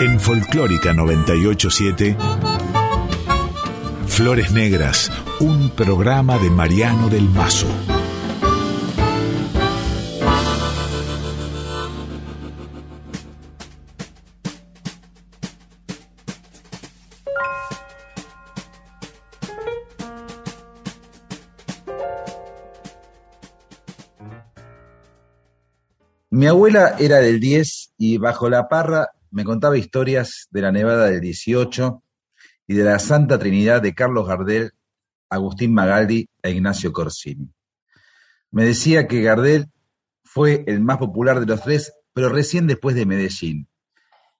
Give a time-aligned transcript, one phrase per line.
[0.00, 2.16] En Folclórica 987,
[4.06, 7.66] Flores Negras, un programa de Mariano del Mazo.
[26.30, 31.06] Mi abuela era del 10 y bajo la parra me contaba historias de la Nevada
[31.06, 32.02] del 18
[32.66, 34.72] y de la Santa Trinidad de Carlos Gardel,
[35.28, 37.52] Agustín Magaldi e Ignacio Corsini.
[38.50, 39.66] Me decía que Gardel
[40.24, 43.68] fue el más popular de los tres, pero recién después de Medellín,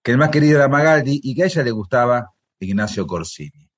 [0.03, 3.70] que el más querido era Magaldi y que a ella le gustaba Ignacio Corsini.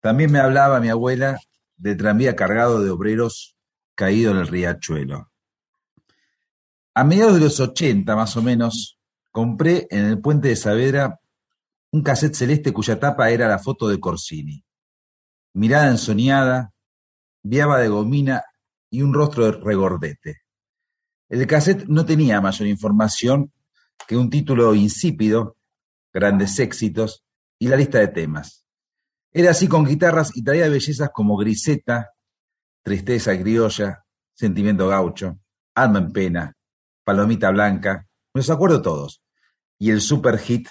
[0.00, 1.38] También me hablaba mi abuela
[1.76, 3.56] del tranvía cargado de obreros
[3.94, 5.30] caído en el riachuelo.
[6.94, 8.99] A mediados de los ochenta, más o menos,
[9.30, 11.20] compré en el Puente de Saavedra
[11.92, 14.64] un cassette celeste cuya tapa era la foto de Corsini.
[15.54, 16.72] Mirada ensoñada,
[17.42, 18.44] viaba de gomina
[18.90, 20.42] y un rostro de regordete.
[21.28, 23.52] El cassette no tenía mayor información
[24.06, 25.56] que un título insípido,
[26.12, 27.24] grandes éxitos
[27.58, 28.64] y la lista de temas.
[29.32, 32.10] Era así con guitarras y traía bellezas como Griseta,
[32.82, 35.38] Tristeza criolla, Sentimiento gaucho,
[35.74, 36.56] Alma en pena,
[37.04, 39.22] Palomita Blanca, me los acuerdo todos.
[39.78, 40.68] Y el super hit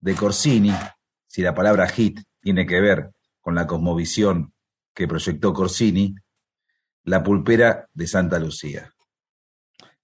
[0.00, 0.72] de Corsini,
[1.26, 4.52] si la palabra hit tiene que ver con la cosmovisión
[4.94, 6.14] que proyectó Corsini,
[7.04, 8.92] La pulpera de Santa Lucía.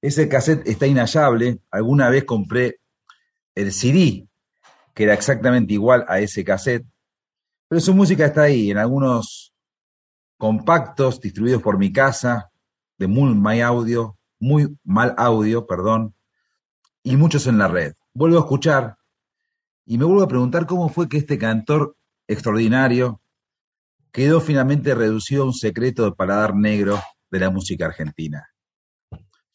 [0.01, 1.61] Ese cassette está inhallable.
[1.71, 2.81] Alguna vez compré
[3.55, 4.29] el CD,
[4.95, 6.87] que era exactamente igual a ese cassette,
[7.69, 9.53] pero su música está ahí, en algunos
[10.39, 12.51] compactos distribuidos por mi casa,
[12.97, 16.15] de muy My Audio, muy mal audio, perdón,
[17.09, 17.95] y muchos en la red.
[18.13, 18.99] Vuelvo a escuchar
[19.87, 21.97] y me vuelvo a preguntar cómo fue que este cantor
[22.27, 23.23] extraordinario
[24.13, 28.51] quedó finalmente reducido a un secreto de paladar negro de la música argentina.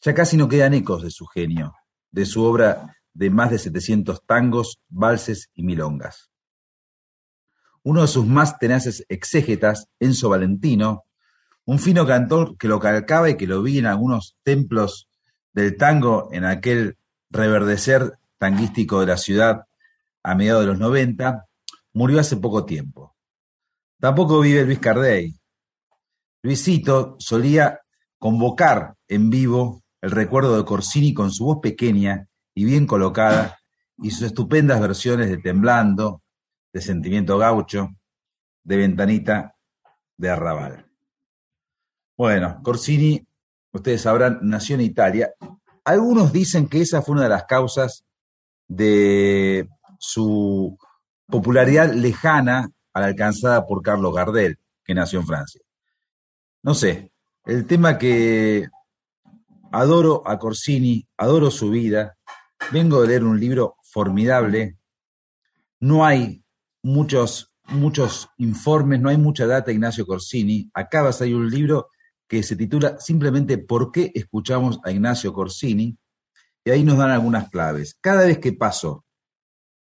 [0.00, 1.72] Ya casi no quedan ecos de su genio,
[2.10, 6.32] de su obra de más de 700 tangos, valses y milongas.
[7.84, 11.04] Uno de sus más tenaces exégetas, Enzo Valentino,
[11.66, 15.08] un fino cantor que lo calcaba y que lo vi en algunos templos
[15.52, 16.98] del tango en aquel
[17.34, 19.66] reverdecer tanguístico de la ciudad
[20.22, 21.46] a mediados de los 90,
[21.92, 23.14] murió hace poco tiempo.
[24.00, 25.34] Tampoco vive Luis Cardey.
[26.42, 27.80] Luisito solía
[28.18, 33.58] convocar en vivo el recuerdo de Corsini con su voz pequeña y bien colocada
[33.98, 36.22] y sus estupendas versiones de Temblando,
[36.72, 37.90] de Sentimiento Gaucho,
[38.62, 39.56] de Ventanita,
[40.16, 40.86] de Arrabal.
[42.16, 43.26] Bueno, Corsini,
[43.72, 45.34] ustedes sabrán, nació en Italia.
[45.84, 48.04] Algunos dicen que esa fue una de las causas
[48.68, 49.68] de
[49.98, 50.78] su
[51.26, 55.60] popularidad lejana a la alcanzada por Carlos Gardel, que nació en Francia.
[56.62, 57.12] No sé,
[57.44, 58.68] el tema que
[59.72, 62.16] adoro a Corsini, adoro su vida,
[62.72, 64.78] vengo de leer un libro formidable,
[65.80, 66.42] no hay
[66.82, 71.88] muchos, muchos informes, no hay mucha data Ignacio Corsini, acaba de salir un libro
[72.28, 75.96] que se titula simplemente ¿Por qué escuchamos a Ignacio Corsini?
[76.64, 77.96] Y ahí nos dan algunas claves.
[78.00, 79.04] Cada vez que paso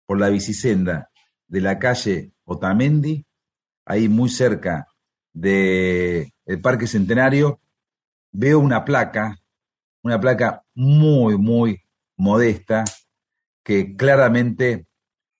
[0.06, 1.10] por la bicisenda
[1.48, 3.26] de la calle Otamendi,
[3.86, 4.88] ahí muy cerca
[5.34, 6.32] del
[6.62, 7.60] Parque Centenario,
[8.32, 9.38] veo una placa,
[10.04, 11.82] una placa muy, muy
[12.18, 12.84] modesta,
[13.64, 14.88] que claramente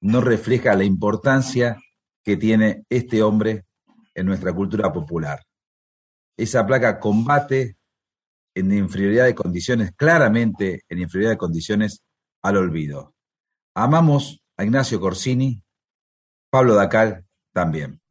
[0.02, 1.78] no refleja la importancia
[2.24, 3.66] que tiene este hombre
[4.14, 5.46] en nuestra cultura popular.
[6.38, 7.78] Esa placa combate
[8.56, 12.04] en inferioridad de condiciones, claramente en inferioridad de condiciones
[12.42, 13.14] al olvido.
[13.74, 15.62] Amamos a Ignacio Corsini,
[16.50, 18.02] Pablo Dacal también.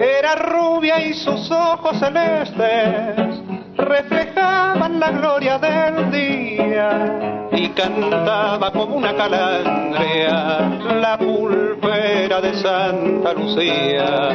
[0.00, 3.25] Era rubia y sus ojos celestes
[5.06, 10.68] la gloria del día y cantaba como una calandria
[11.00, 14.32] la pulpera de Santa Lucía.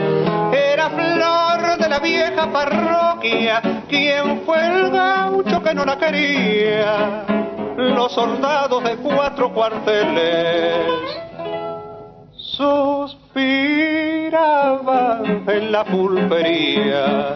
[0.54, 7.26] Era flor de la vieja parroquia, quien fue el gaucho que no la quería.
[7.76, 10.86] Los soldados de cuatro cuarteles
[12.34, 13.34] suspiraban
[15.48, 17.36] en la pulpería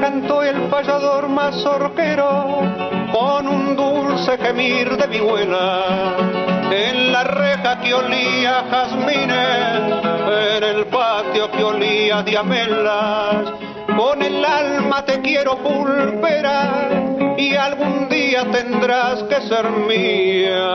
[0.00, 2.62] cantó el payador mazorquero
[3.12, 6.16] con un dulce gemir de vihuela.
[6.70, 10.02] en la reja que olía jazmines,
[10.56, 13.52] en el patio que olía diamelas,
[13.96, 20.74] con el alma te quiero pulperar y algún día tendrás que ser mía.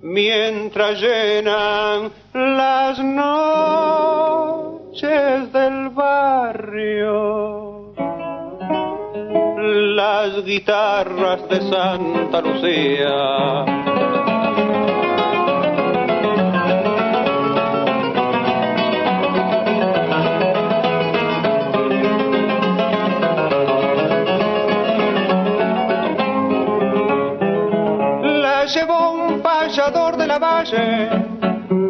[0.00, 7.92] Mientras llenan las noches del barrio,
[9.96, 13.64] las guitarras de Santa Lucía.
[30.16, 31.23] De la valle,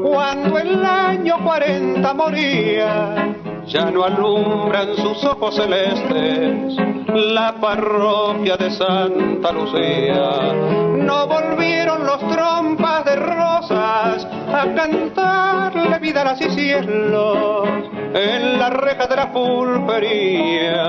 [0.04, 3.34] cuando el año 40 moría,
[3.66, 6.76] ya no alumbran sus ojos celestes
[7.08, 10.52] la parroquia de Santa Lucía.
[10.98, 17.66] No volvieron los trompas de rosas a cantarle vidas y cielos
[18.12, 20.82] en la reja de la pulpería.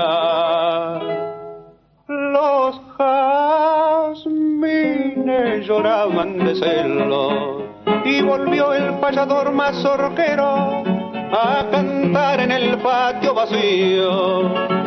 [2.06, 2.82] Los
[4.18, 4.46] jazmines
[5.66, 7.65] lloraban de celos
[8.04, 10.82] y volvió el payador mazorquero
[11.32, 14.42] a cantar en el patio vacío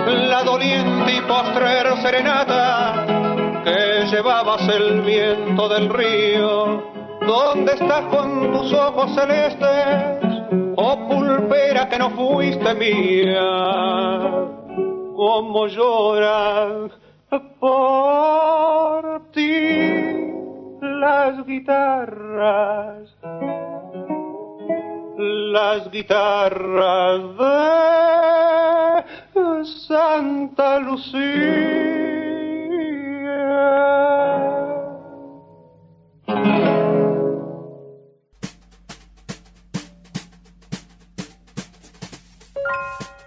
[0.05, 3.05] la doliente y postrer serenata
[3.63, 6.83] que llevabas el viento del río.
[7.27, 10.75] ¿Dónde estás con tus ojos celestes?
[10.75, 13.41] Oh pulpera que no fuiste mía,
[15.15, 16.91] como lloras
[17.59, 20.28] por ti
[20.99, 23.09] las guitarras,
[25.17, 27.21] las guitarras
[29.33, 32.09] de Santa Lucía.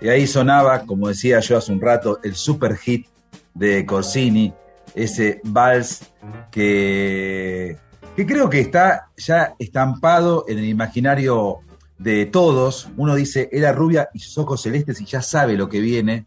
[0.01, 3.07] Y ahí sonaba, como decía yo hace un rato, el super hit
[3.55, 4.53] de Corsini,
[4.95, 6.13] ese vals
[6.53, 7.79] que,
[8.15, 11.59] creo que está ya estampado en el imaginario
[11.99, 12.91] de todos.
[12.97, 16.27] Uno dice, era rubia y sus ojos celestes y ya sabe lo que viene.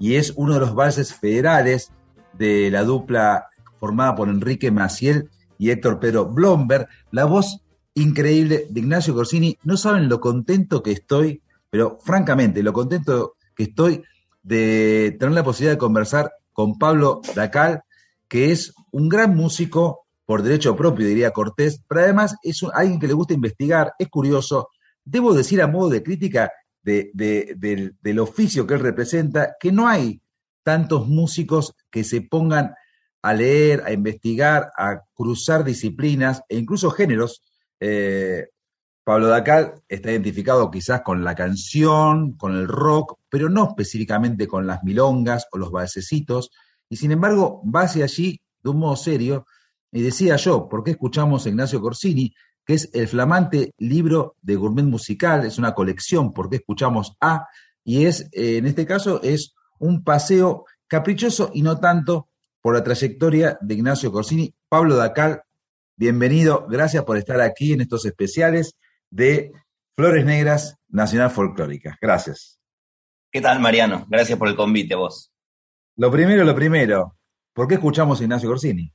[0.00, 1.92] Y es uno de los valses federales
[2.32, 3.46] de la dupla
[3.78, 6.88] formada por Enrique Maciel y Héctor Pedro Blomberg.
[7.12, 7.60] La voz
[7.94, 9.58] increíble de Ignacio Corsini.
[9.62, 14.02] No saben lo contento que estoy, pero francamente, lo contento que estoy
[14.42, 17.82] de tener la posibilidad de conversar con Pablo Dacal,
[18.28, 23.06] que es un gran músico por derecho propio, diría Cortés, pero además es alguien que
[23.06, 24.70] le gusta investigar, es curioso.
[25.04, 26.50] Debo decir a modo de crítica
[26.82, 30.22] del, oficio que él representa, que no hay
[30.62, 32.74] tantos músicos que se pongan
[33.20, 37.42] a leer, a investigar, a cruzar disciplinas e incluso géneros.
[37.78, 38.46] Eh,
[39.04, 44.66] Pablo Dacal está identificado quizás con la canción, con el rock, pero no específicamente con
[44.66, 46.50] las milongas o los balsecitos,
[46.88, 49.46] y sin embargo va hacia allí de un modo serio,
[49.92, 52.34] y decía yo, ¿por qué escuchamos a Ignacio Corsini?
[52.66, 57.46] que es el flamante libro de gourmet musical, es una colección, ¿por qué escuchamos a?
[57.84, 62.28] Y es, eh, en este caso, es un paseo caprichoso y no tanto
[62.60, 64.52] por la trayectoria de Ignacio Corsini.
[64.68, 65.42] Pablo Dacal,
[65.96, 68.76] bienvenido, gracias por estar aquí en estos especiales
[69.10, 69.52] de
[69.94, 71.96] Flores Negras Nacional Folclórica.
[72.02, 72.58] Gracias.
[73.30, 74.06] ¿Qué tal, Mariano?
[74.08, 75.30] Gracias por el convite, vos.
[75.94, 77.15] Lo primero, lo primero,
[77.56, 78.92] ¿por qué escuchamos a Ignacio Corsini?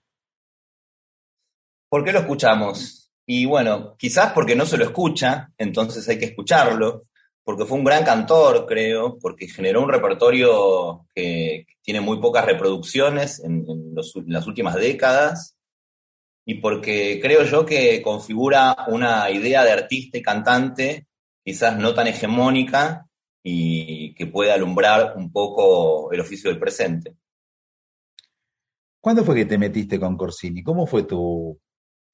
[1.89, 3.11] ¿Por qué lo escuchamos?
[3.25, 7.07] Y bueno, quizás porque no se lo escucha, entonces hay que escucharlo,
[7.43, 13.43] porque fue un gran cantor, creo, porque generó un repertorio que tiene muy pocas reproducciones
[13.43, 13.65] en,
[14.27, 15.57] las últimas décadas,
[16.45, 21.07] y porque creo yo que configura una idea de artista y cantante
[21.43, 23.07] quizás no tan hegemónica
[23.43, 27.15] y que puede alumbrar un poco el oficio del presente.
[29.01, 30.61] ¿Cuándo fue que te metiste con Corsini?
[30.61, 31.59] ¿Cómo fue tu,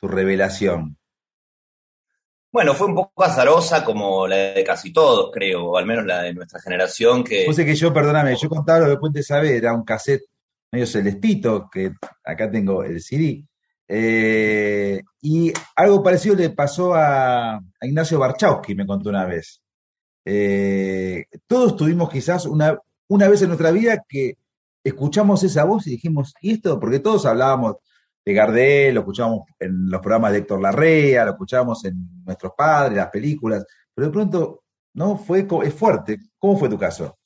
[0.01, 0.97] revelación?
[2.49, 6.23] Bueno, fue un poco azarosa como la de casi todos, creo, o al menos la
[6.23, 7.43] de nuestra generación que...
[7.45, 10.23] Puse que yo, perdóname, yo contaba lo que Puente sabe, era un cassette
[10.71, 11.91] medio celestito, que
[12.23, 13.43] acá tengo el CD,
[13.89, 19.61] eh, y algo parecido le pasó a, Ignacio Barchowski, me contó una vez.
[20.23, 24.37] Eh, todos tuvimos quizás una, una vez en nuestra vida que
[24.87, 26.79] escuchamos esa voz y dijimos, ¿y esto?
[26.79, 27.75] Porque todos hablábamos
[28.25, 32.97] de Gardel, lo escuchábamos en los programas de Héctor Larrea, lo escuchábamos en nuestros padres,
[32.97, 34.63] las películas, pero de pronto,
[34.93, 35.17] ¿no?
[35.17, 36.17] Fue, es fuerte.
[36.37, 37.17] ¿Cómo fue tu caso?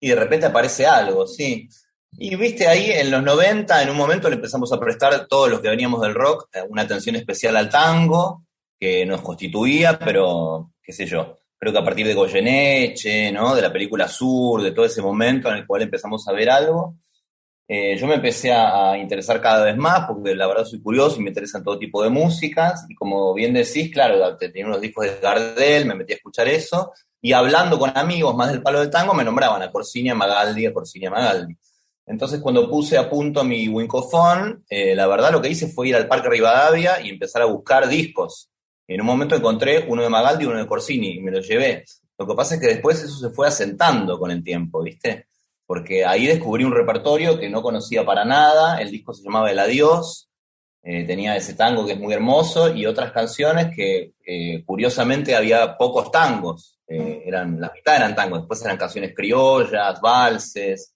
[0.00, 1.68] Y de repente aparece algo, sí.
[2.12, 5.60] Y viste, ahí en los 90, en un momento le empezamos a prestar todos los
[5.60, 8.44] que veníamos del rock eh, una atención especial al tango,
[8.78, 13.54] que nos constituía, pero qué sé yo, creo que a partir de Goyeneche, ¿no?
[13.54, 16.96] De la película Sur, de todo ese momento en el cual empezamos a ver algo,
[17.68, 21.22] eh, yo me empecé a, interesar cada vez más, porque la verdad soy curioso y
[21.22, 25.20] me interesan todo tipo de músicas, y como bien decís, claro, tenía unos discos de
[25.22, 29.14] Gardel, me metí a escuchar eso, y hablando con amigos más del palo del tango,
[29.14, 31.56] me nombraban a Corsini, a Magaldi, a Corsini, Magaldi.
[32.06, 35.94] Entonces, cuando puse a punto mi Wincofone, eh, la verdad lo que hice fue ir
[35.94, 38.51] al Parque Rivadavia y empezar a buscar discos.
[38.94, 41.84] En un momento encontré uno de Magaldi y uno de Corsini y me lo llevé.
[42.18, 45.26] Lo que pasa es que después eso se fue asentando con el tiempo, ¿viste?
[45.66, 48.80] Porque ahí descubrí un repertorio que no conocía para nada.
[48.80, 50.28] El disco se llamaba El Adiós.
[50.82, 55.76] Eh, tenía ese tango que es muy hermoso y otras canciones que eh, curiosamente había
[55.76, 56.78] pocos tangos.
[56.86, 60.92] eran, la mitad eran tangos, después eran canciones criollas, valses,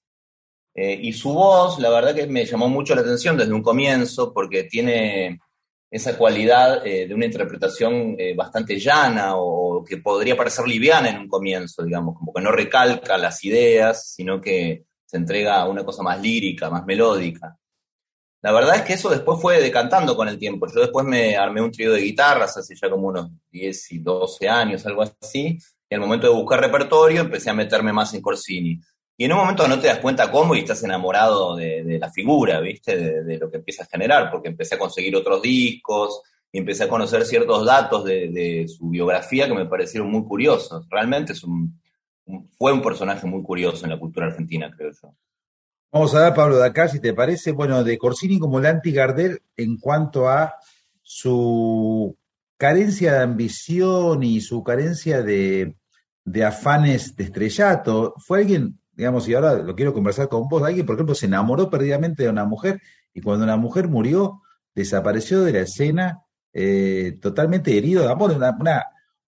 [0.79, 4.35] eh, y su voz, la verdad que me llamó mucho la atención desde un comienzo,
[4.35, 5.41] porque tiene
[5.91, 11.19] esa cualidad eh, de una interpretación eh, bastante llana o que podría parecer liviana en
[11.19, 15.85] un comienzo, digamos, como que no recalca las ideas, sino que se entrega a una
[15.85, 17.57] cosa más lírica, más melódica.
[18.43, 20.67] La verdad es que eso después fue decantando con el tiempo.
[20.73, 24.49] Yo después me armé un trío de guitarras hace ya como unos 10 y 12
[24.49, 28.81] años, algo así, y al momento de buscar repertorio empecé a meterme más en Corsini.
[29.19, 32.61] Y en un momento no te das cuenta cómo y estás enamorado de, la figura,
[32.61, 33.23] ¿viste?
[33.25, 36.21] De, lo que empiezas a generar, porque empecé a conseguir otros discos
[36.53, 40.87] y empecé a conocer ciertos datos de, su biografía que me parecieron muy curiosos.
[40.91, 41.33] Realmente
[42.59, 45.15] fue un personaje muy curioso en la cultura argentina, creo yo.
[45.93, 49.41] Vamos a ver, Pablo, de acá, si te parece, bueno, de Corsini como el anti-Gardel
[49.57, 50.57] en cuanto a
[51.01, 52.15] su
[52.59, 55.75] carencia de ambición y su carencia de
[56.45, 58.13] afanes de estrellato.
[58.19, 61.69] Fue alguien digamos, y ahora lo quiero conversar con vos, alguien, por ejemplo, se enamoró
[61.69, 62.81] perdidamente de una mujer
[63.13, 64.43] y cuando la mujer murió,
[64.75, 66.23] desapareció de la escena
[66.53, 68.57] eh, totalmente herido de amor, una,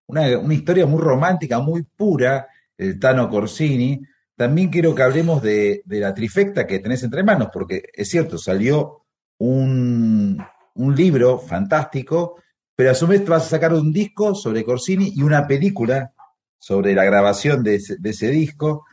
[0.08, 4.00] una, una, historia muy romántica, muy pura, el Tano Corsini.
[4.34, 8.38] También quiero que hablemos de, de, la trifecta que tenés entre manos, porque es cierto,
[8.38, 9.04] salió
[9.38, 10.42] un,
[10.74, 12.36] un libro fantástico,
[12.74, 16.12] pero a su vez vas a sacar un disco sobre Corsini y una película
[16.58, 18.84] sobre la grabación de ese disco.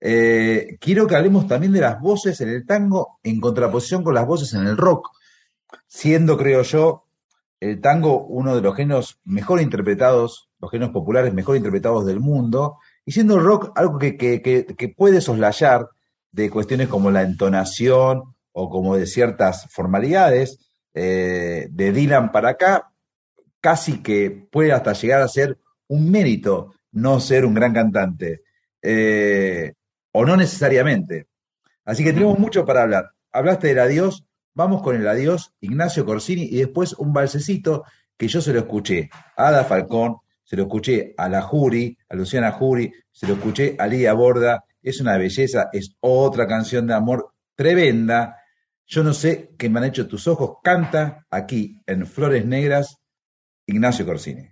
[0.00, 4.26] Eh, quiero que hablemos también de las voces en el tango en contraposición con las
[4.26, 5.10] voces en el rock,
[5.86, 7.04] siendo, creo yo,
[7.60, 12.78] el tango uno de los géneros mejor interpretados, los géneros populares mejor interpretados del mundo,
[13.04, 15.88] y siendo el rock algo que, puede soslayar
[16.32, 20.58] de cuestiones como la entonación o como de ciertas formalidades,
[20.94, 22.92] eh, de Dylan para acá,
[23.60, 28.42] casi que puede hasta llegar a ser un mérito no ser un gran cantante.
[28.82, 29.74] Eh,
[30.12, 31.26] o no necesariamente.
[31.84, 33.10] Así que tenemos mucho para hablar.
[33.32, 37.84] Hablaste del adiós, vamos con el adiós, Ignacio Corsini, y después un balsecito
[38.16, 42.16] que yo se lo escuché a Ada Falcón, se lo escuché a la Juri, a
[42.16, 46.94] Luciana Juri, se lo escuché a Lidia Borda, es una belleza, es otra canción de
[46.94, 48.36] amor tremenda.
[48.86, 52.96] Yo no sé qué me han hecho tus ojos, canta aquí en Flores Negras,
[53.66, 54.50] Ignacio Corsini.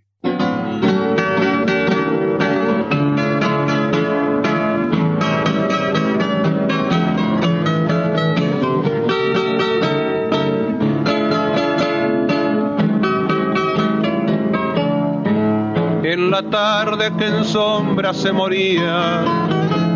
[16.30, 19.25] La tarde que en sombra se moría.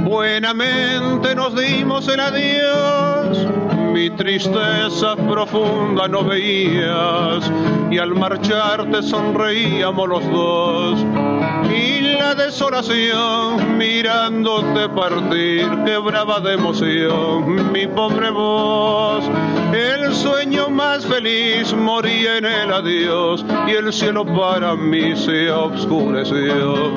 [0.04, 3.46] Buenamente nos dimos el adiós,
[3.92, 7.50] mi tristeza profunda no veías
[7.90, 11.31] y al marcharte sonreíamos los dos.
[11.70, 19.24] Y la desolación mirándote partir quebraba de emoción mi pobre voz
[19.72, 26.92] el sueño más feliz moría en el adiós y el cielo para mí se obscureció.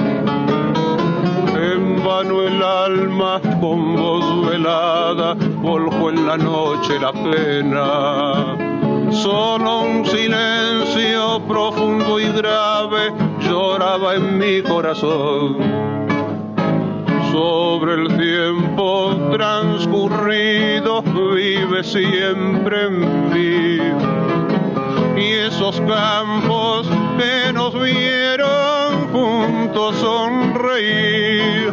[1.56, 8.58] En vano el alma con voz velada volcó en la noche la pena.
[9.12, 13.14] Solo un silencio profundo y grave
[13.56, 15.56] lloraba en mi corazón
[17.32, 22.96] sobre el tiempo transcurrido vive siempre en
[23.32, 23.80] mí.
[25.16, 26.86] Y esos campos
[27.18, 31.72] que nos vieron juntos sonreír,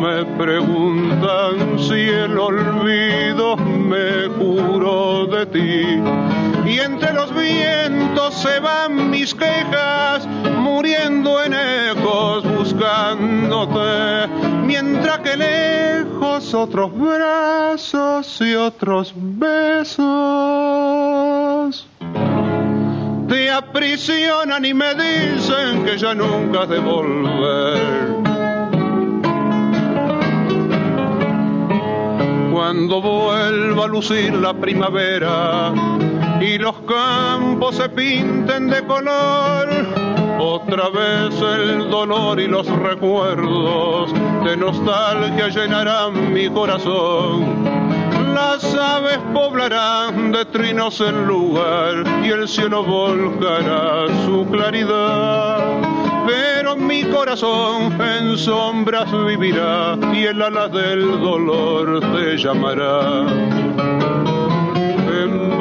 [0.00, 6.51] me preguntan si el olvido me curó de ti.
[6.64, 10.26] Y entre los vientos se van mis quejas,
[10.58, 14.28] muriendo en ecos buscándote,
[14.64, 20.06] mientras que lejos otros brazos y otros besos.
[23.28, 28.22] Te aprisionan y me dicen que ya nunca has de volver.
[32.52, 35.72] Cuando vuelva a lucir la primavera
[36.42, 39.68] y los campos se pinten de color,
[40.40, 44.12] otra vez el dolor y los recuerdos
[44.44, 47.64] de nostalgia llenarán mi corazón.
[48.34, 55.80] Las aves poblarán de trinos el lugar y el cielo volcará su claridad.
[56.26, 63.26] Pero mi corazón en sombras vivirá y el ala del dolor te llamará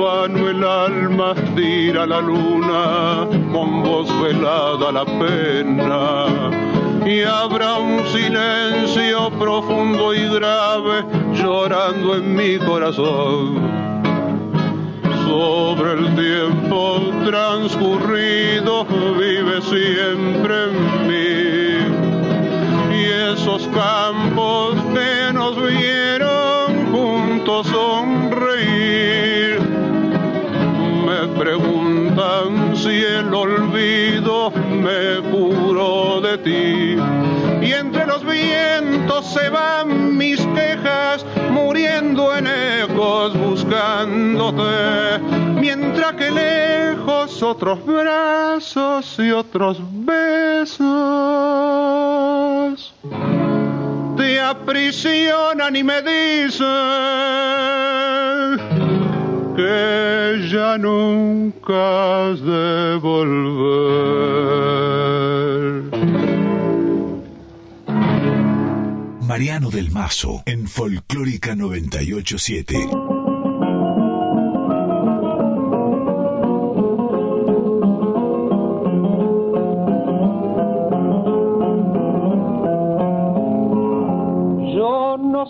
[0.01, 6.50] vano el alma tira la luna, con voz velada la pena.
[7.05, 13.60] Y habrá un silencio profundo y grave llorando en mi corazón.
[15.27, 18.86] Sobre el tiempo transcurrido
[19.20, 20.75] vive siempre en
[21.10, 21.31] mí.
[23.00, 23.03] Y
[23.34, 29.11] esos campos que nos vieron juntos sonreír
[32.75, 36.96] si el olvido me curó de ti.
[37.66, 45.20] Y entre los vientos se van mis quejas, muriendo en ecos buscándote,
[45.60, 50.82] mientras que lejos otros brazos y otros besos
[54.18, 56.68] te aprisionan y me dicen
[59.62, 64.32] que ya nunca has de volver.
[69.27, 73.11] Mariano del Mazo en Folclórica 987.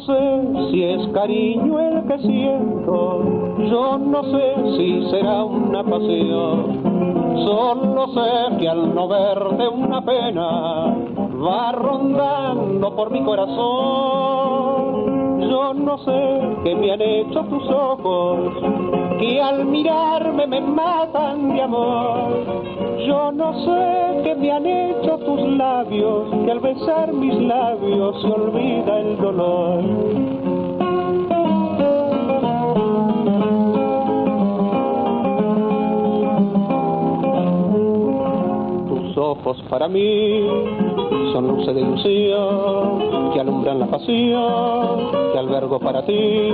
[0.06, 8.08] Sé si es cariño el que siento yo no sé si será una pasión, solo
[8.08, 10.96] sé que al no verte una pena
[11.46, 13.62] va rondando por mi corazón.
[15.42, 18.40] Yo no sé qué me han hecho tus ojos,
[19.20, 22.91] que al mirarme me matan de amor.
[23.06, 28.28] Yo no sé qué me han hecho tus labios, que al besar mis labios se
[28.28, 30.32] olvida el dolor.
[39.22, 40.46] ojos para mí
[41.32, 46.50] son luces de ilusión que alumbran la pasión que albergo para ti.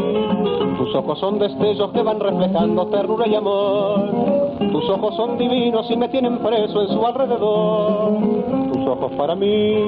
[0.78, 4.47] Tus ojos son destellos que van reflejando ternura y amor.
[4.60, 8.14] Tus ojos son divinos y me tienen preso en su alrededor.
[8.74, 9.84] Tus ojos para mí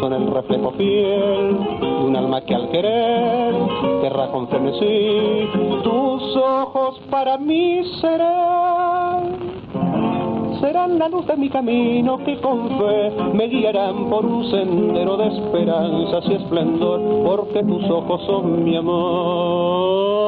[0.00, 3.54] son el reflejo fiel de un alma que al querer
[4.02, 5.48] querrá con frenesí.
[5.82, 9.56] Tus ojos para mí serán
[10.60, 15.28] serán la luz de mi camino que con fe me guiarán por un sendero de
[15.28, 20.25] esperanzas y esplendor, porque tus ojos son mi amor.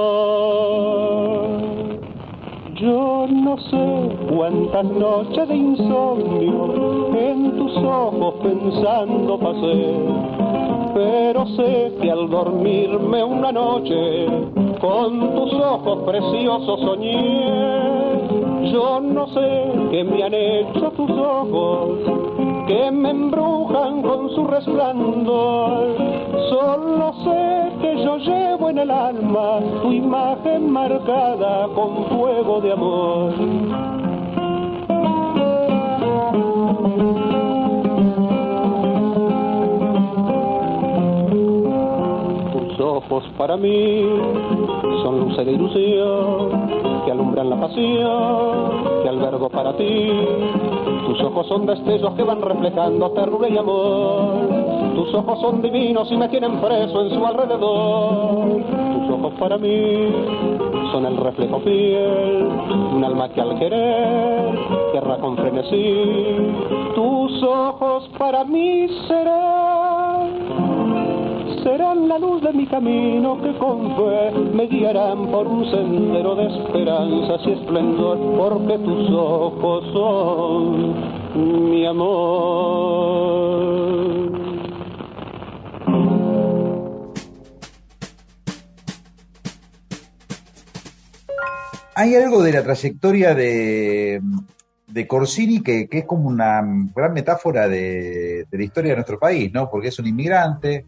[2.81, 9.95] Yo no sé cuántas noches de insomnio en tus ojos pensando pasé,
[10.95, 14.27] pero sé que al dormirme una noche
[14.81, 17.99] con tus ojos preciosos soñé
[18.73, 22.01] yo no sé qué me han hecho tus ojos,
[22.67, 25.97] que me embrujan con su resplandor.
[26.51, 33.33] Solo sé que yo llevo en el alma tu imagen marcada con fuego de amor.
[42.53, 44.05] Tus ojos para mí
[45.03, 50.11] son luces de ilusión que alumbran la pasión que albergo para ti.
[51.07, 54.35] Tus ojos son destellos que van reflejando ternura y amor.
[54.95, 58.63] Tus ojos son divinos y me tienen preso en su alrededor.
[58.93, 60.13] Tus ojos para mí
[60.93, 64.59] son el reflejo fiel de un alma que al querer
[64.93, 66.37] querrá con frenesí.
[66.95, 69.78] Tus ojos para mí serán
[71.69, 76.47] serán la luz de mi camino que con fe me guiarán por un sendero de
[76.47, 83.29] esperanzas y esplendor, porque tus ojos son mi amor.
[91.95, 94.23] Hay algo de la trayectoria de,
[94.87, 96.63] de Corsini que, es como una
[96.95, 99.69] gran metáfora de, de la historia de nuestro país, ¿no?
[99.69, 100.87] Porque es un inmigrante,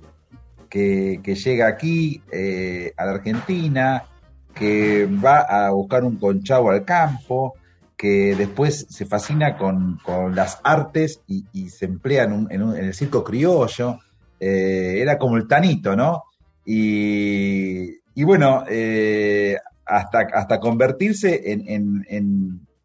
[0.70, 4.04] que, llega aquí eh, a la Argentina,
[4.54, 7.54] que va a buscar un conchavo al campo,
[7.96, 9.98] que después se fascina con,
[10.34, 13.98] las artes y, se emplea en, el circo criollo.
[14.38, 16.24] Eh, era como el tanito, ¿no?
[16.64, 22.06] Y, bueno, eh, hasta, hasta convertirse en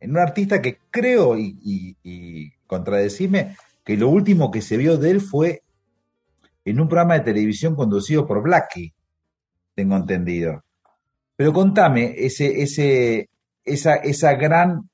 [0.05, 1.57] en un artista que creo, y,
[2.03, 5.63] y, contradecirme, que lo último que se vio de él fue
[6.65, 8.93] en un programa de televisión conducido por Blackie,
[9.75, 10.63] tengo entendido.
[11.35, 13.29] Pero contame, ese, ese,
[13.63, 14.89] esa, esa gran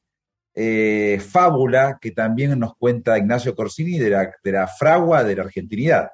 [0.53, 5.43] eh, fábula que también nos cuenta Ignacio Corsini de la, de la fragua de la
[5.43, 6.09] argentinidad.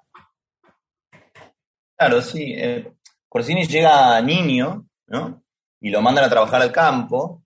[1.98, 2.54] Claro, sí.
[2.56, 2.93] Eh,
[3.28, 5.43] Corsini llega niño, ¿no?
[5.82, 7.43] Y lo mandan a trabajar al campo,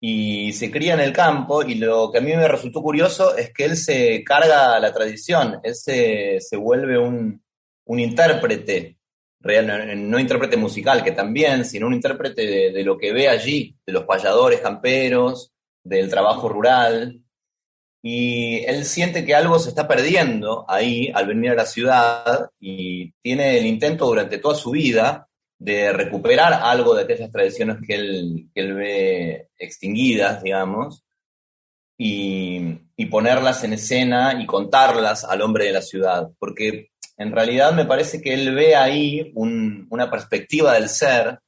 [0.00, 3.52] y se cría en el campo y lo que a mí me resultó curioso es
[3.52, 7.42] que él se carga la tradición, él se, vuelve un,
[7.86, 8.96] intérprete,
[9.40, 13.92] real, no, intérprete musical, que también, sino un intérprete de, lo que ve allí, de
[13.92, 15.52] los payadores camperos,
[15.84, 17.20] del trabajo rural.
[18.02, 23.12] Y él siente que algo se está perdiendo ahí al venir a la ciudad y
[23.20, 25.28] tiene el intento durante toda su vida
[25.60, 31.04] de recuperar algo de aquellas tradiciones que él, ve extinguidas, digamos,
[31.98, 32.78] y,
[33.10, 36.30] ponerlas en escena y contarlas al hombre de la ciudad.
[36.38, 41.40] Porque en realidad me parece que él ve ahí una perspectiva del ser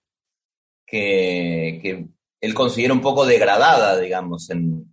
[0.87, 2.07] que,
[2.40, 4.92] él considera un poco degradada, digamos, en,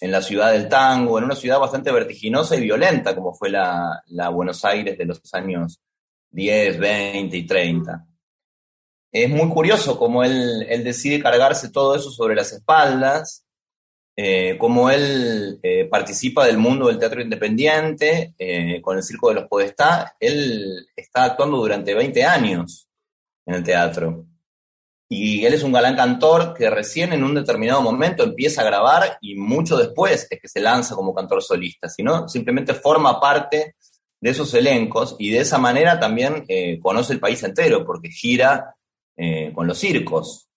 [0.00, 4.28] la ciudad del tango, en una ciudad bastante vertiginosa y violenta como fue la, la
[4.28, 5.80] Buenos Aires de los años
[6.30, 8.06] 10, 20 y 30
[9.14, 13.46] es muy curioso cómo él, decide cargarse todo eso sobre las espaldas,
[14.16, 19.36] eh, cómo él eh, participa del mundo del teatro independiente eh, con el Circo de
[19.36, 20.16] los Podestá.
[20.18, 22.88] Él está actuando durante 20 años
[23.46, 24.26] en el teatro.
[25.08, 29.18] Y él es un galán cantor que recién en un determinado momento empieza a grabar
[29.20, 33.76] y mucho después es que se lanza como cantor solista, sino simplemente forma parte
[34.20, 36.44] de esos elencos y de esa manera también
[36.82, 38.74] conoce el país entero porque gira
[39.16, 40.48] eh, con los circos.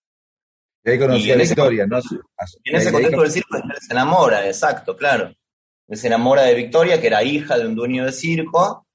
[0.84, 1.98] Y ahí conocía la historia, ¿no?
[2.64, 5.32] En ese contexto del circo él se enamora, exacto, claro.
[5.88, 8.86] Él se enamora de Victoria, que era hija de un dueño de circo,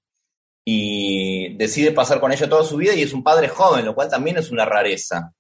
[0.66, 4.10] y decide pasar con ella toda su vida y es un padre joven, lo cual
[4.10, 5.34] también es una rareza.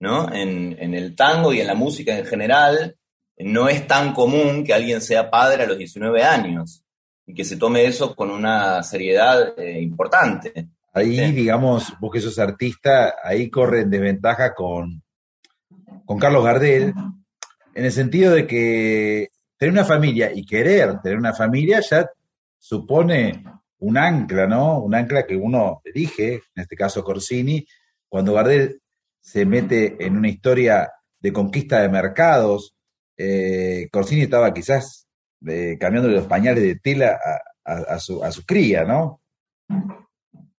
[0.00, 0.32] ¿no?
[0.32, 2.96] En, el tango y en la música en general,
[3.38, 6.84] no es tan común que alguien sea padre a los 19 años
[7.26, 10.68] y que se tome eso con una seriedad eh, importante.
[10.98, 15.02] Ahí, digamos, vos que sos artista, ahí corre en desventaja con,
[16.04, 16.92] con Carlos Gardel,
[17.74, 22.08] en el sentido de que tener una familia y querer tener una familia ya
[22.58, 23.44] supone
[23.78, 24.80] un ancla, ¿no?
[24.80, 27.64] Un ancla que uno elige, en este caso Corsini,
[28.08, 28.80] cuando Gardel
[29.20, 32.74] se mete en una historia de conquista de mercados,
[33.16, 35.06] eh, Corsini estaba quizás
[35.46, 37.18] eh, cambiándole los pañales de tela
[37.64, 39.20] a, su, a su cría, ¿no?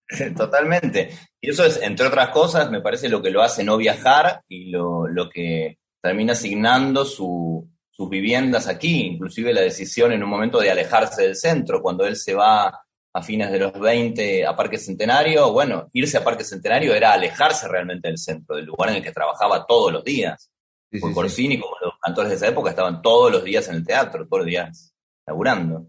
[0.36, 1.10] Totalmente.
[1.40, 4.72] Y eso es, entre otras cosas, me parece lo que lo hace no viajar y
[4.72, 7.66] lo, que termina asignando sus
[8.10, 12.34] viviendas aquí, inclusive la decisión en un momento de alejarse del centro, cuando él se
[12.34, 17.12] va a fines de los 20 a Parque Centenario, bueno, irse a Parque Centenario era
[17.12, 20.50] alejarse realmente del centro, del lugar en el que trabajaba todos los días.
[20.92, 23.86] Sí, Por Corsini, como los cantores de esa época, estaban todos los días en el
[23.86, 24.94] teatro, todos los días
[25.28, 25.88] laburando.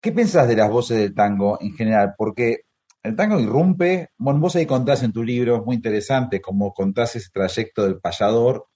[0.00, 2.14] ¿Qué pensás de las voces del tango en general?
[2.16, 2.64] Porque
[3.02, 7.16] el tango irrumpe, bueno, vos ahí contás en tu libro, es muy interesante, cómo contás
[7.16, 8.68] ese trayecto del payador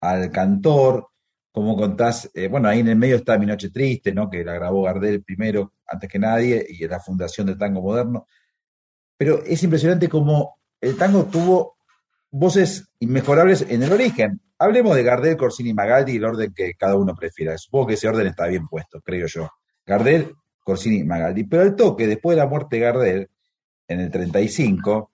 [0.00, 1.08] al cantor,
[1.50, 4.30] cómo contás, eh, bueno, ahí en el medio está Mi Noche Triste, ¿no?
[4.30, 8.26] Que la grabó Gardel primero, antes que nadie, y la fundación del tango moderno.
[9.16, 11.76] Pero es impresionante cómo el tango tuvo
[12.30, 14.40] voces inmejorables en el origen.
[14.58, 17.58] Hablemos de Gardel, Corsini y Magaldi el orden que cada uno prefiera.
[17.58, 19.48] Supongo que ese orden está bien puesto, creo yo.
[19.84, 21.44] Gardel, Corsini y Magaldi.
[21.44, 23.30] Pero el toque, después de la muerte de Gardel,
[23.88, 25.12] en el 35,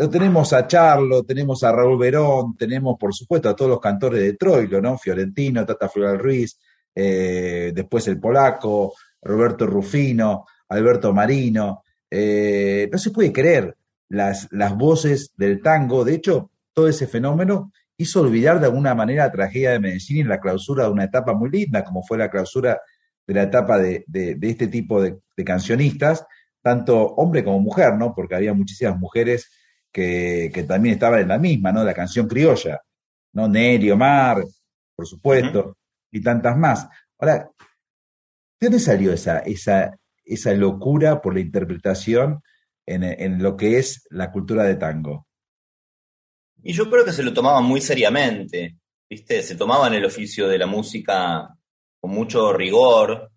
[0.00, 4.22] lo tenemos a Charlo, tenemos a Raúl Verón, tenemos por supuesto a todos los cantores
[4.22, 4.96] de Troilo, ¿no?
[4.96, 6.58] Fiorentino, Tata Floral Ruiz,
[6.94, 11.82] eh, después el polaco, Roberto Rufino, Alberto Marino.
[12.10, 13.76] Eh, no se puede creer
[14.08, 16.02] las, las voces del tango.
[16.02, 20.24] De hecho, todo ese fenómeno hizo olvidar de alguna manera la tragedia de Medellín y
[20.24, 22.80] la clausura de una etapa muy linda, como fue la clausura
[23.26, 24.06] de la etapa de,
[24.40, 26.24] este tipo de, de cancionistas,
[26.62, 28.14] tanto hombre como mujer, ¿no?
[28.14, 29.50] Porque había muchísimas mujeres
[29.92, 31.84] que, que también estaban en la misma, ¿no?
[31.84, 32.80] La canción criolla,
[33.32, 33.48] ¿no?
[33.48, 34.44] Nelly, Omar,
[34.94, 35.76] por supuesto,
[36.10, 36.86] y tantas más.
[37.18, 37.50] Ahora,
[38.60, 42.42] ¿de dónde salió esa, esa, esa locura por la interpretación
[42.86, 45.26] en, en lo que es la cultura de tango?
[46.62, 48.76] Y yo creo que se lo tomaban muy seriamente,
[49.08, 49.42] ¿viste?
[49.42, 51.48] Se tomaban el oficio de la música
[52.00, 53.30] con mucho rigor.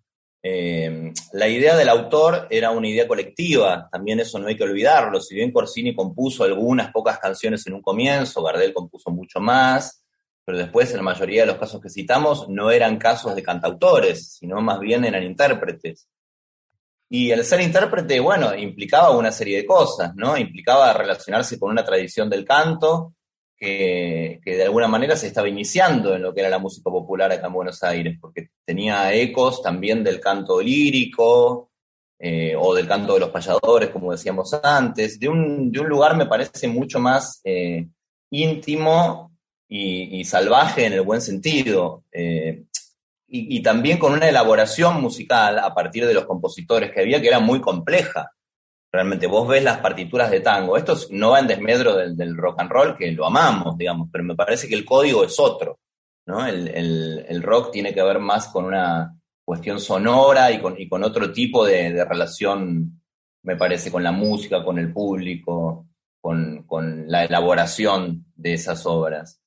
[0.46, 5.18] Eh, la idea del autor era una idea colectiva, también eso no hay que olvidarlo.
[5.18, 10.04] Si bien Corsini compuso algunas pocas canciones en un comienzo, Gardel compuso mucho más,
[10.44, 14.34] pero después en la mayoría de los casos que citamos no eran casos de cantautores,
[14.34, 16.08] sino más bien eran intérpretes.
[17.08, 20.36] Y el ser intérprete, bueno, implicaba una serie de cosas, ¿no?
[20.36, 23.14] Implicaba relacionarse con una tradición del canto
[23.64, 27.46] que, de alguna manera se estaba iniciando en lo que era la música popular acá
[27.46, 31.70] en Buenos Aires, porque tenía ecos también del canto lírico
[32.18, 36.16] eh, o del canto de los payadores, como decíamos antes, de un, de un lugar
[36.16, 37.86] me parece mucho más eh,
[38.30, 39.32] íntimo
[39.68, 42.04] y, salvaje en el buen sentido.
[42.12, 42.64] Eh,
[43.26, 47.40] y, también con una elaboración musical a partir de los compositores que había, que era
[47.40, 48.30] muy compleja.
[48.94, 52.70] Realmente, vos ves las partituras de tango, esto no va en desmedro del, rock and
[52.70, 55.80] roll, que lo amamos, digamos, pero me parece que el código es otro,
[56.26, 56.46] ¿no?
[56.46, 61.66] El, rock tiene que ver más con una cuestión sonora y con, con otro tipo
[61.66, 63.02] de, relación,
[63.42, 65.88] me parece, con la música, con el público,
[66.20, 69.40] con, con la elaboración de esas obras.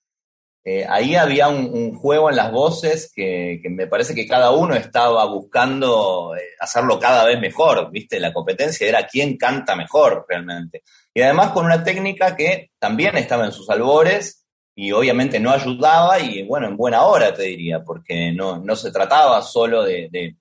[0.70, 5.24] Eh, ahí había un, juego en las voces que, me parece que cada uno estaba
[5.24, 8.20] buscando eh, hacerlo cada vez mejor, ¿viste?
[8.20, 10.84] La competencia era quién canta mejor realmente.
[11.14, 16.20] Y además con una técnica que también estaba en sus albores y obviamente no ayudaba
[16.20, 20.36] y bueno, en buena hora te diría, porque no, no se trataba solo de,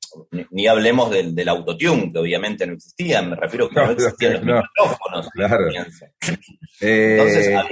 [0.50, 4.42] ni hablemos del, del, autotune, que obviamente no existía, me refiero que no, existían los
[4.42, 5.28] micrófonos.
[5.30, 5.68] Claro.
[6.80, 7.70] Entonces había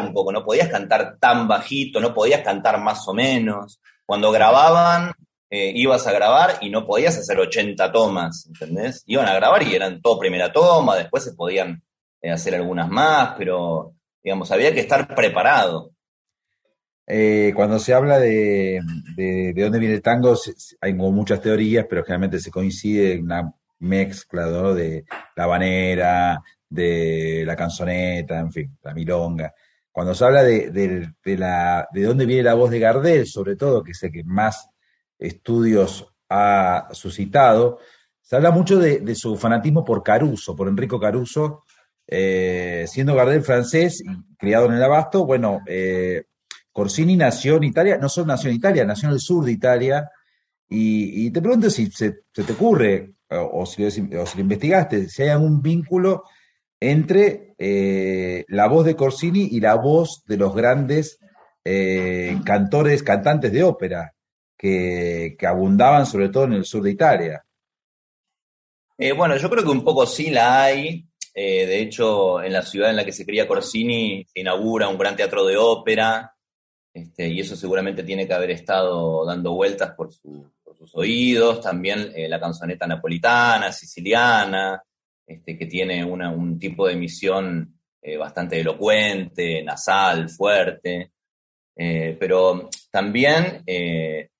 [0.00, 3.80] un poco, no podías cantar tan bajito, no podías cantar más o menos.
[4.04, 5.12] Cuando grababan,
[5.50, 9.02] eh, ibas a grabar y no podías hacer 80 tomas, ¿entendés?
[9.06, 11.82] Iban a grabar y eran todo primera toma, después se podían
[12.20, 15.92] eh, hacer algunas más, pero, digamos, había que estar preparado.
[17.06, 18.80] Eh, cuando se habla de,
[19.16, 20.34] de, dónde viene el tango,
[20.82, 27.56] hay muchas teorías, pero generalmente se coincide en una mezcla de la banera, de la
[27.56, 29.54] canzoneta, en fin, la milonga.
[29.98, 33.90] Cuando se habla de, la, de dónde viene la voz de Gardel, sobre todo, que
[33.90, 34.70] es el que más
[35.18, 37.80] estudios ha suscitado,
[38.20, 41.64] se habla mucho de, su fanatismo por Caruso, por Enrico Caruso,
[42.06, 44.04] eh, siendo Gardel francés
[44.38, 46.26] criado en el Abasto, bueno, eh,
[46.70, 50.08] Corsini nació en Italia, no solo nació en Italia, nació en el sur de Italia,
[50.68, 56.22] y, te pregunto si se, te ocurre, o, si, lo investigaste, si hay algún vínculo
[56.80, 61.18] entre eh, la voz de Corsini y la voz de los grandes
[61.64, 64.14] eh, cantores, cantantes de ópera
[64.56, 67.44] que, abundaban sobre todo en el sur de Italia.
[68.96, 71.04] Eh, bueno, yo creo que un poco sí la hay.
[71.34, 75.14] de hecho, en la ciudad en la que se cría Corsini se inaugura un gran
[75.14, 76.34] teatro de ópera,
[76.92, 80.10] este, y eso seguramente tiene que haber estado dando vueltas por,
[80.64, 81.60] por sus oídos.
[81.60, 84.82] También la canzoneta napolitana, siciliana,
[85.28, 91.12] este, que tiene un tipo de emisión eh, bastante elocuente, nasal, fuerte,
[91.76, 94.30] eh, pero también, eh,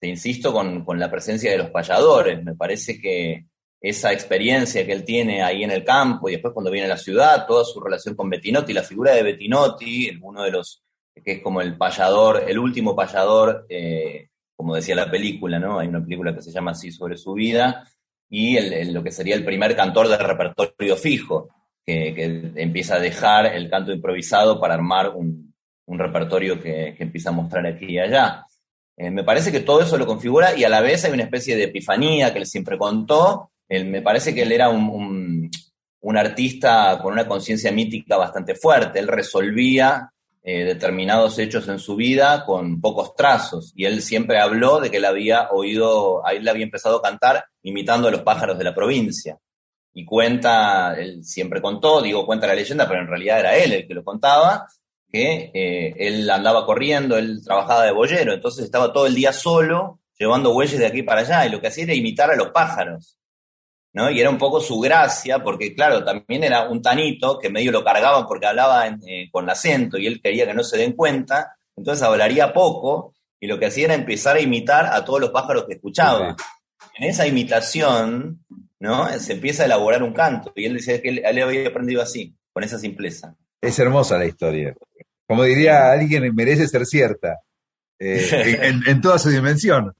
[0.00, 2.42] te insisto, con, la presencia de los payadores.
[2.42, 3.44] Me parece que
[3.78, 6.96] esa experiencia que él tiene ahí en el campo y después cuando viene a la
[6.96, 10.82] ciudad, toda su relación con Bettinotti, la figura de Bettinotti, uno de los
[11.14, 13.66] que es como el payador, el último payador,
[14.56, 15.78] como decía la película, ¿no?
[15.78, 17.84] Hay una película que se llama así sobre su vida,
[18.28, 18.58] y
[18.92, 21.48] lo que sería el primer cantor de repertorio fijo,
[21.84, 25.54] que, empieza a dejar el canto improvisado para armar un,
[25.86, 28.44] repertorio que, empieza a mostrar aquí y allá.
[28.96, 31.56] Eh, me parece que todo eso lo configura y a la vez hay una especie
[31.56, 33.52] de epifanía que él siempre contó.
[33.68, 35.50] me parece que él era un,
[36.00, 38.98] un artista con una conciencia mítica bastante fuerte.
[38.98, 40.12] Él resolvía
[40.42, 43.72] eh, determinados hechos en su vida con pocos trazos.
[43.76, 47.44] Y él siempre habló de que él había oído, a él había empezado a cantar
[47.62, 49.38] imitando a los pájaros de la provincia.
[49.92, 53.86] Y cuenta, él siempre contó, digo, cuenta la leyenda, pero en realidad era él el
[53.86, 54.66] que lo contaba,
[55.10, 60.00] que eh, él andaba corriendo, él trabajaba de boyero, entonces estaba todo el día solo,
[60.18, 63.18] llevando bueyes de aquí para allá, y lo que hacía era imitar a los pájaros.
[63.92, 67.82] Y era un poco su gracia, porque claro, también era un tanito que medio lo
[67.82, 72.02] cargaban porque hablaba eh, con acento y él quería que no se den cuenta, entonces
[72.04, 75.74] hablaría poco y lo que hacía era empezar a imitar a todos los pájaros que
[75.74, 76.36] escuchaba.
[76.96, 78.44] En esa imitación,
[78.78, 79.08] ¿no?
[79.18, 82.34] Se empieza a elaborar un canto y él decía que él, había aprendido así.
[82.52, 83.36] con esa simpleza.
[83.60, 84.74] Es hermosa la historia.
[85.26, 87.40] Como diría alguien, merece ser cierta,
[87.98, 89.92] eh, en, toda su dimensión.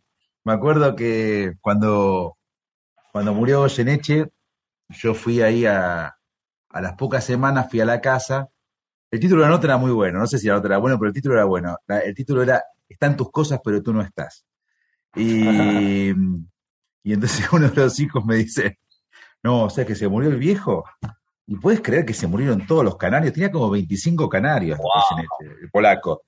[0.44, 2.38] Me acuerdo que cuando,
[3.18, 4.31] cuando murió Goyeneche,
[4.90, 6.16] yo fui ahí a,
[6.68, 8.48] a las pocas semanas, fui a la casa.
[9.11, 10.96] El título de la nota era muy bueno, no sé si la nota era buena,
[10.96, 11.76] pero el título era bueno.
[11.88, 14.46] El título era Están tus cosas, pero tú no estás.
[15.16, 16.11] Y,
[17.02, 18.78] y entonces uno de los hijos me dice,
[19.42, 20.85] no, o sea que se murió el viejo.
[21.48, 23.35] Y puedes creer que se murieron todos los canarios.
[23.35, 24.78] Tenía como 25 canarios,
[25.40, 26.22] el polaco.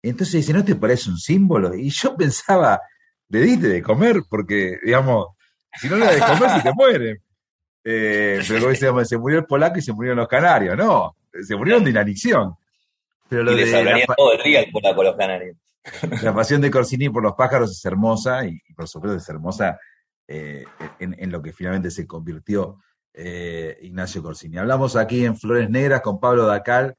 [0.00, 1.74] Entonces dice, ¿no te parece un símbolo?
[1.74, 2.80] Y yo pensaba,
[3.30, 5.30] le diste de comer, porque, digamos,
[5.78, 7.20] si no le das de comer, se te muere.
[7.84, 10.76] Eh, pero como se murió el polaco y se murieron los canarios.
[10.76, 12.54] No, se murieron de inanición.
[13.28, 15.56] Pero lo y les hablaría todo el día el polaco a los canarios.
[16.22, 19.78] La pasión de Corsini por los pájaros es hermosa y, por supuesto es hermosa
[20.28, 20.64] eh,
[20.98, 22.78] en, lo que finalmente se convirtió
[23.14, 24.58] eh, Ignacio Corsini.
[24.58, 26.94] Hablamos aquí en Flores Negras con Pablo Dacal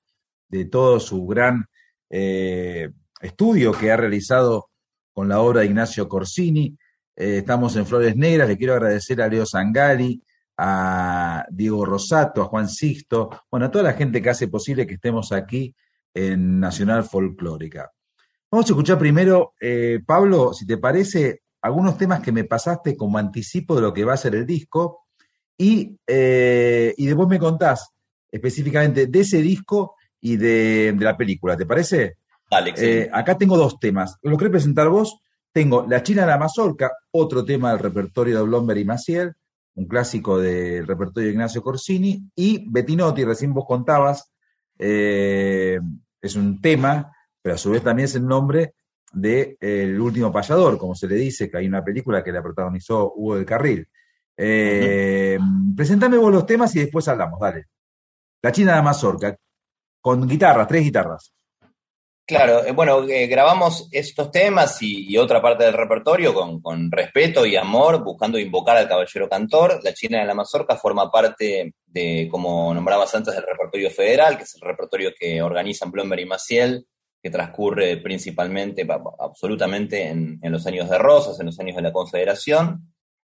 [0.49, 1.65] de todo su gran
[2.09, 2.89] eh,
[3.21, 4.69] estudio que ha realizado
[5.13, 6.77] con la obra de Ignacio Corsini.
[7.15, 10.21] Estamos en Flores Negras, le quiero agradecer a Leo Sangali,
[10.57, 14.95] a Diego Rosato, a Juan Sisto, bueno, a toda la gente que hace posible que
[14.95, 15.75] estemos aquí
[16.13, 17.91] en Nacional Folclórica.
[18.51, 23.17] Vamos a escuchar primero, eh, Pablo, si te parece, algunos temas que me pasaste como
[23.17, 25.05] anticipo de lo que va a ser el disco
[25.57, 27.91] y, eh, y después me contás
[28.31, 32.17] específicamente de ese disco y de, la película, ¿te parece?
[32.49, 34.17] Dale, eh, acá tengo dos temas.
[34.21, 35.17] Los querés presentar vos.
[35.51, 39.33] Tengo La China de la Mazorca, otro tema del repertorio de Blomberg y Maciel,
[39.75, 44.31] un clásico del repertorio de Ignacio Corsini, y Bettinotti, recién vos contabas,
[44.77, 47.11] es un tema
[47.41, 48.75] pero a su vez también es el nombre
[49.13, 52.41] de eh, El último payador, como se le dice, que hay una película que la
[52.41, 53.87] protagonizó Hugo del Carril.
[54.37, 55.37] Eh,
[55.75, 57.65] presentame vos los temas y después hablamos, dale.
[58.41, 59.35] La China de la Mazorca,
[59.99, 61.33] con guitarras, tres guitarras.
[62.25, 67.55] Claro, eh, bueno, grabamos estos temas y, otra parte del repertorio con, con, respeto y
[67.55, 69.81] amor, buscando invocar al caballero cantor.
[69.83, 74.43] La China de la Mazorca forma parte de, como nombrabas antes, del repertorio federal, que
[74.43, 76.85] es el repertorio que organizan Blomberg y Maciel
[77.21, 78.87] que transcurre principalmente,
[79.19, 82.91] absolutamente en, los años de Rosas, en los años de la Confederación.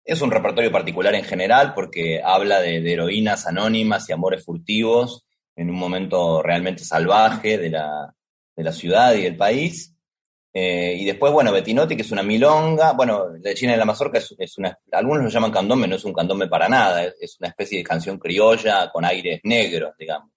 [0.04, 5.70] Es un repertorio particular en general porque habla de, heroínas anónimas y amores furtivos en
[5.70, 8.14] un momento realmente salvaje de la,
[8.72, 9.96] ciudad y del país.
[10.54, 14.20] Eh, y después, bueno, Betinotti, que es una milonga, bueno, de China de la Mazorca
[14.20, 17.78] es, una, algunos lo llaman candombe, no es un candombe para nada, es una especie
[17.78, 20.32] de canción criolla con aires negros, digamos.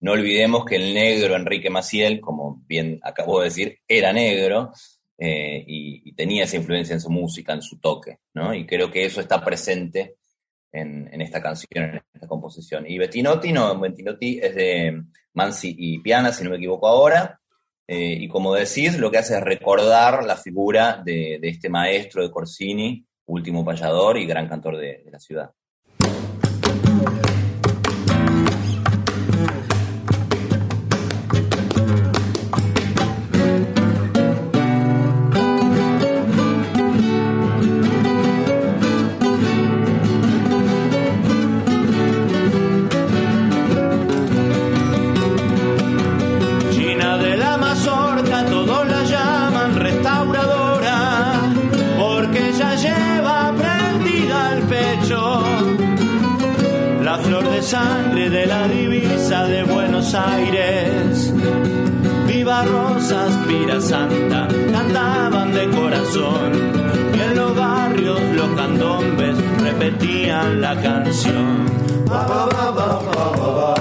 [0.00, 4.72] No olvidemos que el negro Enrique Maciel, como bien acabo de decir, era negro
[5.18, 8.54] eh, y, tenía esa influencia en su música, en su toque, ¿no?
[8.54, 10.16] Y creo que eso está presente
[10.72, 12.88] en, esta canción, en esta composición.
[12.88, 15.02] Y Bettinotti, no, Bettinotti es de
[15.34, 17.40] Mansi y Piana, si no me equivoco ahora,
[17.88, 22.30] eh, y como decís, lo que hace es recordar la figura de, este maestro de
[22.30, 25.50] Corsini, último payador y gran cantor de la ciudad.
[57.68, 61.30] Sangre de la divisa de Buenos Aires.
[62.26, 66.52] Viva Rosas, Pira Santa, cantaban de corazón.
[67.14, 71.66] Y en los barrios los candombes repetían la canción.
[72.06, 73.77] de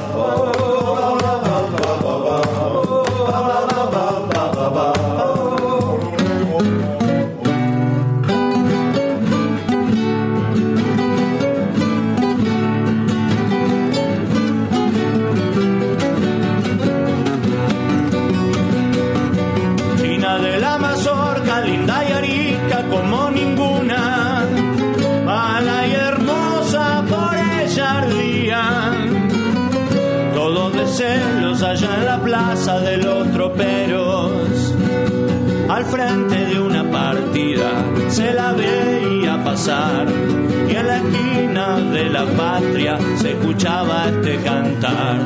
[39.57, 45.17] y en la esquina de la patria se escuchaba este cantar.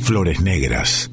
[0.00, 1.10] Flores negras.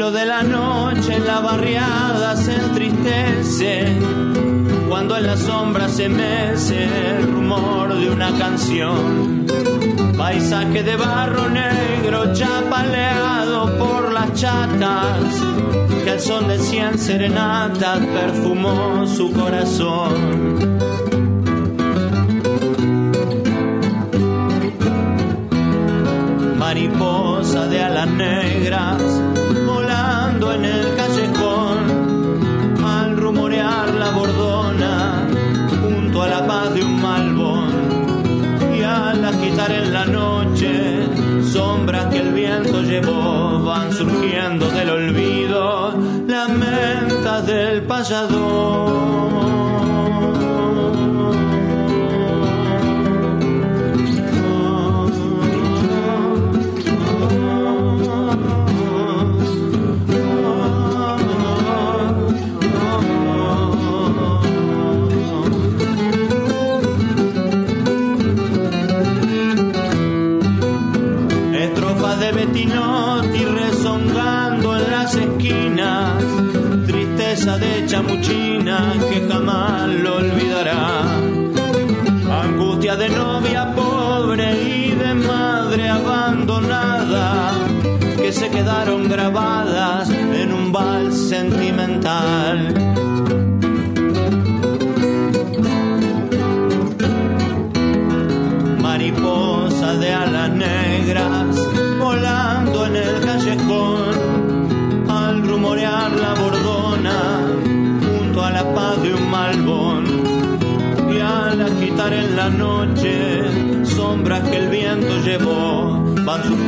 [0.00, 3.84] Filo de la noche en la barriada se entristece,
[4.88, 6.88] cuando en la sombra se mece
[7.18, 9.44] el rumor de una canción.
[10.16, 15.18] Paisaje de barro negro chapaleado por las chatas,
[16.02, 20.80] que al son de cien serenatas perfumó su corazón.
[26.56, 29.02] mariposa de alas negras
[40.00, 40.72] la noche,
[41.52, 45.94] sombras que el viento llevó, van surgiendo del olvido,
[46.26, 48.79] las mentas del payador.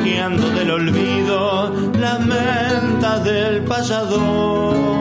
[0.03, 4.92] Surgiendo del olvido las mentas del payador.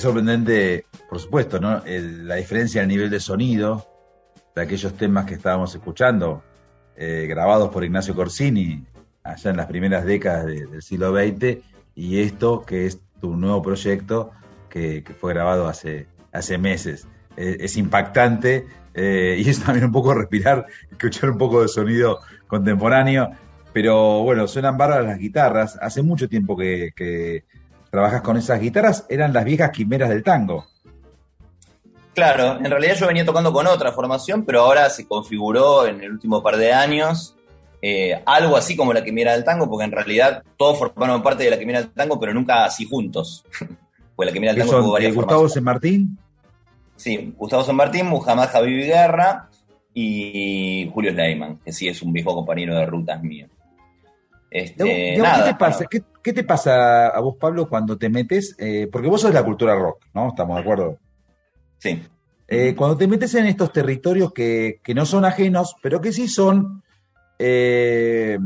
[0.00, 1.82] Sorprendente, por supuesto, ¿no?
[1.86, 3.86] la diferencia en el nivel de sonido
[4.54, 6.42] de aquellos temas que estábamos escuchando,
[6.96, 8.84] eh, grabados por Ignacio Corsini
[9.22, 11.58] allá en las primeras décadas del siglo XX,
[11.94, 14.32] y esto que es tu nuevo proyecto
[14.68, 17.06] que, fue grabado hace, hace meses.
[17.36, 23.30] es impactante eh, y es también un poco respirar, escuchar un poco de sonido contemporáneo,
[23.72, 25.78] pero bueno, suenan bárbaras las guitarras.
[25.80, 27.44] Hace mucho tiempo que
[27.90, 30.66] trabajas con esas guitarras, eran las viejas quimeras del tango.
[32.14, 36.12] Claro, en realidad yo venía tocando con otra formación, pero ahora se configuró en el
[36.12, 37.36] último par de años
[37.82, 41.50] eh, algo así como la quimera del tango, porque en realidad todos formaron parte de
[41.50, 43.44] la quimera del tango, pero nunca así juntos.
[44.16, 46.18] pues la quimera del tango tuvo varias eh, Gustavo San Martín?
[46.96, 49.48] Sí, Gustavo San Martín, Muhammad Javi Guerra
[49.94, 53.46] y Julio Sleiman, que sí es un viejo compañero de rutas mío.
[54.50, 58.54] Este, ¿qué, te pasa, ¿qué, te pasa a vos, Pablo, cuando te metes?
[58.58, 60.28] Eh, porque vos sos la cultura rock, ¿no?
[60.28, 60.98] ¿Estamos de acuerdo?
[61.78, 62.02] Sí.
[62.46, 66.82] Eh, cuando te metes en estos territorios que, no son ajenos, pero que sí son.
[67.38, 68.38] Eh,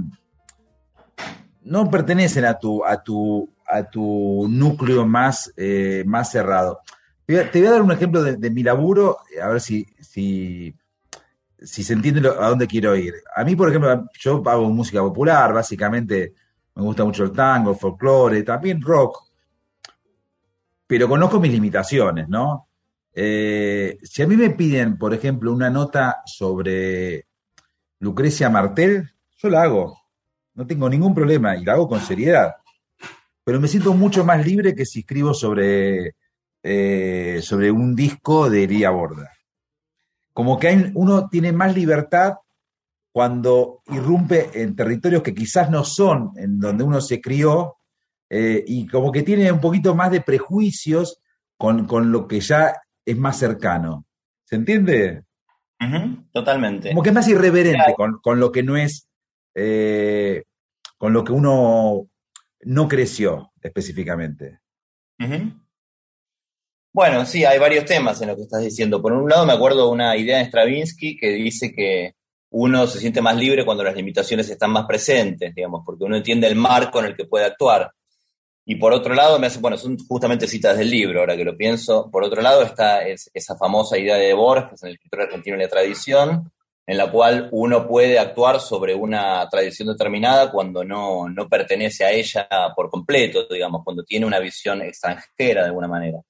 [1.63, 5.53] no pertenecen a tu, a tu, a tu núcleo más,
[6.05, 6.81] más cerrado.
[7.27, 10.75] Te voy, a, dar un ejemplo de, de mi laburo, a ver si, si,
[11.59, 13.15] si se entiende a dónde quiero ir.
[13.35, 16.35] A mí, por ejemplo, yo hago música popular, básicamente
[16.75, 19.25] me gusta mucho el tango, el folclore, también rock,
[20.87, 22.69] pero conozco mis limitaciones, ¿no?
[23.13, 27.27] Eh, si a mí me piden, por ejemplo, una nota sobre
[28.01, 29.99] Lucrecia Martel, yo la hago,
[30.55, 32.57] no tengo ningún problema y la hago con seriedad.
[33.45, 36.15] pero me siento mucho más libre que si escribo sobre,
[36.63, 39.31] eh, sobre un disco de Elía Borda.
[40.33, 42.37] Como que uno tiene más libertad
[43.15, 47.77] cuando irrumpe en territorios que quizás no son en donde uno se crió
[48.29, 51.23] eh, y como que tiene un poquito más de prejuicios
[51.57, 52.75] con, lo que ya
[53.07, 54.05] es más cercano.
[54.45, 55.23] ¿Se entiende?
[56.33, 56.89] totalmente.
[56.89, 59.09] Como que es más irreverente con, lo que no es,
[59.55, 60.43] eh,
[60.99, 62.09] con lo que uno
[62.63, 64.59] no creció específicamente.
[66.93, 69.01] Bueno, sí, hay varios temas en lo que estás diciendo.
[69.01, 72.17] Por un lado, me acuerdo de una idea de Stravinsky que dice que
[72.57, 76.47] uno se siente más libre cuando las limitaciones están más presentes, digamos, porque uno entiende
[76.47, 77.91] el marco en el que puede actuar.
[78.65, 81.57] Y por otro lado, me hace, bueno, son justamente citas del libro, ahora que lo
[81.57, 82.09] pienso.
[82.13, 85.69] Por otro lado está esa famosa idea de Borges, en el escritor argentino de la
[85.69, 86.53] tradición,
[86.87, 92.13] en la cual uno puede actuar sobre una tradición determinada cuando no, no pertenece a
[92.13, 92.47] ella
[92.77, 96.21] por completo, digamos, cuando tiene una visión extranjera de alguna manera.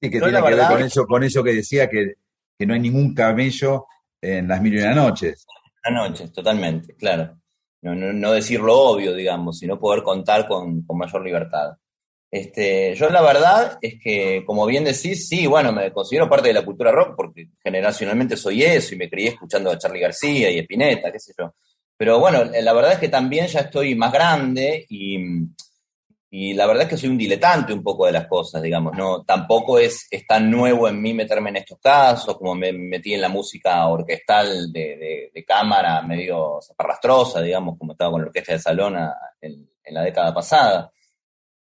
[0.00, 2.14] Sí, que tiene que ver con eso, con eso que decía que,
[2.58, 3.84] que no hay ningún camello
[4.22, 5.46] en las mil y una noches.
[5.90, 7.40] Noches, totalmente, claro.
[7.82, 11.76] No, no, no, decir lo obvio, digamos, sino poder contar con, con mayor libertad.
[12.30, 16.54] Este, yo la verdad es que, como bien decís, sí, bueno, me considero parte de
[16.54, 20.58] la cultura rock porque generacionalmente soy eso y me crié escuchando a Charlie García y
[20.58, 21.54] Spinetta, qué sé yo.
[21.96, 25.16] Pero bueno, la verdad es que también ya estoy más grande y,
[26.36, 29.22] y la verdad es que soy un diletante un poco de las cosas, digamos, no,
[29.24, 33.28] tampoco es, tan nuevo en mí meterme en estos casos, como me metí en la
[33.28, 38.96] música orquestal de, de, cámara medio zaparrastrosa, digamos, como estaba con la orquesta de salón
[39.40, 40.90] en la década pasada.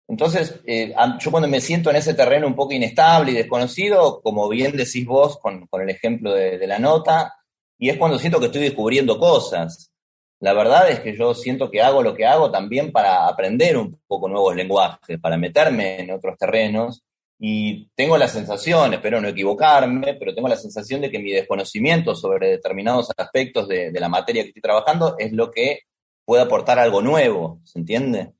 [0.08, 4.48] Entonces, eh, yo cuando me siento en ese terreno un poco inestable y desconocido, como
[4.48, 7.34] bien decís vos con, el ejemplo de, la nota,
[7.78, 9.92] y es cuando siento que estoy descubriendo cosas.
[10.40, 14.00] La verdad es que yo siento que hago lo que hago también para aprender un
[14.06, 17.02] poco nuevos lenguajes, para meterme en otros terrenos,
[17.40, 22.14] y tengo la sensación, espero no equivocarme, pero tengo la sensación de que mi desconocimiento
[22.14, 25.82] sobre determinados aspectos de, de la materia que estoy trabajando es lo que
[26.24, 28.32] puede aportar algo nuevo, ¿se entiende?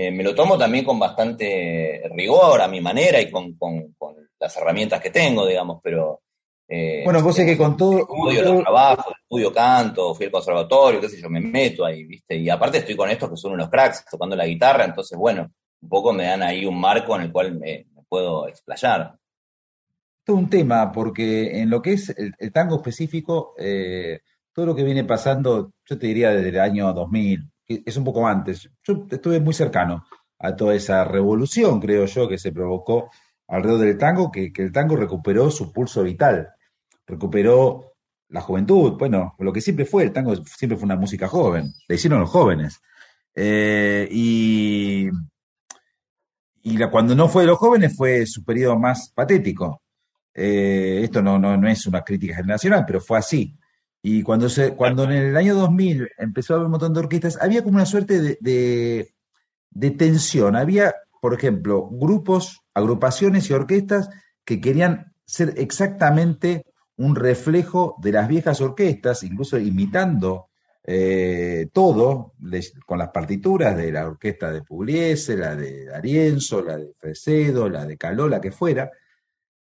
[0.00, 3.56] Eh, me lo tomo también con bastante rigor, a mi manera y con,
[4.38, 6.20] las herramientas que tengo, digamos, pero...
[6.68, 7.98] Eh, bueno, vos sé que con todo...
[7.98, 8.64] Estudio
[9.28, 12.34] estudio canto, fui al conservatorio, qué sé yo, me meto ahí, ¿viste?
[12.36, 15.52] Y aparte estoy con estos que son unos cracks tocando la guitarra, entonces, bueno,
[15.82, 19.18] un poco me dan ahí un marco en el cual me, puedo explayar.
[20.26, 24.20] Es un tema, porque en lo que es el, tango específico, eh,
[24.50, 28.26] todo lo que viene pasando, yo te diría desde el año 2000, es un poco
[28.26, 28.70] antes.
[28.82, 30.06] Yo estuve muy cercano
[30.38, 33.10] a toda esa revolución, creo yo, que se provocó
[33.46, 36.48] alrededor del tango, que, el tango recuperó su pulso vital,
[37.06, 37.97] recuperó
[38.28, 41.94] la juventud, bueno, lo que siempre fue, el tango siempre fue una música joven, la
[41.94, 42.80] hicieron los jóvenes.
[43.34, 45.08] Eh, y
[46.62, 49.82] y cuando no fue de los jóvenes fue su periodo más patético.
[50.34, 53.56] Eh, esto no, no, no es una crítica generacional, pero fue así.
[54.02, 57.38] Y cuando, se, cuando en el año 2000 empezó a haber un montón de orquestas,
[57.40, 59.08] había como una suerte de,
[59.70, 60.56] de, tensión.
[60.56, 64.10] Había, por ejemplo, grupos, agrupaciones y orquestas
[64.44, 66.66] que querían ser exactamente
[66.98, 70.48] un reflejo de las viejas orquestas, incluso imitando
[70.84, 72.34] eh, todo,
[72.86, 77.84] con las partituras de la orquesta de Pugliese, la de D'Arienzo, la de Fresedo, la
[77.84, 78.90] de Caló, la que fuera,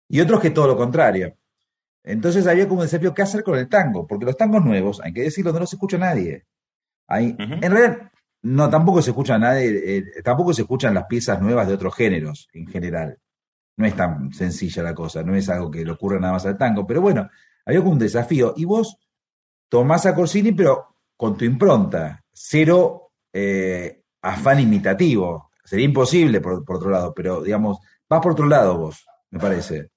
[0.09, 1.37] y otros que todo lo contrario.
[2.03, 4.07] Entonces había como un desafío, ¿qué hacer con el tango?
[4.07, 6.47] Porque los tangos nuevos, hay que decirlo, no los escucha nadie.
[7.09, 8.11] En realidad,
[8.43, 12.49] no, tampoco se escucha nadie, eh, tampoco se escuchan las piezas nuevas de otros géneros
[12.55, 13.18] en general.
[13.79, 16.59] No es tan sencilla la cosa, no es algo que le ocurra nada más al
[16.59, 17.29] tango, pero bueno,
[17.64, 18.53] había un desafío.
[18.57, 18.99] Y vos
[19.68, 25.51] tomás a Corsini, pero con tu impronta, cero eh, afán imitativo.
[25.64, 29.91] Sería imposible por, otro lado, pero digamos, vas por otro lado vos, me parece.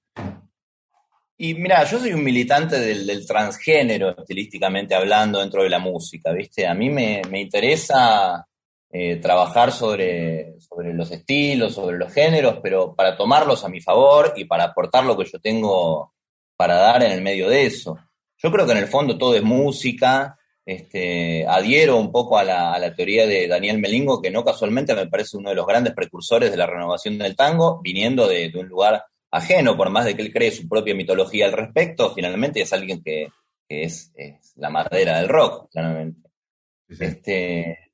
[1.36, 6.66] Y mira, yo soy un militante del, transgénero, estilísticamente hablando, dentro de la música, ¿viste?
[6.66, 8.46] A mí me, interesa
[8.92, 14.34] eh, trabajar sobre, sobre los estilos, sobre los géneros, pero para tomarlos a mi favor
[14.36, 16.12] y para aportar lo que yo tengo
[16.56, 17.98] para dar en el medio de eso.
[18.36, 20.38] Yo creo que en el fondo todo es música.
[20.64, 24.94] Este, adhiero un poco a la, a la teoría de Daniel Melingo, que no casualmente
[24.94, 28.58] me parece uno de los grandes precursores de la renovación del tango, viniendo de, de
[28.60, 32.60] un lugar ajeno, por más de que él cree su propia mitología al respecto, finalmente
[32.60, 33.28] es alguien que,
[33.68, 34.12] es,
[34.56, 36.28] la madera del rock, claramente.
[36.88, 37.91] Este,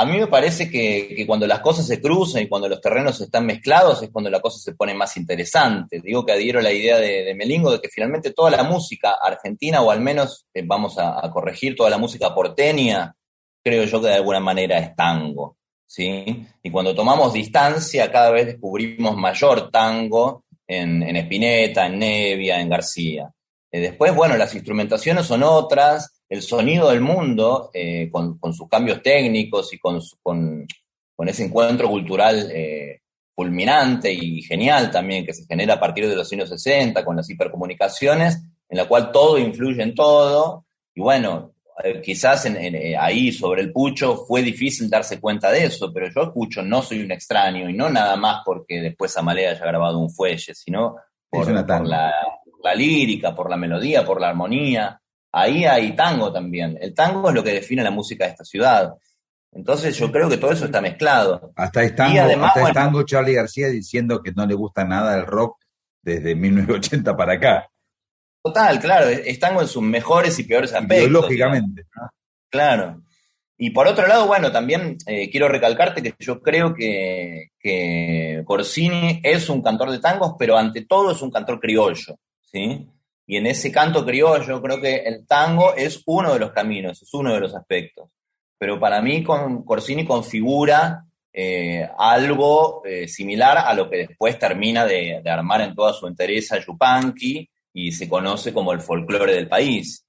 [0.00, 3.44] a mí me parece que, cuando las cosas se cruzan y cuando los terrenos están
[3.44, 6.00] mezclados es cuando la cosa se pone más interesante.
[6.00, 9.80] Digo que adhiero a la idea de, Melingo de que finalmente toda la música argentina,
[9.82, 13.12] o al menos eh, vamos a, corregir toda la música porteña,
[13.60, 15.56] creo yo que de alguna manera es tango.
[15.84, 16.46] ¿sí?
[16.62, 22.68] Y cuando tomamos distancia, cada vez descubrimos mayor tango en, en Spinetta, en Nevia, en
[22.68, 23.32] García.
[23.72, 29.02] Eh, después, bueno, las instrumentaciones son otras, el sonido del mundo, eh, con, sus cambios
[29.02, 30.66] técnicos y con, con,
[31.26, 33.00] ese encuentro cultural eh,
[33.34, 37.28] fulminante y genial también que se genera a partir de los años 60 con las
[37.30, 40.66] hipercomunicaciones, en la cual todo influye en todo.
[40.94, 41.54] Y bueno,
[42.02, 42.46] quizás
[42.98, 47.00] ahí sobre el pucho fue difícil darse cuenta de eso, pero yo escucho No soy
[47.00, 50.96] un extraño y no nada más porque después Amalea haya grabado un fuelle, sino
[51.30, 52.14] por, la,
[52.62, 55.00] la lírica, por la melodía, por la armonía.
[55.32, 56.78] Ahí hay tango también.
[56.80, 58.94] El tango es lo que define la música de esta ciudad.
[59.52, 61.52] Entonces yo creo que todo eso está mezclado.
[61.56, 65.58] Hasta es tango, hasta tango Charlie García diciendo que no le gusta nada el rock
[66.02, 67.68] desde 1980 para acá.
[68.42, 71.10] Total, claro, es tango en sus mejores y peores aspectos.
[71.10, 71.86] Lógicamente.
[72.50, 73.02] Claro.
[73.58, 79.20] Y por otro lado, bueno, también eh, quiero recalcarte que yo creo que, que Corsini
[79.24, 82.16] es un cantor de tangos, pero ante todo es un cantor criollo.
[82.40, 82.88] ¿sí?
[83.30, 87.12] Y en ese canto criollo creo que el tango es uno de los caminos, es
[87.12, 88.08] uno de los aspectos.
[88.56, 94.86] Pero para mí con Corsini configura eh, algo eh, similar a lo que después termina
[94.86, 100.06] de, armar en toda su entereza Yupanqui y se conoce como el folclore del país.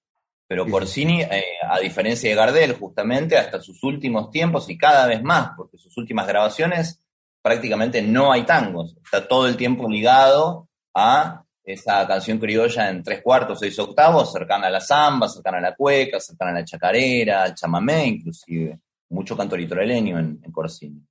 [0.47, 5.22] Pero Corsini, eh, a diferencia de Gardel, justamente hasta sus últimos tiempos y cada vez
[5.22, 7.01] más, porque sus últimas grabaciones
[7.41, 11.43] prácticamente no hay tangos, está todo el tiempo ligado a
[11.74, 15.76] esa canción criolla en tres cuartos, seis octavos, cercana a la samba, cercana a la
[15.76, 18.80] cueca, cercana a la chacarera, al chamamé inclusive.
[19.09, 21.01] Mucho canto litoraleño en, en Corsini.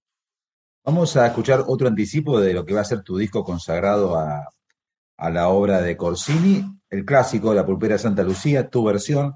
[0.85, 4.49] Vamos a escuchar otro anticipo de lo que va a ser tu disco consagrado a,
[5.17, 9.35] a la obra de Corsini, el clásico La Pulpera de Santa Lucía, tu versión,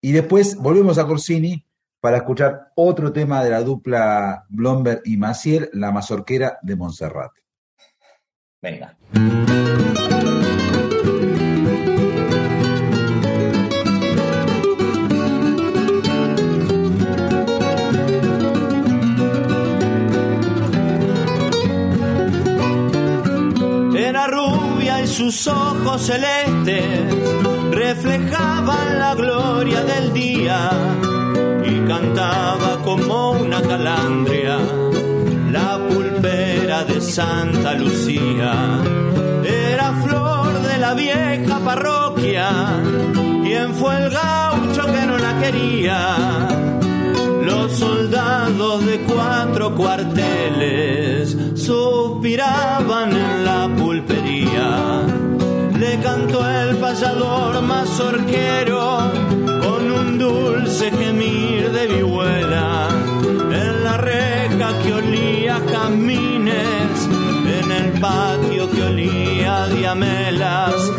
[0.00, 1.64] y después volvemos a Corsini
[2.00, 7.32] para escuchar otro tema de la dupla Blomberg y Maciel, La Mazorquera de Montserrat.
[8.60, 8.96] Venga.
[25.14, 26.84] Sus ojos celestes
[27.70, 30.70] reflejaban la gloria del día
[31.64, 34.58] y cantaba como una calandria
[35.52, 38.54] la pulpera de Santa Lucía.
[39.44, 42.48] Era flor de la vieja parroquia,
[43.44, 46.63] quien fue el gaucho que no la quería.
[47.64, 55.00] Los soldados de cuatro cuarteles suspiraban en la pulpería.
[55.78, 59.10] Le cantó el payador mazorquero
[59.62, 62.88] con un dulce gemir de vihuela.
[63.50, 67.08] En la reja que olía jazmines,
[67.62, 70.92] en el patio que olía diamelas.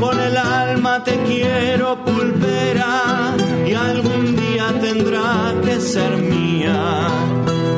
[0.00, 3.09] Con el alma te quiero pulpera
[5.80, 7.08] ser mía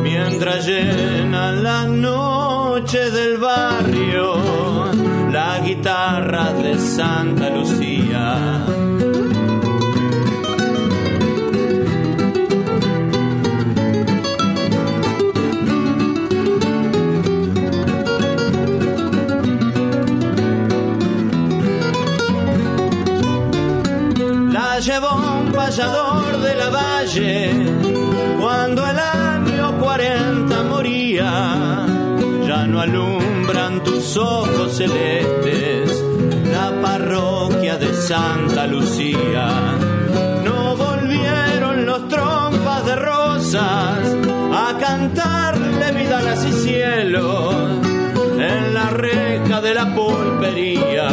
[0.02, 4.90] mientras llena la noche del barrio
[5.30, 8.66] la guitarra de Santa Lucía.
[24.84, 27.81] Llevó un payador de la valle
[32.82, 36.04] alumbran tus ojos celestes
[36.50, 39.46] la parroquia de Santa Lucía.
[40.44, 43.98] No volvieron los trompas de rosas
[44.52, 47.54] a cantarle vidalas y cielos
[48.38, 51.08] en la reja de la pulpería.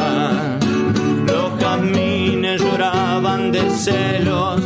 [1.28, 4.62] Los jazmines lloraban de celos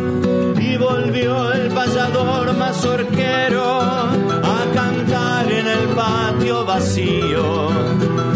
[0.77, 4.22] volvió el payador mazorquero
[6.03, 7.69] patio vacío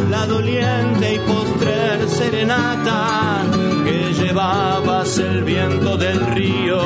[0.10, 3.44] la doliente y postrer serenata
[3.86, 6.82] que llevabas el viento del río.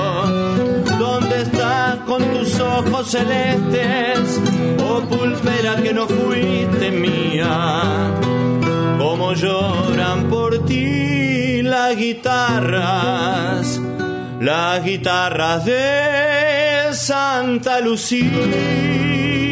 [0.98, 4.40] ¿Dónde estás con tus ojos celestes,
[4.88, 7.56] oh pulpera que no fuiste mía?
[8.98, 13.80] Como lloran por ti las guitarras
[14.40, 19.51] las guitarras de Santa Lucía.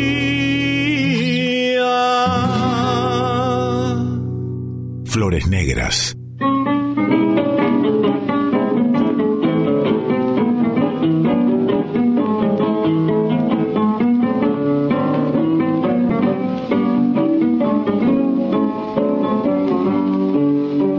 [5.05, 6.15] Flores negras.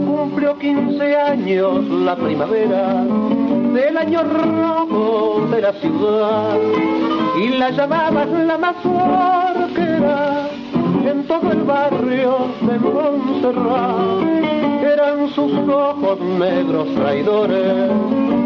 [0.05, 3.03] Cumplió quince años la primavera
[3.73, 6.57] del año rojo de la ciudad
[7.41, 10.40] y la llamabas la más orquera
[11.31, 14.21] todo el barrio de Montserrat.
[14.83, 17.89] Eran sus ojos negros traidores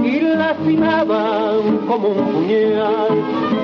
[0.04, 3.14] y lastimaban como un puñal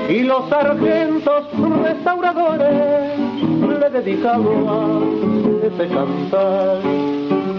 [0.08, 1.44] y los sargentos
[1.84, 3.18] restauradores
[3.80, 6.78] le dedicaban ese cantar.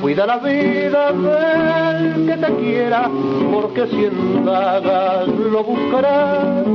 [0.01, 3.09] Cuida la vida del que te quiera,
[3.53, 6.65] porque si indagas lo buscarás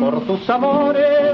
[0.00, 1.33] por tus amores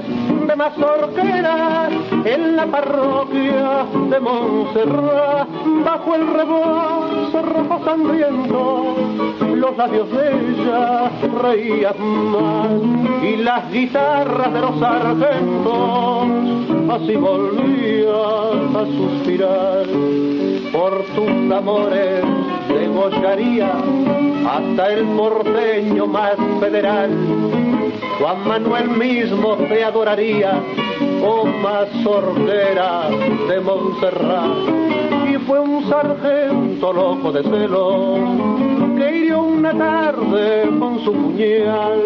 [0.50, 1.88] de mazorquera
[2.24, 5.48] en la parroquia de Montserrat,
[5.84, 8.96] bajo el rebozo rojo sangriento,
[9.54, 12.00] los labios de ella reían
[12.32, 12.68] más
[13.22, 16.26] y las guitarras de los sargentos
[16.90, 19.86] así volvían a suspirar
[20.72, 22.24] por tus amores
[22.68, 23.72] degollaría
[24.48, 27.10] hasta el porteño más federal.
[28.18, 30.60] Juan Manuel mismo te adoraría,
[31.22, 33.08] oh mazorquera
[33.48, 35.28] de Montserrat.
[35.28, 38.18] Y fue un sargento loco de celos
[38.96, 42.00] que hirió una tarde con su puñal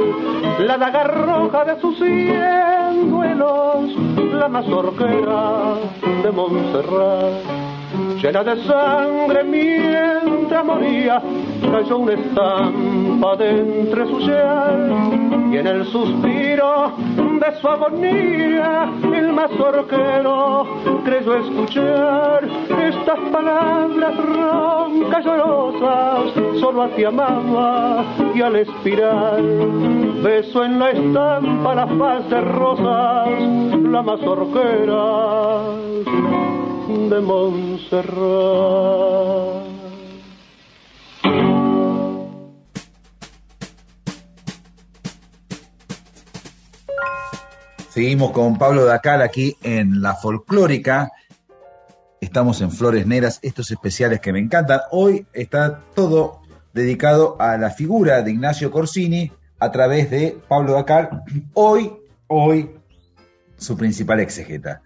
[0.61, 3.91] la daga roja de sus cien duelos,
[4.33, 5.75] la mazorquera
[6.23, 7.64] de Montserrat
[8.23, 11.23] llena de sangre mientras moría,
[11.61, 19.33] cayó una estampa de entre su yal y en el suspiro de su agonía el
[19.33, 20.67] mazorquero
[21.05, 22.49] creyó escuchar
[22.83, 29.43] estas palabras roncas llorosas, solo a ti amaba y al expirar
[30.23, 33.29] beso en la estampa las de rosas,
[33.83, 35.65] la mazorquera
[36.89, 38.05] de Montserrat.
[47.89, 51.11] Seguimos con Pablo Dacal aquí en La Folclórica.
[52.20, 54.80] Estamos en Flores Negras, estos especiales que me encantan.
[54.91, 56.43] Hoy está todo
[56.74, 61.22] dedicado a la figura de Ignacio Corsini a través de Pablo Dacal.
[61.55, 61.93] Hoy,
[62.26, 62.70] hoy,
[63.57, 64.82] su principal exegeta.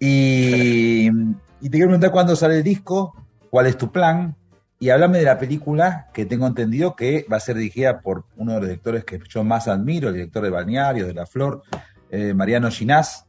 [0.00, 3.14] Y, te quiero preguntar cuándo sale el disco,
[3.50, 4.34] cuál es tu plan,
[4.78, 8.54] y háblame de la película que tengo entendido que va a ser dirigida por uno
[8.54, 11.62] de los directores que yo más admiro, el director de Balneario, de La Flor,
[12.10, 13.26] eh, Mariano Ginás,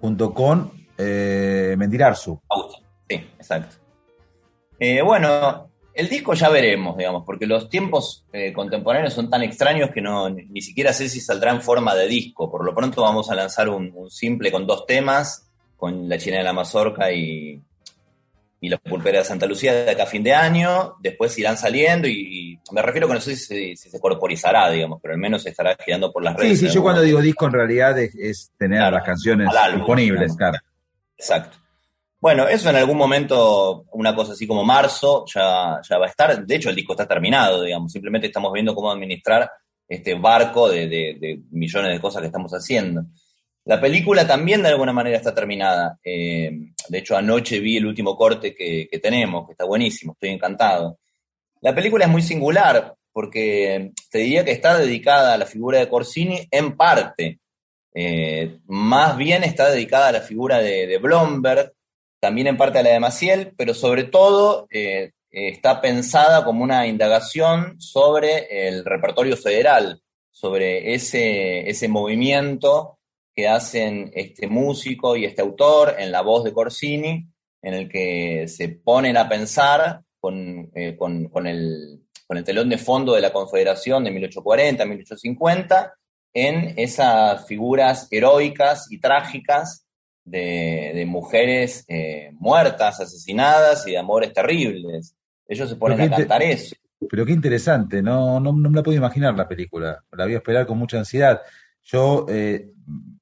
[0.00, 2.40] junto con eh, Mendirarzu.
[3.06, 3.76] Sí, exacto.
[4.80, 9.90] Eh, bueno, el disco ya veremos, digamos, porque los tiempos eh, contemporáneos son tan extraños
[9.90, 12.50] que no ni siquiera sé si saldrá en forma de disco.
[12.50, 15.45] Por lo pronto vamos a lanzar un simple con dos temas
[15.76, 17.60] con la China de la Mazorca y,
[18.60, 22.08] y la Pulpera de Santa Lucía de acá a fin de año, después irán saliendo
[22.08, 26.12] y, me refiero que no sé si, se corporizará, digamos, pero al menos estará girando
[26.12, 26.58] por las redes.
[26.58, 30.58] Sí, sí, yo cuando digo disco en realidad es, tener las canciones disponibles, claro.
[31.16, 31.58] Exacto.
[32.18, 36.44] Bueno, eso en algún momento, una cosa así como marzo, ya, ya va a estar.
[36.44, 37.92] De hecho, el disco está terminado, digamos.
[37.92, 39.48] Simplemente estamos viendo cómo administrar
[39.86, 43.04] este barco de, de millones de cosas que estamos haciendo.
[43.66, 45.98] La película también de alguna manera está terminada.
[46.04, 46.52] Eh,
[46.88, 51.00] de hecho, anoche vi el último corte que, tenemos, que está buenísimo, estoy encantado.
[51.62, 55.88] La película es muy singular porque te diría que está dedicada a la figura de
[55.88, 57.40] Corsini en parte.
[57.92, 61.72] Eh, más bien está dedicada a la figura de, Blomberg,
[62.20, 66.86] también en parte a la de Maciel, pero sobre todo eh, está pensada como una
[66.86, 70.00] indagación sobre el repertorio federal,
[70.30, 72.95] sobre ese, ese movimiento
[73.36, 77.28] que hacen este músico y este autor en la voz de Corsini,
[77.60, 80.96] en el que se ponen a pensar con, eh,
[81.44, 85.94] el, telón de fondo de la Confederación de 1840, 1850,
[86.32, 89.86] en esas figuras heroicas y trágicas
[90.24, 95.14] de, mujeres eh, muertas, asesinadas y de amores terribles.
[95.46, 96.74] Ellos se ponen a cantar eso.
[97.10, 100.38] Pero qué interesante, no, no, no me la puedo imaginar la película, la voy a
[100.38, 101.42] esperar con mucha ansiedad.
[101.84, 102.72] Yo eh,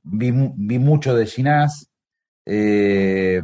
[0.05, 0.33] vi,
[0.79, 1.91] mucho de Ginás.
[2.47, 3.41] Eh,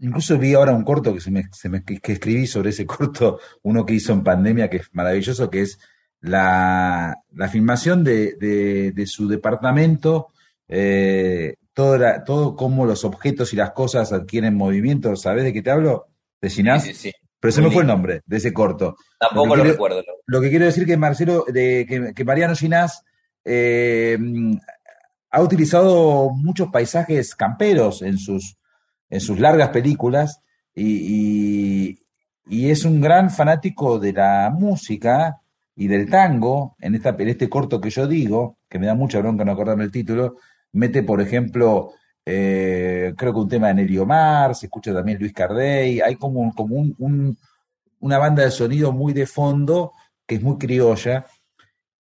[0.00, 1.48] incluso vi ahora un corto que, se me,
[1.84, 5.78] que escribí sobre ese corto, uno que hizo en pandemia, que es maravilloso, que es
[6.20, 7.16] la,
[7.50, 10.28] filmación de, su departamento,
[10.68, 15.14] eh, todo, todo cómo los objetos y las cosas adquieren movimiento.
[15.16, 16.08] ¿Sabes de qué te hablo?
[16.40, 16.84] ¿De Ginás?
[16.84, 18.96] Sí, sí, Pero se me fue el nombre de ese corto.
[19.18, 20.02] Tampoco lo, recuerdo.
[20.26, 23.04] Lo que quiero decir que Marcelo, de, que, que Mariano Ginás
[23.44, 24.18] eh,
[25.32, 28.58] ha utilizado muchos paisajes camperos en sus,
[29.08, 30.40] en sus largas películas
[30.74, 31.98] y,
[32.46, 35.40] y es un gran fanático de la música
[35.74, 39.20] y del tango, en, esta, en este corto que yo digo, que me da mucha
[39.20, 40.36] bronca no acordarme el título,
[40.72, 41.92] mete, por ejemplo,
[42.26, 46.54] eh, creo que un tema de Nelly Omar, se escucha también Luis Cardey, hay como,
[46.54, 47.38] como un,
[48.00, 49.92] una banda de sonido muy de fondo,
[50.26, 51.26] que es muy criolla.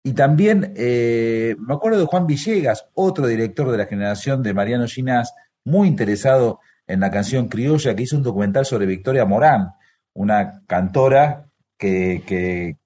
[0.07, 4.87] Y también eh, me acuerdo de Juan Villegas, otro director de la generación de Mariano
[4.87, 5.35] Ginás,
[5.65, 9.73] muy interesado en la canción criolla, que hizo un documental sobre Victoria Morán,
[10.13, 12.77] una cantora que,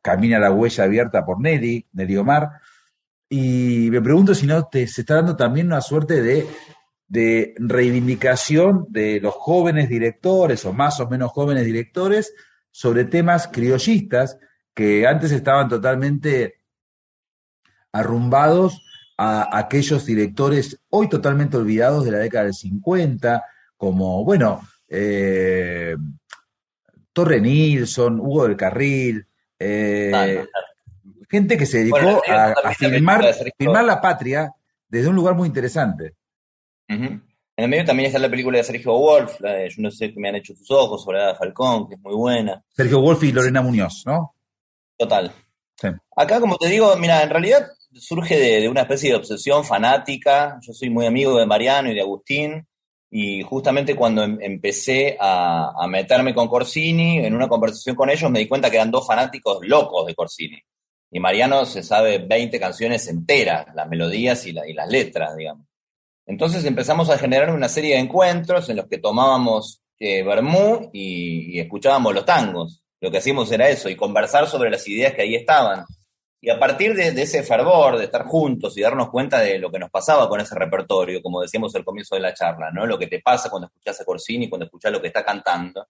[0.00, 2.48] camina la huella abierta por Nelly, Nelly Omar.
[3.28, 6.46] Y me pregunto si no te, se está dando también una suerte de,
[7.06, 12.32] de reivindicación de los jóvenes directores o más o menos jóvenes directores
[12.70, 14.38] sobre temas criollistas
[14.72, 16.59] que antes estaban totalmente
[17.92, 18.82] arrumbados
[19.16, 23.44] a aquellos directores hoy totalmente olvidados de la década del 50,
[23.76, 25.94] como, bueno, eh,
[27.12, 29.26] Torre Nilsson, Hugo del Carril,
[29.58, 30.46] eh,
[31.28, 34.52] gente que se dedicó a, filmar, la patria
[34.88, 36.14] desde un lugar muy interesante.
[36.88, 37.22] En
[37.56, 40.36] el medio también está la película de Sergio Wolf, Yo no sé qué me han
[40.36, 42.64] hecho tus ojos, sobre Ada Falcón, que es muy buena.
[42.74, 44.34] Sergio Wolf y Lorena Muñoz, ¿no?
[44.96, 45.30] Total.
[46.16, 50.58] Acá, como te digo, mira, en realidad surge de, una especie de obsesión fanática.
[50.62, 52.66] Yo soy muy amigo de Mariano y de Agustín.
[53.10, 58.38] Y justamente cuando em, empecé a, meterme con Corsini, en una conversación con ellos me
[58.38, 60.60] di cuenta que eran dos fanáticos locos de Corsini.
[61.10, 65.66] Y Mariano se sabe 20 canciones enteras, las melodías y, las letras, digamos.
[66.24, 70.24] Entonces empezamos a generar una serie de encuentros en los que tomábamos eh,
[70.92, 72.84] y, y escuchábamos los tangos.
[73.00, 75.84] Lo que hacíamos era eso, y conversar sobre las ideas que ahí estaban.
[76.42, 79.78] Y a partir de, ese fervor, de estar juntos y darnos cuenta de lo que
[79.78, 82.86] nos pasaba con ese repertorio, como decíamos al comienzo de la charla, ¿no?
[82.86, 85.86] Lo que te pasa cuando escuchas a Corsini, cuando escuchas lo que está cantando,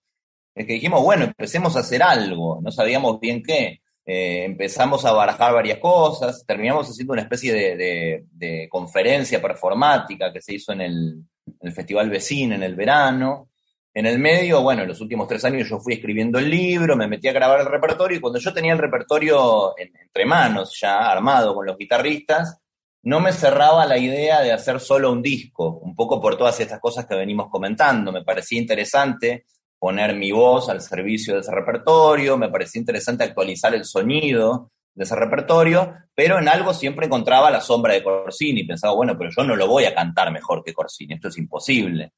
[0.53, 3.81] es que dijimos, bueno, empecemos a hacer algo, no sabíamos bien qué.
[4.05, 10.55] Eh, empezamos a barajar varias cosas, terminamos haciendo una especie de, conferencia performática que se
[10.55, 13.50] hizo en el, en el Festival Vecino en el verano,
[13.93, 17.09] en el medio, bueno, en los últimos tres años yo fui escribiendo el libro, me
[17.09, 21.55] metí a grabar el repertorio y cuando yo tenía el repertorio entre manos ya armado
[21.55, 22.61] con los guitarristas,
[23.03, 26.79] no me cerraba la idea de hacer solo un disco, un poco por todas estas
[26.81, 28.13] cosas que venimos comentando.
[28.13, 29.47] Me parecía interesante
[29.79, 35.05] poner mi voz al servicio de ese repertorio, me parecía interesante actualizar el sonido de
[35.05, 38.65] ese repertorio, pero en algo siempre encontraba la sombra de Corsini.
[38.65, 42.13] Pensaba, bueno, pero yo no lo voy a cantar mejor que Corsini, esto es imposible.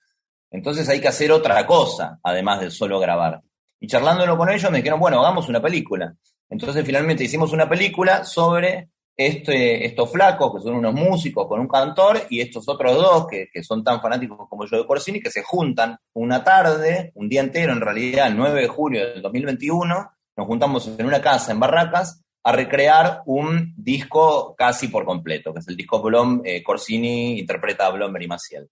[0.52, 3.42] Entonces hay que hacer otra cosa, además de solo grabar.
[3.80, 6.14] Y charlándolo con ellos me dijeron, bueno, hagamos una película.
[6.48, 11.68] Entonces finalmente hicimos una película sobre este, estos flacos, que son unos músicos con un
[11.68, 15.42] cantor, y estos otros dos, que, son tan fanáticos como yo de Corsini, que se
[15.42, 20.46] juntan una tarde, un día entero en realidad, el 9 de julio del 2021, nos
[20.46, 25.68] juntamos en una casa en Barracas a recrear un disco casi por completo, que es
[25.68, 28.68] el disco Blom, eh, Corsini interpreta a Blomber y Maciel.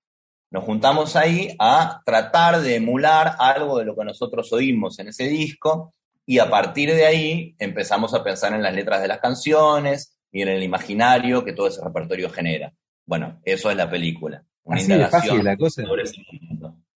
[0.51, 5.29] Nos juntamos ahí a tratar de emular algo de lo que nosotros oímos en ese
[5.29, 5.95] disco
[6.27, 10.43] y a partir de ahí empezamos a pensar en las letras de las canciones y
[10.43, 12.73] en el imaginario que todo ese repertorio genera.
[13.07, 14.45] Bueno, eso es la película.
[14.65, 15.83] Una Así de fácil la cosa.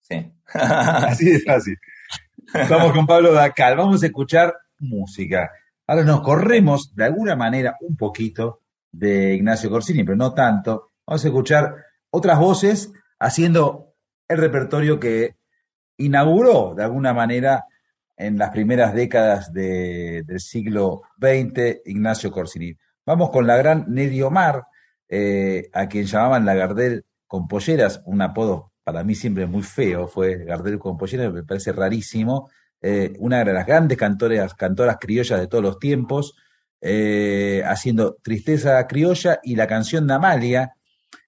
[0.01, 0.31] Sí.
[0.53, 1.77] Así de fácil.
[2.53, 5.49] Estamos con Pablo Dacal, vamos a escuchar música.
[5.87, 10.91] Ahora nos corremos de alguna manera un poquito de Ignacio Corsini, pero no tanto.
[11.05, 11.75] Vamos a escuchar
[12.09, 13.95] otras voces haciendo
[14.27, 15.35] el repertorio que
[15.97, 17.65] inauguró de alguna manera
[18.17, 22.75] en las primeras décadas del siglo XX Ignacio Corsini.
[23.05, 24.63] Vamos con la gran Nedi Omar,
[25.07, 30.07] eh, a quien llamaban la Gardel con polleras, un apodo para mí siempre muy feo,
[30.07, 32.49] fue Gardel con polleras, me parece rarísimo,
[32.81, 36.35] eh, una de las grandes cantoras, cantoras criollas de todos los tiempos,
[36.81, 40.75] eh, haciendo Tristeza Criolla y la canción de Amalia,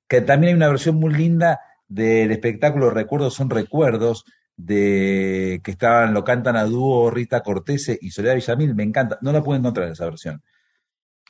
[0.08, 4.26] que también hay una versión muy linda del espectáculo Recuerdos son Recuerdos,
[4.58, 9.32] de que estaban, lo cantan a dúo Rita Cortese y Soledad Villamil, me encanta, no
[9.32, 10.42] la puedo encontrar esa versión.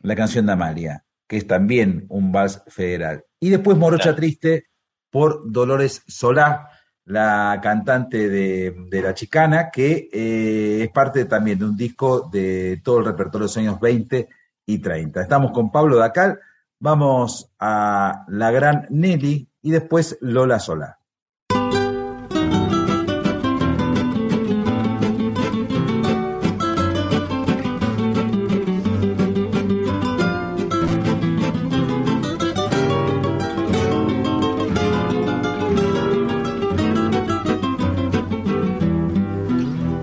[0.02, 3.26] La canción de Amalia, que es también un vals federal.
[3.40, 4.68] Y después Morocha Triste
[5.12, 6.70] por Dolores Solá,
[7.06, 13.00] la cantante de, La Chicana, que eh, es parte también de un disco de todo
[13.00, 14.28] el repertorio de los años 20
[14.66, 15.22] y 30.
[15.22, 16.40] Estamos con Pablo Dacal,
[16.80, 20.98] vamos a la gran Nelly, y después Lola Sola.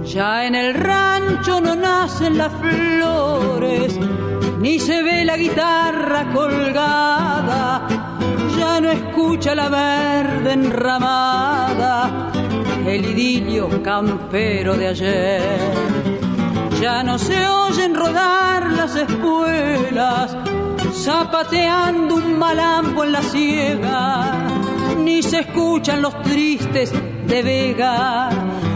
[0.04, 3.98] Ya en el rancho no nacen las flores,
[4.60, 8.13] ni se ve la guitarra colgada,
[8.80, 12.30] no escucha la verde enramada,
[12.86, 15.60] el idilio campero de ayer.
[16.80, 20.36] Ya no se oyen rodar las espuelas,
[20.92, 24.32] zapateando un malambo en la ciega,
[24.98, 26.92] ni se escuchan los tristes
[27.26, 28.28] de Vega,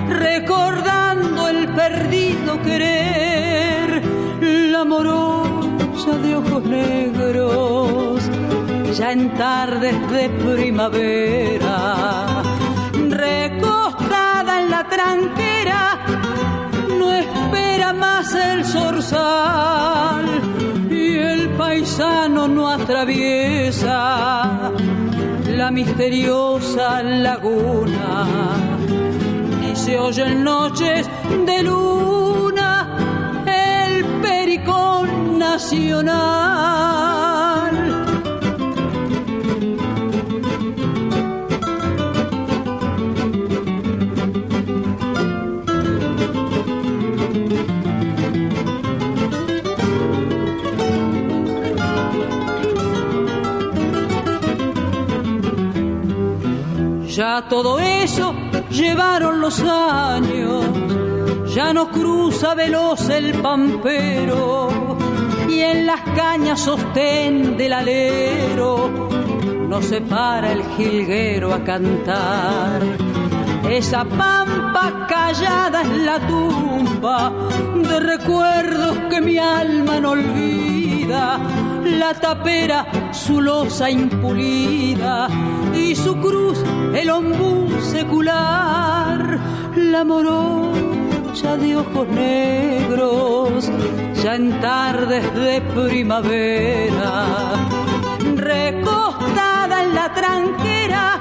[0.09, 4.03] recordando el perdido querer,
[4.41, 8.08] la morosa de ojos negros,
[8.99, 12.43] ya en tardes de primavera,
[13.09, 16.01] recostada en la tranquera,
[16.99, 20.27] no espera más el zorzal
[20.91, 24.73] y el paisano no atraviesa
[25.47, 28.27] la misteriosa laguna,
[29.61, 31.09] ni se oyen noches
[31.47, 32.97] de luna
[33.47, 37.28] el pericón nacional.
[57.19, 58.33] Ya todo eso
[58.71, 60.65] llevaron los años,
[61.53, 64.69] ya no cruza veloz el pampero
[65.49, 69.09] y en las cañas sostén del alero
[69.69, 72.83] no se para el jilguero a cantar.
[73.69, 77.33] Esa pampa callada es la tumba
[77.83, 81.41] de recuerdos que mi alma no olvida.
[81.83, 85.27] La tapera, su losa impulida
[85.99, 86.59] su cruz,
[86.95, 89.39] el ombú secular.
[89.77, 93.71] La morocha de ojos negros,
[94.23, 97.15] ya en tardes de primavera.
[98.37, 101.21] Recostada en la tranquera,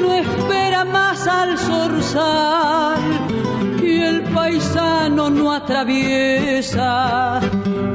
[0.00, 2.98] no espera más al zorzal
[3.82, 7.40] y el paisano no atraviesa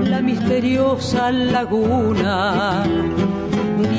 [0.04, 2.84] la misteriosa laguna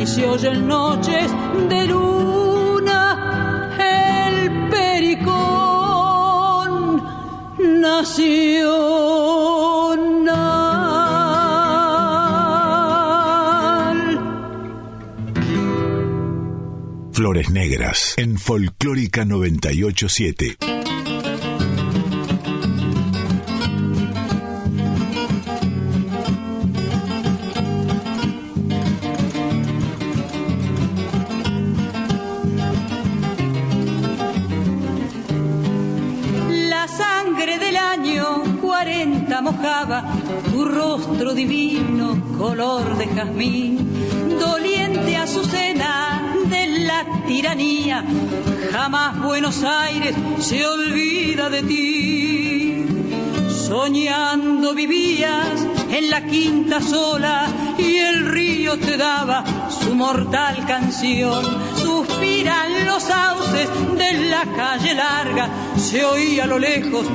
[0.03, 1.31] ni se oyen noches
[1.69, 2.99] de luna
[3.79, 5.93] el pericón
[7.81, 8.43] nacional
[17.13, 20.72] Flores Negras en Folclórica 987.
[50.41, 52.87] Se olvida de ti.
[53.49, 57.47] Soñando vivías en la quinta sola
[57.79, 61.45] y el río te daba su mortal canción.
[61.77, 67.07] Suspiran los sauces de la calle larga, se oía a lo lejos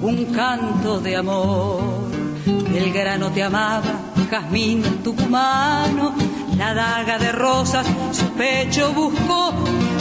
[0.00, 2.10] un canto de amor.
[2.74, 6.14] El grano te amaba, jazmín tucumano,
[6.56, 9.52] la daga de rosas su pecho buscó.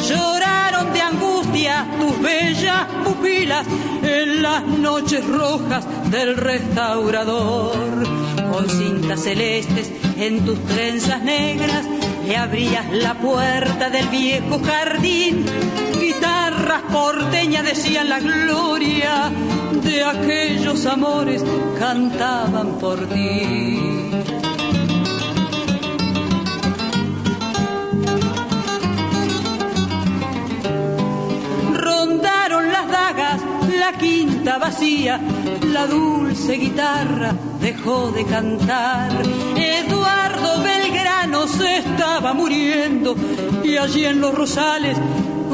[0.08, 1.19] Lloraron de angustia
[1.66, 3.66] tus bellas pupilas
[4.02, 7.74] en las noches rojas del restaurador.
[8.52, 11.86] Con cintas celestes en tus trenzas negras
[12.26, 15.46] le abrías la puerta del viejo jardín.
[16.00, 19.30] Guitarras porteñas decían la gloria
[19.84, 21.44] de aquellos amores,
[21.78, 23.99] cantaban por ti.
[34.60, 35.20] Vacía,
[35.64, 39.12] la dulce guitarra dejó de cantar.
[39.56, 43.16] Eduardo Belgrano se estaba muriendo
[43.64, 44.98] y allí en los rosales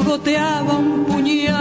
[0.04, 1.56] goteaba un puñal.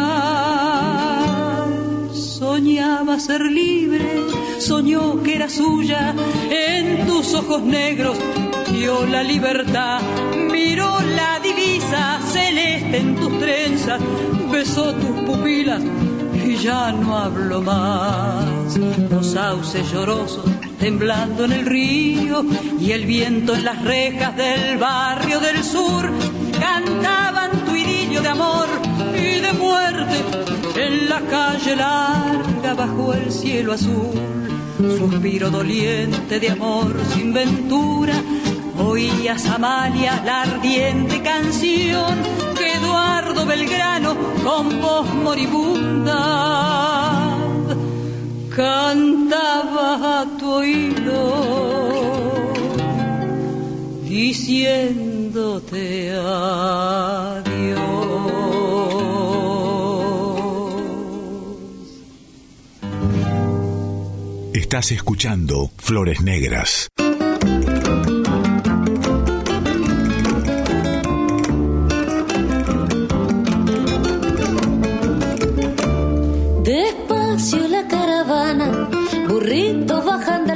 [2.13, 4.23] Soñaba ser libre,
[4.59, 6.13] soñó que era suya,
[6.49, 8.17] en tus ojos negros
[8.71, 10.01] vio la libertad,
[10.51, 13.99] miró la divisa celeste en tus trenzas,
[14.51, 15.81] besó tus pupilas
[16.61, 18.77] ya no habló más.
[19.09, 20.45] Los sauces llorosos
[20.79, 22.45] temblando en el río
[22.79, 26.09] y el viento en las rejas del barrio del sur
[26.59, 28.67] cantaban tu idilio de amor
[29.13, 30.23] y de muerte
[30.75, 34.11] en la calle larga bajo el cielo azul,
[34.97, 38.13] suspiro doliente de amor sin ventura,
[38.77, 42.17] oías Amalia la ardiente canción
[42.57, 46.55] que Eduardo Belgrano con voz moribunda
[48.55, 51.19] cantaba a tu oído
[54.03, 57.75] diciéndote adiós.
[64.53, 66.89] Estás escuchando Flores Negras.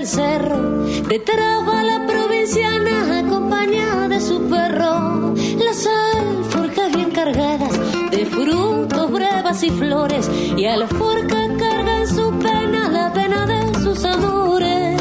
[0.10, 5.36] Cerro, detrás va la provinciana acompañada de su perro.
[5.64, 7.74] Las alforjas bien cargadas
[8.10, 13.46] de frutos, brevas y flores, y a la forca carga en su pena la pena
[13.46, 15.00] de sus amores.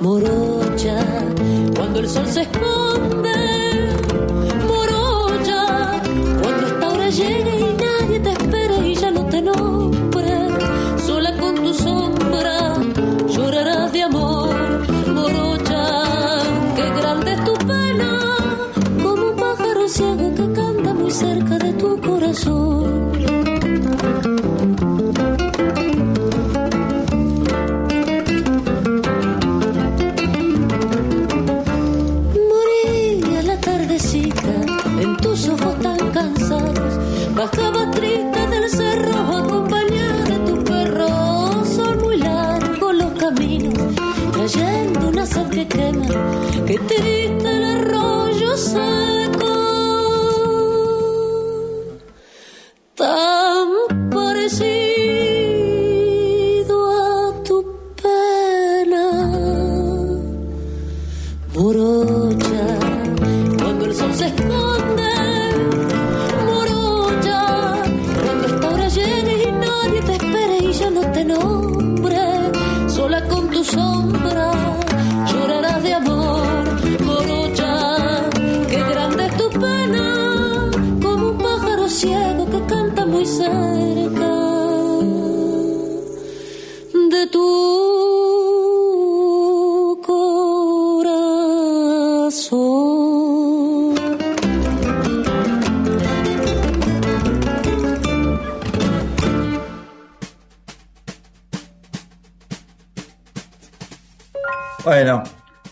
[0.00, 0.98] Morocha,
[1.74, 3.88] cuando el sol se esconde,
[4.68, 6.02] morocha,
[6.42, 8.41] cuando esta hora llegue y nadie te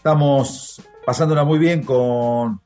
[0.05, 2.59] estamos pasándola muy bien con.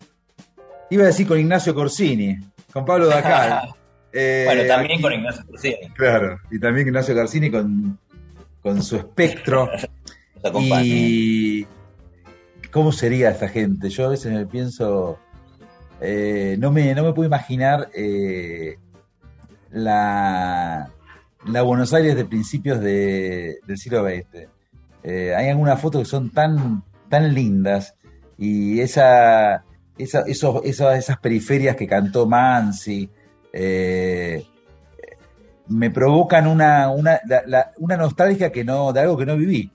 [0.90, 2.38] Iba a decir con Ignacio Corsini,
[2.72, 3.74] con Pablo Dacal.
[4.16, 5.88] Eh, bueno, también aquí- con Ignacio Corsini.
[5.96, 7.98] Claro, y también Ignacio Corsini con,
[8.62, 9.68] con su espectro.
[10.60, 11.66] Y.
[12.70, 13.88] ¿Cómo sería esta gente?
[13.90, 15.18] Yo a veces me pienso.
[16.00, 18.76] eh, no, me, no me puedo imaginar eh,
[19.72, 20.88] la,
[21.46, 24.46] la Buenos Aires de principios de- del siglo XX.
[25.02, 26.84] Eh, hay algunas fotos que son tan,
[27.14, 27.94] tan lindas
[28.38, 29.64] y esa,
[29.98, 33.08] esa, esos, esas, esas periferias que cantó Mansi
[33.52, 34.44] eh,
[35.68, 39.70] me provocan una, una, la- la- una nostalgia que no, de algo que no viví.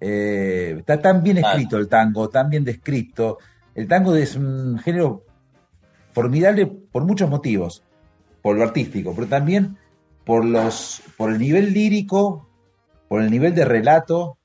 [0.00, 3.38] Eh, está tan bien escrito el tango, tan bien descrito.
[3.74, 5.24] El tango es un género
[6.12, 7.82] formidable por muchos motivos,
[8.42, 9.76] por lo artístico, pero también
[10.24, 12.48] por los, por el nivel lírico,
[13.08, 14.36] por el nivel de relato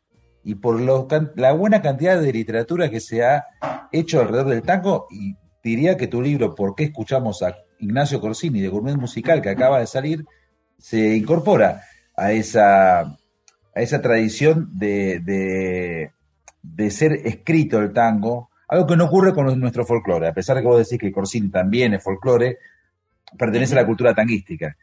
[0.46, 3.46] y por lo la buena cantidad de literatura que se ha
[3.92, 5.08] hecho alrededor del tango.
[5.10, 9.50] Y diría que tu libro, ¿Por qué escuchamos a Ignacio Corsini de Gourmet Musical, que
[9.50, 10.24] acaba de salir,
[10.78, 11.82] se incorpora
[12.16, 13.18] a esa, a
[13.74, 16.12] esa tradición de, de,
[16.62, 20.62] de ser escrito el tango, algo que no ocurre con nuestro folclore, a pesar de
[20.62, 22.60] que vos decís que Corsini también es folclore,
[23.36, 24.78] pertenece a la cultura tanguística.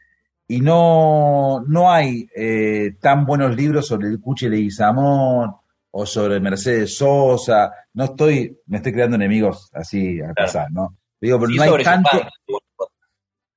[0.47, 5.55] Y no, no hay eh, tan buenos libros sobre el Cuchi Leguizamón
[5.91, 7.71] o sobre Mercedes Sosa.
[7.93, 10.97] No estoy, me estoy creando enemigos así al pasar, ¿no?
[11.19, 12.09] Digo, pero Sí, no hay sobre tanto.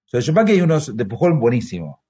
[0.04, 2.04] Sobre Yupanqui hay unos de Pujol buenísimo.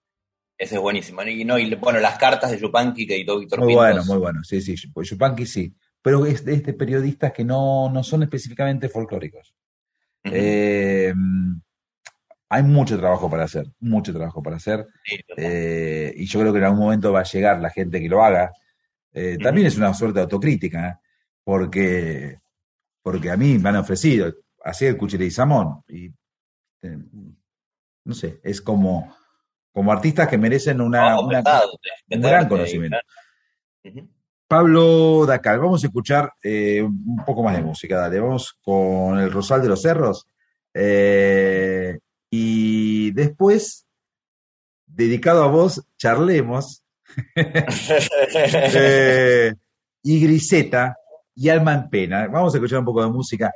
[0.59, 1.23] Ese es buenísimo.
[1.23, 3.85] Y, no, y bueno, las cartas de Yupanqui que editó Víctor Muy Pintos.
[3.85, 4.45] bueno, muy bueno.
[4.45, 5.75] Sí, sí, pues Yupanqui sí.
[6.03, 9.55] Pero es de, es de periodistas que no, no son específicamente folclóricos.
[10.25, 10.35] Ujú.
[10.37, 11.15] Eh,
[12.49, 14.87] hay mucho trabajo para hacer, mucho trabajo para hacer.
[15.05, 18.09] Sí, Eh, y yo creo que en algún momento va a llegar la gente que
[18.09, 18.53] lo haga.
[19.13, 20.95] Eh, también es una suerte de autocrítica, ¿eh?
[21.43, 22.39] porque,
[23.03, 24.33] porque a mí me han ofrecido
[24.63, 25.83] hacer cuchillo y samón.
[25.89, 26.07] Y
[26.83, 26.99] eh,
[28.05, 29.17] no sé, es como,
[29.73, 31.29] como artistas que merecen una, un
[32.09, 32.99] gran conocimiento.
[34.49, 39.63] Pablo Dacal, vamos a escuchar un poco más de música, dale, vamos con el Rosal
[39.63, 40.29] de los Cerros.
[40.73, 41.99] eh,
[42.31, 43.87] y después,
[44.87, 46.83] dedicado a vos, charlemos.
[48.75, 49.53] eh,
[50.03, 50.97] y Griseta
[51.35, 52.27] y Alma en Pena.
[52.29, 53.53] Vamos a escuchar un poco de música.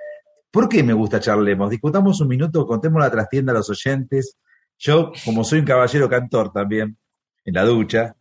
[0.50, 1.70] ¿Por qué me gusta charlemos?
[1.70, 4.36] Discutamos un minuto, contemos la trastienda a los oyentes.
[4.78, 6.96] Yo, como soy un caballero cantor también,
[7.44, 8.16] en la ducha,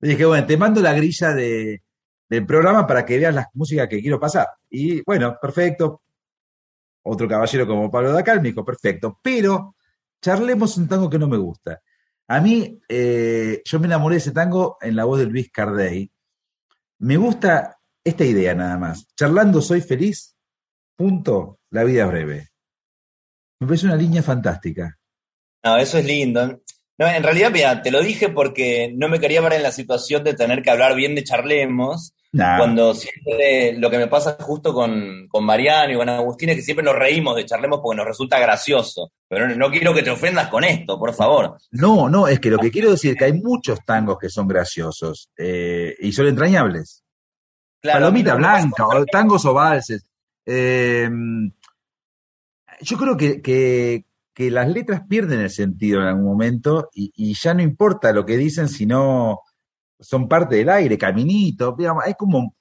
[0.00, 1.82] dije, bueno, te mando la grilla de,
[2.28, 4.48] del programa para que veas la música que quiero pasar.
[4.70, 6.02] Y bueno, perfecto.
[7.02, 9.18] Otro caballero como Pablo Dacal me dijo, perfecto.
[9.22, 9.76] Pero
[10.22, 11.80] charlemos un tango que no me gusta.
[12.28, 16.10] A mí, eh, yo me enamoré de ese tango en la voz de Luis Cardey.
[16.98, 19.06] Me gusta esta idea nada más.
[19.16, 20.36] Charlando soy feliz,
[20.96, 22.48] punto, la vida breve.
[23.60, 24.98] Me parece una línea fantástica.
[25.64, 26.62] No, eso es lindo.
[26.98, 30.24] No, en realidad, mira, te lo dije porque no me quería ver en la situación
[30.24, 34.74] de tener que hablar bien de Charlemos, Nah, cuando siempre lo que me pasa justo
[34.74, 38.06] con, con Mariano y con Agustín es que siempre nos reímos de Charlemos porque nos
[38.06, 39.12] resulta gracioso.
[39.26, 41.56] Pero no, no quiero que te ofendas con esto, por favor.
[41.70, 44.46] no, no, es que lo que quiero decir es que hay muchos tangos que son
[44.46, 47.02] graciosos eh, y son entrañables.
[47.80, 50.04] Claro, Palomita blanca, o tangos o valses.
[50.44, 51.08] Eh,
[52.80, 54.04] yo creo que, que-
[54.38, 58.36] que las letras pierden el sentido en algún momento y, ya no importa lo que
[58.36, 59.40] dicen, sino
[59.98, 61.74] son parte del aire, caminito.
[61.76, 62.54] digamos, hay como,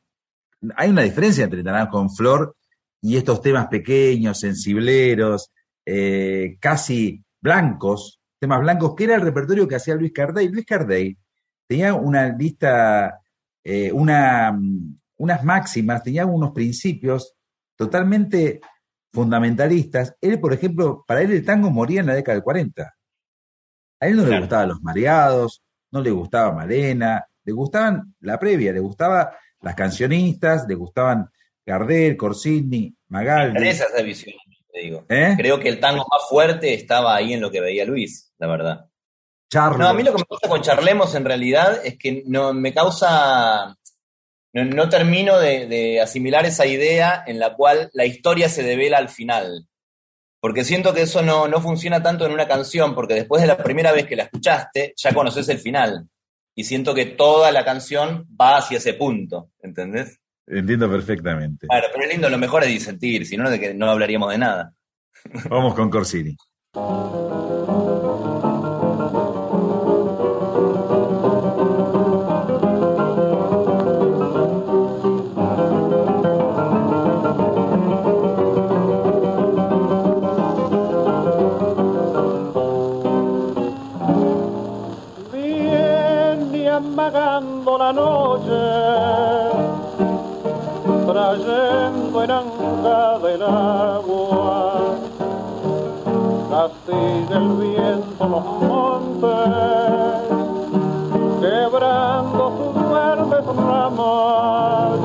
[0.76, 2.56] hay una diferencia entre Naranjo con Flor
[3.00, 5.52] y estos temas pequeños, sensibleros,
[5.86, 10.50] eh, casi blancos, temas blancos, que era el repertorio que hacía Luis Cardey.
[10.50, 11.16] Luis Cardey
[11.68, 13.22] tenía una lista,
[13.64, 17.36] eh, mm, unas máximas, tenía unos principios
[17.76, 18.62] totalmente
[19.18, 20.16] fundamentalistas.
[20.22, 22.96] Él, por ejemplo, para él el tango moría en la década del 40.
[24.00, 28.72] A él no le gustaban los mareados, no le gustaba Malena, le gustaban la previa,
[28.72, 31.28] le gustaba las cancionistas, le gustaban
[31.66, 33.58] Gardel, Corsini, Me Magaldi.
[33.58, 34.36] interesa esa visión,
[34.72, 35.04] te digo.
[35.10, 35.34] ¿eh?
[35.36, 38.86] Creo que el tango más fuerte estaba ahí en lo que veía Luis, la verdad.
[39.50, 39.80] Charlo.
[39.80, 42.72] No, a mí lo que me gusta con Charlemos en realidad es que no me
[42.72, 43.76] causa.
[44.54, 48.98] No, no termino de, de asimilar esa idea en la cual la historia se devela
[48.98, 49.68] al final.
[50.40, 53.58] Porque siento que eso no, no funciona tanto en una canción, porque después de la
[53.58, 56.08] primera vez que la escuchaste, ya conoces el final.
[56.56, 60.20] Y siento que toda la canción va hacia ese punto, ¿entendés?
[60.48, 61.68] Entiendo perfectamente.
[61.68, 64.38] Claro, pero es lindo, lo mejor es disentir, si no, de que no hablaríamos de
[64.38, 64.74] nada.
[65.50, 66.36] Vamos con Corsini.
[92.30, 94.96] Anga del agua,
[96.50, 99.30] castiga el viento los montes,
[101.42, 105.00] quebrando sus verdes ramas.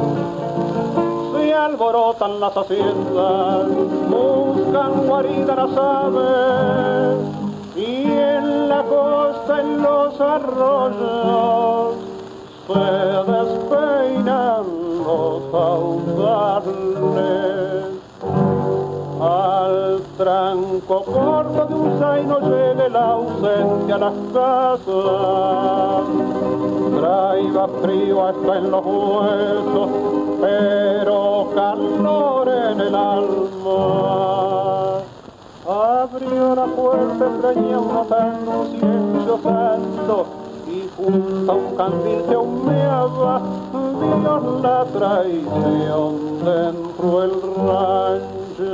[1.33, 3.67] Se alborotan las haciendas,
[4.09, 7.19] buscan guarida las aves,
[7.77, 11.95] y en la costa, en los arroyos,
[12.67, 16.73] se despeinan los caudales.
[19.21, 26.05] Al tranco corto de un zaino llegue la ausencia a las casas.
[26.99, 29.89] Traiga frío hasta en los huesos,
[30.41, 33.83] pero calor en el alma.
[35.69, 40.42] Abrió la puerta, extraña un silencio santo
[41.03, 43.41] y junto a un candil se humeaba,
[44.63, 47.33] la traición dentro del
[47.67, 48.73] rancho.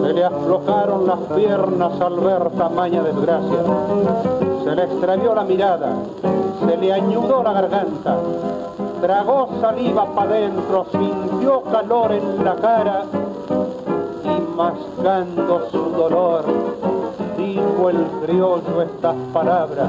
[0.00, 3.58] Se le aflojaron las piernas al ver tamaña desgracia.
[4.64, 5.96] Se le extravió la mirada,
[6.66, 8.18] se le añudó la garganta,
[9.00, 13.04] tragó saliva para adentro, sintió calor en la cara
[14.24, 16.44] y mascando su dolor,
[17.56, 19.88] dijo el criollo estas palabras.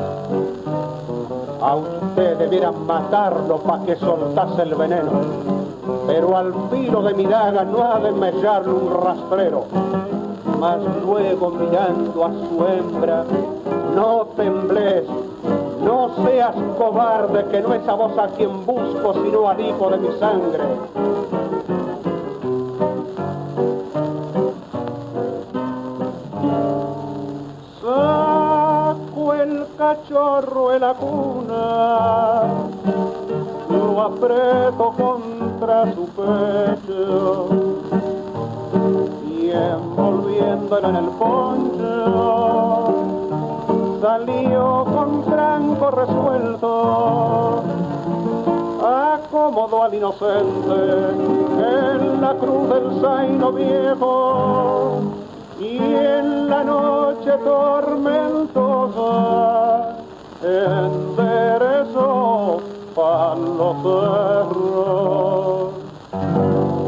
[1.61, 5.11] A usted debieran matarlo para que soltase el veneno,
[6.05, 9.65] pero al filo de mi daga no ha de mellarle un rastrero.
[10.59, 13.25] Mas luego mirando a su hembra,
[13.95, 15.03] no tembles,
[15.83, 19.97] no seas cobarde, que no es a vos a quien busco, sino al hijo de
[19.97, 20.63] mi sangre.
[30.09, 32.43] La cuna,
[33.69, 37.49] lo aprieto contra su pecho.
[39.29, 42.47] Y envolviéndolo en el poncho
[44.01, 47.63] salió con tranco resuelto
[48.79, 50.73] acomodó al inocente
[51.59, 55.26] en la cruz del zaino viejo
[55.59, 58.77] y en la noche tormentosa
[60.41, 61.91] enderezó
[62.95, 65.73] para los cerros.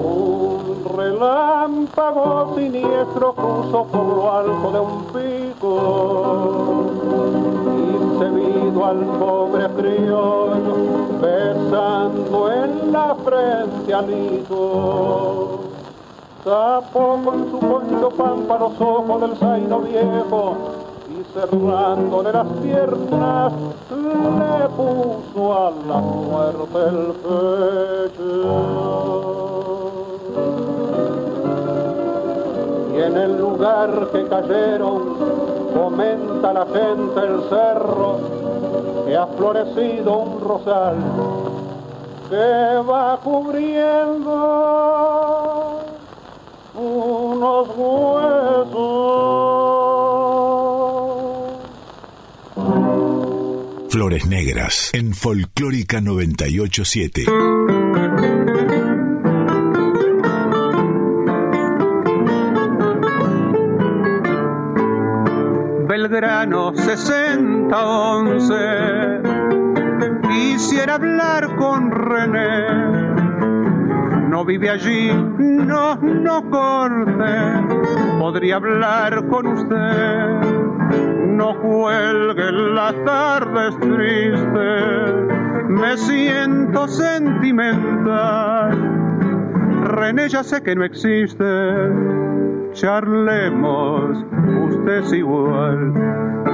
[0.03, 6.79] Un relámpago siniestro cruzó por lo alto de un pico
[8.27, 10.75] vino al pobre criollo
[11.21, 15.59] besando en la frente al hijo
[16.49, 20.55] tapó con su poncho pampa los ojos del zaino viejo
[21.07, 23.53] y cerrándole las piernas
[23.91, 28.33] le puso a la muerte el pecho.
[32.95, 35.17] Y en el lugar que cayeron
[35.75, 38.17] comenta la gente el cerro
[39.05, 40.95] que ha florecido un rosal
[42.27, 44.39] que va cubriendo
[46.79, 49.09] unos huesos.
[53.89, 57.25] Flores Negras en Folclórica 987.
[65.87, 68.55] Belgrano 6011.
[70.29, 73.28] Quisiera hablar con René
[74.39, 77.61] no vive allí, no, no corte,
[78.17, 80.27] podría hablar con usted.
[81.27, 85.13] No cuelgue las tardes tristes,
[85.67, 88.71] me siento sentimental.
[89.83, 91.43] René ya sé que no existe,
[92.73, 94.25] charlemos,
[94.69, 95.93] usted es igual.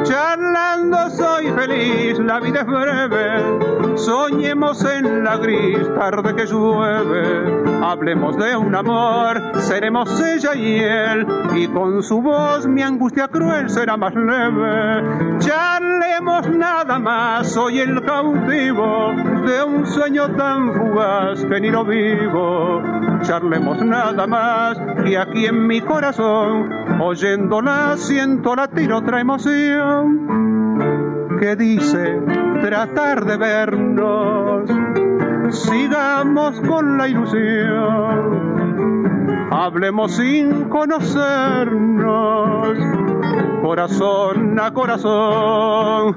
[0.03, 8.37] Charlando soy feliz, la vida es breve, soñemos en la gris tarde que llueve, hablemos
[8.37, 11.25] de un amor, seremos ella y él,
[11.55, 15.39] y con su voz mi angustia cruel será más leve.
[15.39, 19.11] Charlemos nada más, soy el cautivo
[19.45, 22.81] de un sueño tan fugaz que ni lo vivo.
[23.21, 26.04] Charlemos nada más, y aquí en mi corazón,
[26.99, 30.27] oyéndola siento latir otra emoción
[31.39, 32.21] que dice
[32.61, 34.69] tratar de vernos.
[35.49, 38.51] Sigamos con la ilusión,
[39.51, 41.07] hablemos sin conocernos,
[43.63, 46.15] corazón a corazón.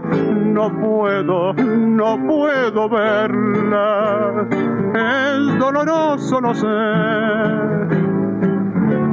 [0.52, 4.46] No puedo, no puedo verla,
[4.94, 6.66] es doloroso, lo sé,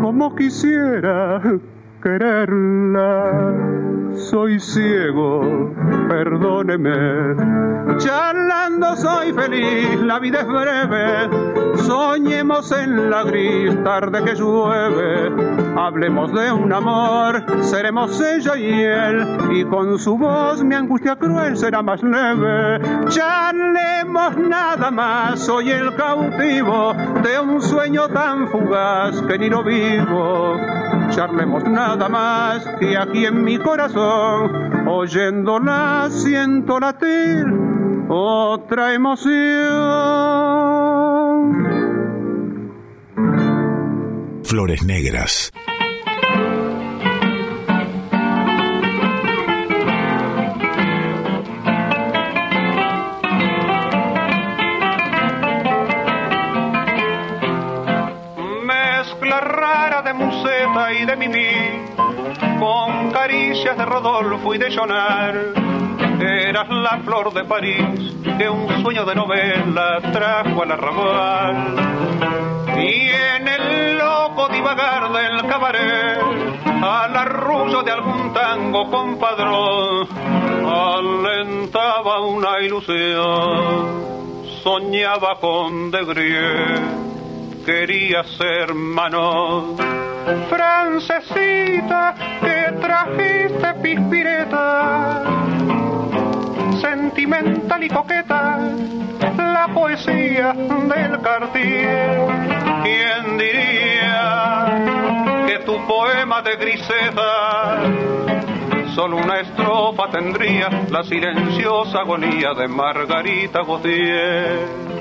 [0.01, 1.41] como quisiera
[2.01, 3.53] quererla.
[4.15, 5.73] Soy ciego,
[6.07, 7.97] perdóneme.
[7.97, 11.77] Charlando soy feliz, la vida es breve.
[11.77, 15.64] Soñemos en la gris tarde que llueve.
[15.77, 19.25] Hablemos de un amor, seremos ella y él.
[19.51, 22.79] Y con su voz mi angustia cruel será más leve.
[23.09, 30.57] Charlemos nada más, soy el cautivo de un sueño tan fugaz que ni lo vivo.
[31.09, 37.45] Charlemos nada más y aquí en mi corazón, oyéndola siento latir
[38.07, 40.74] otra emoción.
[44.55, 45.51] Flores Negras.
[58.63, 61.47] Mezcla rara de museta y de mimí,
[62.57, 65.64] con caricias de Rodolfo y de Jonar.
[66.19, 71.75] Eras la flor de París que un sueño de novela trajo al arrabal.
[72.77, 76.19] Y en el loco divagar del cabaret,
[76.65, 80.07] al arrullo de algún tango compadrón,
[80.65, 84.05] alentaba una ilusión.
[84.63, 89.75] Soñaba con De Grie, quería ser mano.
[90.49, 95.21] Francesita, que trajiste pispireta,
[97.05, 98.57] sentimental y coqueta,
[99.37, 102.27] la poesía del Cartier.
[102.83, 104.65] ¿Quién diría
[105.47, 107.77] que tu poema de griseta
[108.95, 114.95] Solo una estrofa tendría la silenciosa agonía de Margarita Gautier.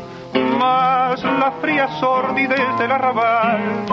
[0.59, 3.85] Más la fría sordidez del arrabal,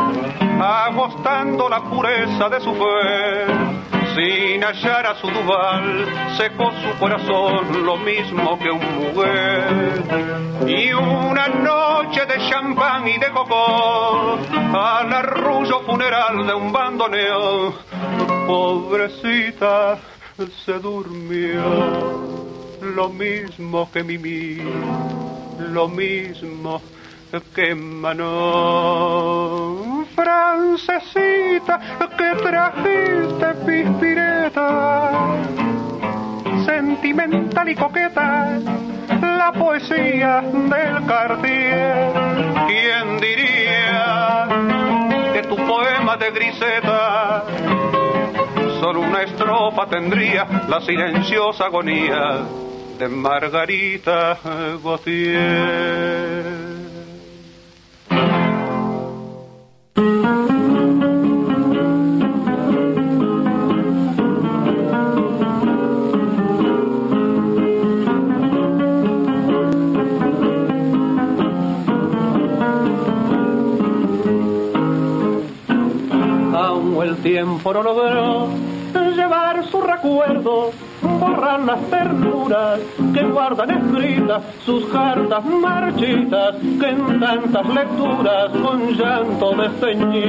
[0.59, 6.05] agostando la pureza de su fe sin hallar a su duval,
[6.37, 10.03] secó su corazón lo mismo que un mujer.
[10.67, 14.37] Y una noche de champán y de cocó,
[14.73, 17.73] al arrullo funeral de un bandoneón,
[18.47, 19.97] pobrecita
[20.65, 21.61] se durmió,
[22.81, 24.57] lo mismo que Mimi,
[25.69, 26.81] lo mismo
[27.55, 28.41] que Manon.
[30.15, 31.79] Francesita,
[32.17, 35.11] que trajiste pispireta,
[36.65, 38.59] sentimental y coqueta,
[39.21, 42.11] la poesía del Cartier.
[42.67, 44.47] ¿Quién diría
[45.33, 47.45] que tu poema de griseta
[48.81, 52.41] solo una estrofa tendría la silenciosa agonía
[53.01, 54.37] de Margarita
[54.83, 56.61] Gautier?
[77.23, 78.47] tiempo no logró
[79.15, 80.71] llevar su recuerdo,
[81.57, 82.79] las ternuras
[83.13, 90.23] que guardan escritas sus cartas marchitas que en tantas lecturas con llanto desteñí.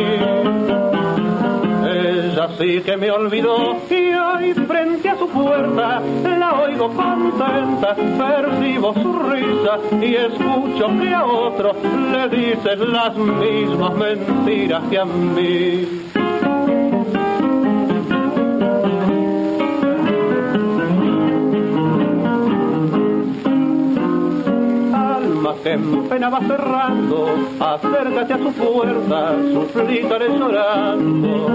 [1.85, 8.95] Ella sí que me olvidó y hoy frente a su puerta la oigo contenta, percibo
[8.95, 11.73] su risa y escucho que a otro
[12.13, 15.92] le dicen las mismas mentiras que a mí.
[25.63, 27.27] Que en pena va cerrando,
[27.61, 31.47] acércate a su puerta, suplícale llorando.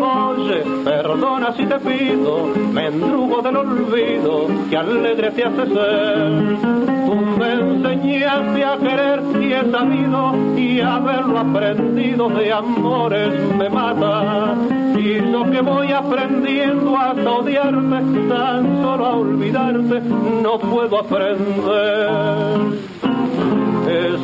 [0.00, 6.58] Oye, perdona si te pido, mendrugo del olvido, que alegre te hace ser.
[7.06, 14.54] Tú me enseñaste a querer y he sabido, y haberlo aprendido de amores me mata.
[14.96, 20.00] Y lo que voy aprendiendo hasta odiarte, tan solo a olvidarte,
[20.42, 22.48] no puedo aprender.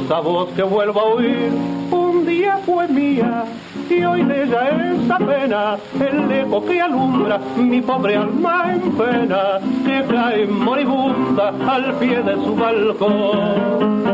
[0.03, 1.51] Esa voz que vuelvo a oír
[1.91, 3.45] un día fue mía
[3.89, 9.61] y hoy de ella esa pena, el eco que alumbra mi pobre alma en pena,
[9.85, 14.05] que cae moribunda al pie de su balcón.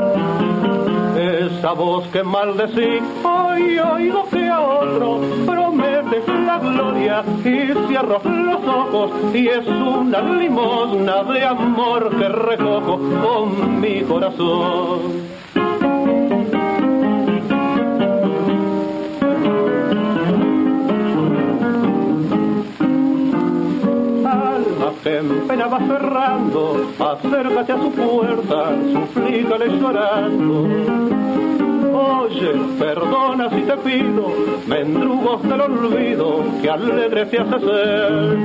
[1.17, 8.67] Esa voz que maldecí, hoy oigo que a otro promete la gloria y cierro los
[8.67, 15.30] ojos y es una limosna de amor que recojo con mi corazón.
[25.05, 31.50] En pena va cerrando, acércate a su puerta, suplícale llorando.
[32.01, 34.33] Oye, perdona si te pido,
[34.67, 38.39] mendrugos del olvido, que alegre te hace ser.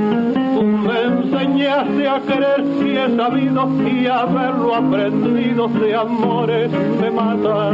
[0.56, 6.70] Tú me enseñaste a querer y he sabido y haberlo aprendido de amores
[7.00, 7.72] me mata.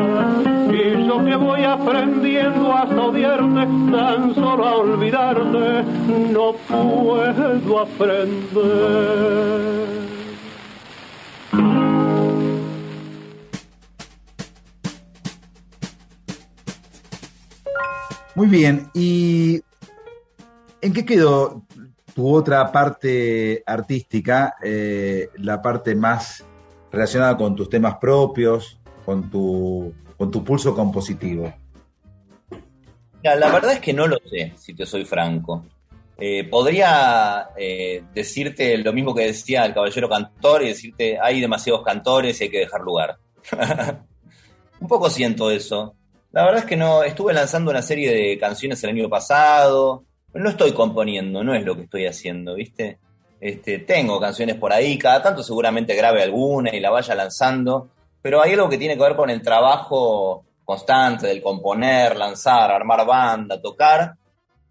[0.69, 5.83] Y yo que voy aprendiendo hasta odiarte, tan solo a olvidarte,
[6.31, 9.01] no puedo aprender.
[18.41, 19.61] Muy bien, ¿y
[20.81, 21.61] en qué quedó
[22.15, 26.43] tu otra parte artística, eh, la parte más
[26.91, 31.53] relacionada con tus temas propios, con tu, con tu pulso compositivo?
[33.21, 35.63] la verdad es que no lo sé, si te soy franco.
[36.17, 41.83] Eh, podría eh, decirte lo mismo que decía el caballero cantor y decirte hay demasiados
[41.83, 43.17] cantores y hay que dejar lugar.
[44.79, 45.93] Un poco siento eso.
[46.31, 50.49] La verdad es que no, estuve lanzando una serie de canciones el año pasado, no
[50.49, 52.99] estoy componiendo, no es lo que estoy haciendo, ¿viste?
[53.39, 57.89] Este, tengo canciones por ahí, cada tanto seguramente grabe alguna y la vaya lanzando,
[58.21, 63.05] pero hay algo que tiene que ver con el trabajo constante del componer, lanzar, armar
[63.05, 64.15] banda, tocar,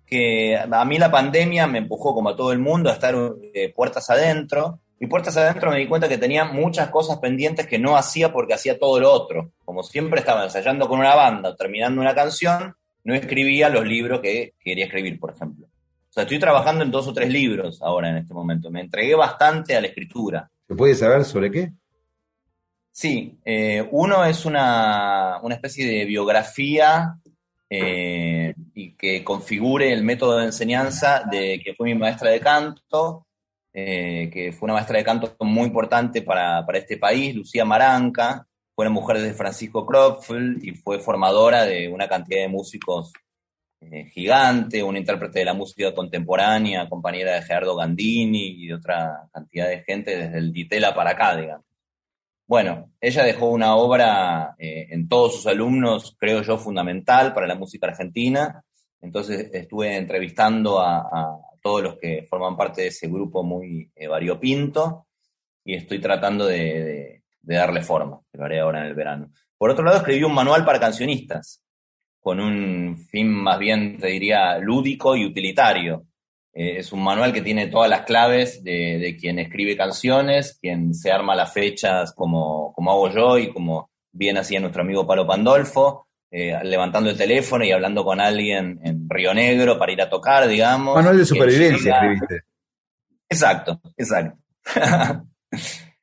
[0.06, 3.14] que a mí la pandemia me empujó como a todo el mundo a estar
[3.52, 7.78] eh, puertas adentro y puertas adentro me di cuenta que tenía muchas cosas pendientes que
[7.78, 9.50] no hacía porque hacía todo lo otro.
[9.64, 14.52] Como siempre estaba ensayando con una banda, terminando una canción, no escribía los libros que
[14.60, 15.66] quería escribir, por ejemplo.
[15.66, 18.70] O sea, estoy trabajando en dos o tres libros ahora en este momento.
[18.70, 20.50] Me entregué bastante a la escritura.
[20.68, 21.72] ¿Se puede saber sobre qué?
[22.92, 27.14] Sí, eh, uno es una, una, especie de biografía
[27.70, 33.26] eh, y que configure el método de enseñanza de que fue mi maestra de canto,
[33.72, 38.46] eh, que fue una maestra de canto muy importante para, para, este país, Lucía Maranca,
[38.74, 43.12] fue una mujer de Francisco Kropfel y fue formadora de una cantidad de músicos
[43.82, 49.28] eh, gigante, una intérprete de la música contemporánea, compañera de Gerardo Gandini y de otra
[49.32, 51.64] cantidad de gente desde el Ditela para acá, digamos.
[52.46, 57.54] Bueno, ella dejó una obra eh, en todos sus alumnos, creo yo, fundamental para la
[57.54, 58.62] música argentina.
[59.00, 64.06] Entonces estuve entrevistando a, a todos los que forman parte de ese grupo muy eh,
[64.06, 65.06] variopinto
[65.64, 69.30] y estoy tratando de, darle forma, lo haré ahora en el verano.
[69.56, 71.62] Por otro lado, escribí un manual para cancionistas,
[72.18, 76.06] con un fin más bien, te diría, lúdico y utilitario.
[76.52, 80.94] Eh, es un manual que tiene todas las claves de, de, quien escribe canciones, quien
[80.94, 85.26] se arma las fechas como, como hago yo y como bien hacía nuestro amigo Palo
[85.26, 90.08] Pandolfo, eh, levantando el teléfono y hablando con alguien en Río Negro para ir a
[90.08, 90.94] tocar, digamos.
[90.94, 92.42] Manual de supervivencia, escribiste.
[93.28, 94.38] Exacto, exacto.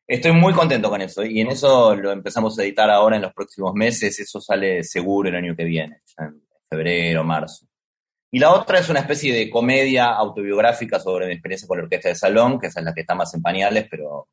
[0.07, 3.33] Estoy muy contento con eso y en eso lo empezamos a editar ahora en los
[3.33, 4.19] próximos meses.
[4.19, 7.65] Eso sale seguro el año que viene, en febrero, marzo.
[8.31, 12.09] Y la otra es una especie de comedia autobiográfica sobre mi experiencia con la orquesta
[12.09, 14.27] de salón, que esa es la que está más en pañales, pero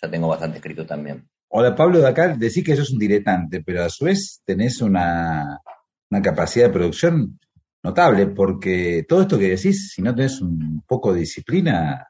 [0.00, 1.28] ya tengo bastante escrito también.
[1.48, 5.60] Hola Pablo, de acá decís que sos un diletante, pero a su vez tenés una,
[6.10, 7.38] una, capacidad de producción
[7.82, 12.08] notable, porque todo esto que decís, si no tenés un poco de disciplina,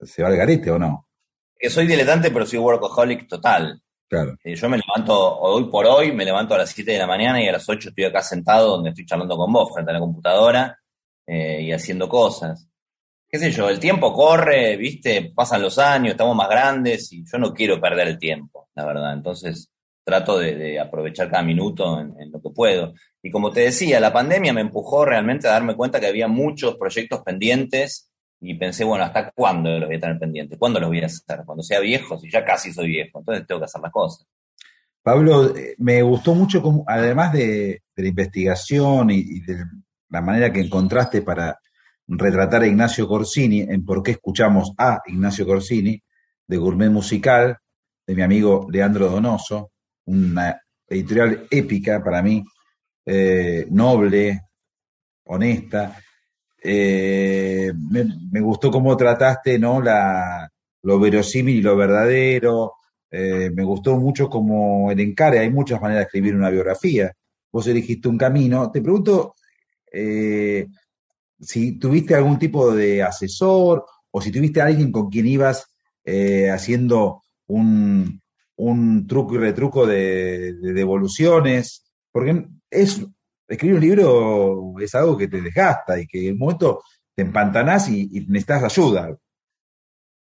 [0.00, 1.08] se va al garete o no.
[1.56, 3.80] Que soy diletante, pero soy workaholic total.
[4.08, 4.36] Claro.
[4.44, 7.42] Eh, yo me levanto, hoy por hoy, me levanto a las 7 de la mañana
[7.42, 10.00] y a las 8 estoy acá sentado donde estoy charlando con vos frente a la
[10.00, 10.78] computadora
[11.26, 12.68] eh, y haciendo cosas.
[13.32, 17.38] Qué sé yo, el tiempo corre, viste, pasan los años, estamos más grandes y yo
[17.38, 19.14] no quiero perder el tiempo, la verdad.
[19.14, 19.70] Entonces
[20.04, 22.92] trato de, aprovechar cada minuto en, lo que puedo.
[23.22, 26.76] Y como te decía, la pandemia me empujó realmente a darme cuenta que había muchos
[26.76, 30.58] proyectos pendientes y pensé, bueno, ¿hasta cuándo los voy a tener pendientes?
[30.58, 31.40] ¿Cuándo los voy a hacer?
[31.46, 34.26] Cuando sea viejo, si ya casi soy viejo, entonces tengo que hacer las cosas.
[35.02, 39.64] Pablo, me gustó mucho, además de, de la investigación y, y, de
[40.10, 41.58] la manera que encontraste para
[42.18, 46.00] retratar a Ignacio Corsini en por qué escuchamos a Ignacio Corsini,
[46.46, 47.56] de Gourmet Musical,
[48.06, 49.72] de mi amigo Leandro Donoso,
[50.06, 52.44] una editorial épica para mí,
[53.06, 54.42] eh, noble,
[55.24, 55.98] honesta,
[56.62, 59.82] eh, me, gustó cómo trataste ¿no?
[59.82, 60.48] La,
[60.82, 62.74] lo verosímil y lo verdadero.
[63.10, 65.40] Eh, me gustó mucho como el encare.
[65.40, 67.12] Hay muchas maneras de escribir una biografía.
[67.50, 68.70] Vos elegiste un camino.
[68.70, 69.34] Te pregunto
[71.42, 75.66] si tuviste algún tipo de asesor o si tuviste a alguien con quien ibas
[76.04, 78.22] eh, haciendo un,
[78.56, 81.92] un, truco y retruco de, de devoluciones.
[82.10, 83.04] Porque es
[83.48, 86.82] escribir un libro es algo que te desgasta y que en un momento
[87.14, 89.16] te empantanás y, y necesitas ayuda.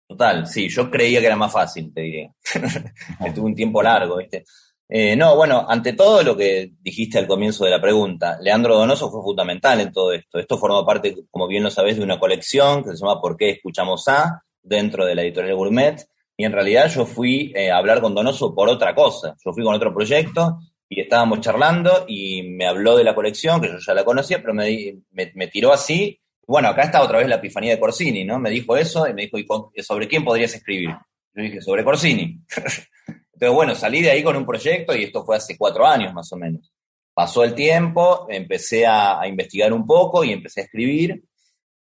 [0.09, 2.33] Total, sí, yo creía que era más fácil, te diría.
[3.25, 4.45] Estuve un tiempo largo, ¿viste?
[4.89, 9.11] Eh, no, bueno, ante todo lo que dijiste al comienzo de la pregunta, Leandro Donoso
[9.11, 10.39] fue fundamental en todo esto.
[10.39, 13.51] Esto formó parte, como bien lo sabés, de una colección que se llama ¿Por qué
[13.51, 14.43] escuchamos a?
[14.67, 16.07] dentro de la editorial Gourmet.
[16.37, 19.35] Y en realidad yo fui eh, a hablar con Donoso por otra cosa.
[19.45, 20.59] Yo fui con otro proyecto
[20.89, 24.53] y estábamos charlando y me habló de la colección, que yo ya la conocía, pero
[24.53, 26.21] me, me, me, tiró así.
[26.47, 28.39] Bueno, acá está otra vez la epifanía de Corsini, ¿no?
[28.39, 29.39] Me dijo eso y me dijo,
[29.75, 30.91] ¿y sobre quién podrías escribir?
[31.35, 32.41] Yo dije, sobre Corsini.
[33.37, 36.33] Entonces, bueno, salí de ahí con un proyecto y esto fue hace cuatro años más
[36.33, 36.73] o menos.
[37.13, 41.23] Pasó el tiempo, empecé a, a investigar un poco y empecé a escribir.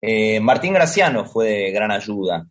[0.00, 2.46] Eh, Martín Graciano fue de gran ayuda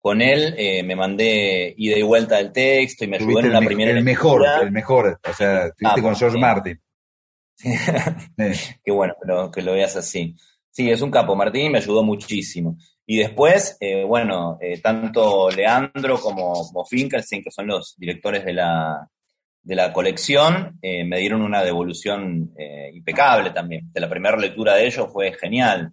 [0.00, 3.58] con él eh, me mandé ida y vuelta del texto y me ayudó en una
[3.58, 6.40] el, primera el mejor, el mejor, o sea, estuviste ah, con George sí.
[6.40, 6.80] Martin.
[7.58, 8.74] sí.
[8.84, 10.36] Qué bueno que lo, que lo, veas así.
[10.70, 12.78] Sí, es un capo, Martín me ayudó muchísimo.
[13.10, 18.52] Y después, eh, bueno, eh, tanto Leandro como, como Finkelstein, que son los directores de
[18.52, 19.08] la,
[19.62, 22.52] de la colección, eh, me dieron una devolución
[22.92, 23.90] impecable también.
[23.94, 25.90] La primera lectura de ellos fue genial.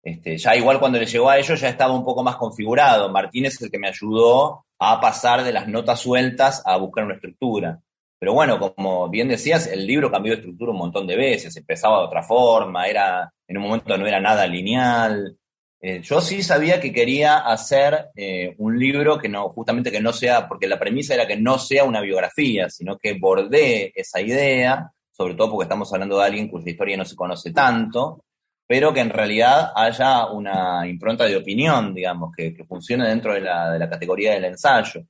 [0.00, 3.10] Este, ya igual cuando le llegó a ellos ya estaba un poco más configurado.
[3.10, 7.14] Martínez es el que me ayudó a pasar de las notas sueltas a buscar una
[7.14, 7.80] estructura.
[8.16, 11.98] Pero bueno, como bien decías, el libro cambió de estructura un montón de veces, empezaba
[11.98, 15.36] de otra forma, era, en un momento no era nada lineal.
[15.86, 20.14] Eh, yo sí sabía que quería hacer eh, un libro que no, justamente que no
[20.14, 24.90] sea, porque la premisa era que no sea una biografía, sino que bordee esa idea,
[25.12, 28.24] sobre todo porque estamos hablando de alguien cuya historia no se conoce tanto,
[28.66, 33.86] pero que en realidad haya una impronta de opinión, digamos, que, funcione dentro de la,
[33.90, 35.02] categoría del ensayo.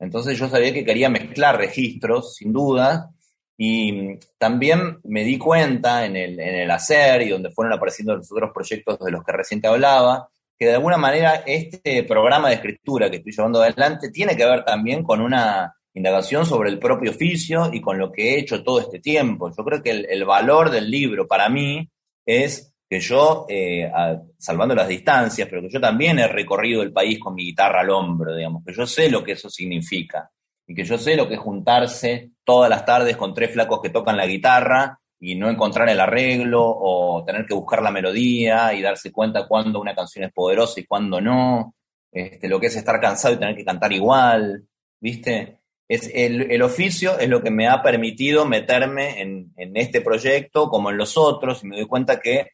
[0.00, 3.10] Entonces yo sabía que quería mezclar registros, sin duda,
[3.58, 8.30] y también me di cuenta en el, en el hacer y donde fueron apareciendo los
[8.30, 10.28] otros proyectos de los que recién te hablaba,
[10.58, 14.64] que de alguna manera este programa de escritura que estoy llevando adelante tiene que ver
[14.64, 18.80] también con una indagación sobre el propio oficio y con lo que he hecho todo
[18.80, 19.50] este tiempo.
[19.56, 21.88] Yo creo que el, valor del libro para mí
[22.24, 23.90] es que yo, eh,
[24.38, 27.90] salvando las distancias, pero que yo también he recorrido el país con mi guitarra al
[27.90, 30.30] hombro, digamos, que yo sé lo que eso significa
[30.66, 33.90] y que yo sé lo que es juntarse todas las tardes con tres flacos que
[33.90, 38.80] tocan la guitarra y no encontrar el arreglo o tener que buscar la melodía y
[38.80, 41.74] darse cuenta cuándo una canción es poderosa y cuándo no,
[42.12, 44.64] este, lo que es estar cansado y tener que cantar igual,
[45.00, 45.58] ¿viste?
[45.88, 50.98] Es el, oficio es lo que me ha permitido meterme en, este proyecto como en
[50.98, 52.50] los otros y me doy cuenta que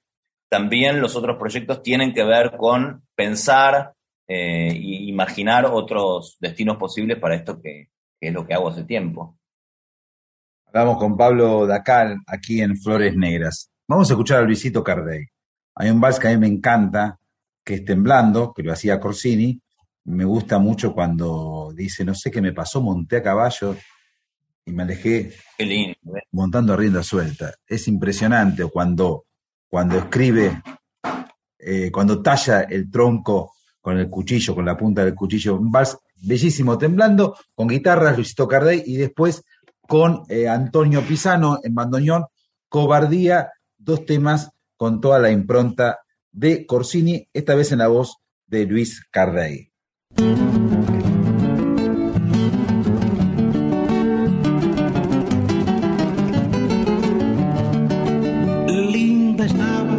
[0.48, 3.92] también los otros proyectos tienen que ver con pensar
[4.26, 7.88] e imaginar otros destinos posibles para esto que
[8.20, 9.38] es lo que hago hace tiempo.
[10.74, 13.70] Hablamos con Pablo Dacal aquí en Flores Negras.
[13.86, 15.26] Vamos a escuchar a Luisito Cardey.
[15.74, 17.18] Hay un vals que a mí me encanta,
[17.62, 19.60] que es Temblando, que lo hacía Corsini.
[20.04, 23.76] Me gusta mucho cuando dice, no sé qué me pasó, monté a caballo
[24.64, 25.94] y me alejé ¿eh?
[26.30, 27.52] montando a rienda suelta.
[27.66, 29.26] Es impresionante cuando,
[29.68, 30.62] cuando escribe,
[31.58, 35.54] eh, cuando talla el tronco con el cuchillo, con la punta del cuchillo.
[35.56, 39.44] Un vals bellísimo, temblando, con guitarras, Luisito Cardey, y después
[39.92, 42.24] con eh, Antonio Pisano en bandoneón,
[42.70, 45.98] Cobardía, dos temas con toda la impronta
[46.30, 48.16] de Corsini, esta vez en la voz
[48.46, 49.70] de Luis Cardey.
[58.66, 59.94] Linda estaba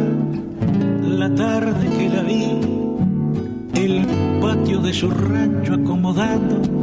[1.02, 2.60] la tarde que la vi,
[3.80, 6.73] el patio de su rancho acomodado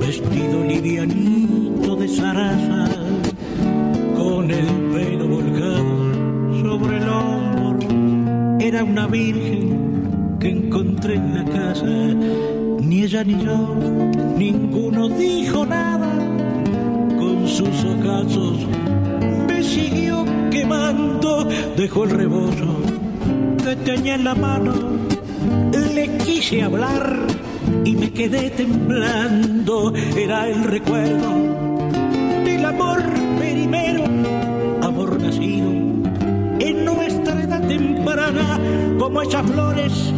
[0.00, 2.88] vestido livianito de zaraza,
[4.16, 8.58] con el pelo volcado sobre el hombro.
[8.60, 11.86] Era una virgen que encontré en la casa.
[12.80, 13.76] Ni ella ni yo,
[14.36, 16.20] ninguno dijo nada
[17.50, 18.58] sus ocasos
[19.48, 22.80] me siguió quemando, dejó el rebozo
[23.64, 24.72] que tenía en la mano,
[25.94, 27.18] le quise hablar
[27.84, 31.30] y me quedé temblando, era el recuerdo
[32.44, 33.02] del amor
[33.38, 34.04] primero,
[34.82, 35.70] amor nacido
[36.60, 38.58] en nuestra edad temprana,
[38.98, 40.12] como esas flores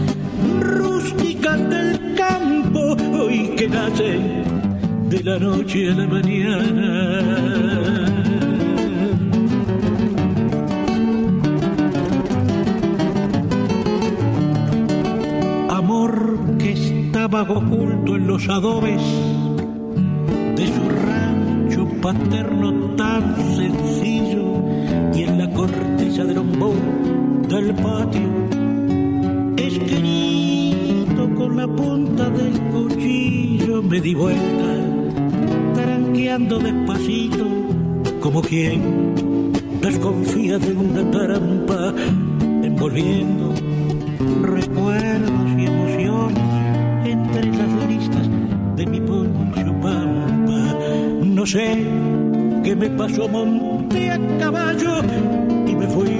[0.61, 4.45] rústicas del campo, hoy que nacen
[5.09, 7.62] de la noche a la mañana.
[17.51, 19.03] Oculto en los adobes
[20.57, 24.63] de su rancho paterno tan sencillo
[25.15, 26.73] y en la corteza del hombro
[27.49, 28.29] del patio
[29.57, 34.73] escrito con la punta del cuchillo me di vuelta
[35.75, 37.45] tranqueando despacito,
[38.21, 41.95] como quien desconfía de una trampa,
[42.63, 43.53] envolviendo
[52.83, 55.03] me pasó, monté a caballo
[55.69, 56.17] y me fui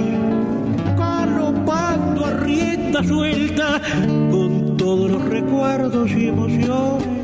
[0.97, 3.81] galopando a rienda suelta
[4.31, 7.23] con todos los recuerdos y emociones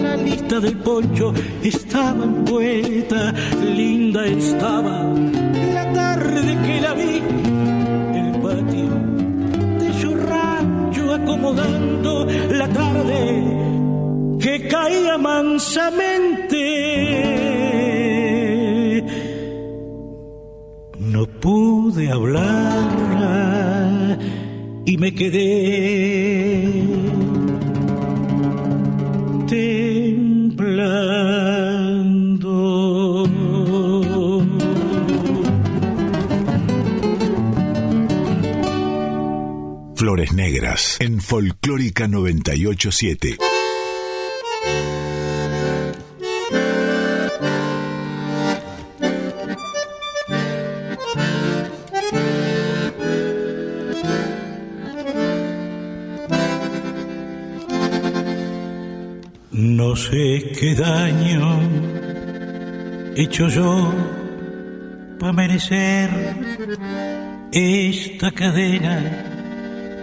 [0.00, 3.34] la lista del poncho estaba envuelta,
[3.74, 5.12] linda estaba
[5.74, 7.20] la tarde que la vi,
[39.96, 43.63] Flores Negras en Folclórica 987.
[60.64, 61.60] Qué daño
[63.14, 63.92] he hecho yo
[65.20, 66.08] para merecer
[67.52, 68.96] esta cadena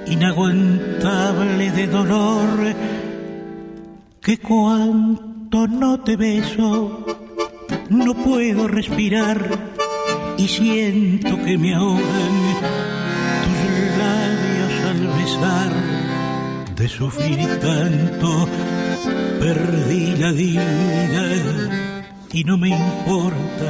[0.06, 2.76] inaguantable de dolor
[4.22, 7.08] que cuanto no te beso
[7.90, 9.40] no puedo respirar
[10.38, 12.36] y siento que me ahogan
[13.46, 15.72] tus labios al besar
[16.76, 18.48] de sufrir tanto
[19.42, 21.70] perdí la dignidad
[22.32, 23.70] y no me importa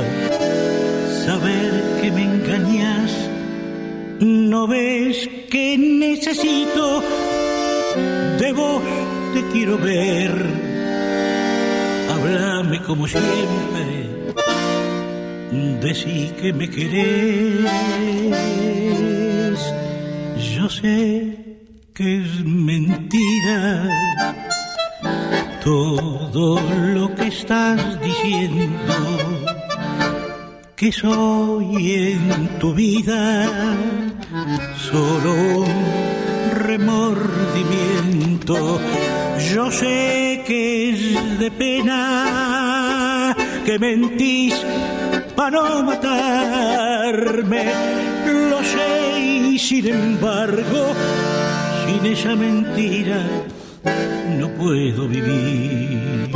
[1.26, 1.72] saber
[2.02, 3.12] que me engañas.
[4.20, 7.02] No ves que necesito
[8.38, 8.84] de vos
[9.34, 10.34] te quiero ver.
[12.12, 14.12] Háblame como siempre
[15.82, 17.62] decí que me querés.
[20.56, 21.38] Yo sé
[21.94, 23.84] que es mentira
[25.64, 26.60] todo
[26.94, 28.94] lo que estás diciendo,
[30.76, 33.48] que soy en tu vida
[34.90, 38.82] solo un remordimiento.
[39.54, 43.36] Yo sé que es de pena
[43.66, 44.56] que mentís
[45.36, 47.66] para no matarme,
[48.50, 50.94] lo sé sin embargo,
[51.86, 53.22] sin esa mentira
[54.40, 56.32] no puedo vivir.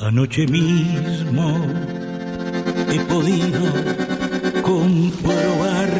[0.00, 1.60] Anoche mismo
[2.90, 3.60] he podido
[4.62, 5.90] comprobar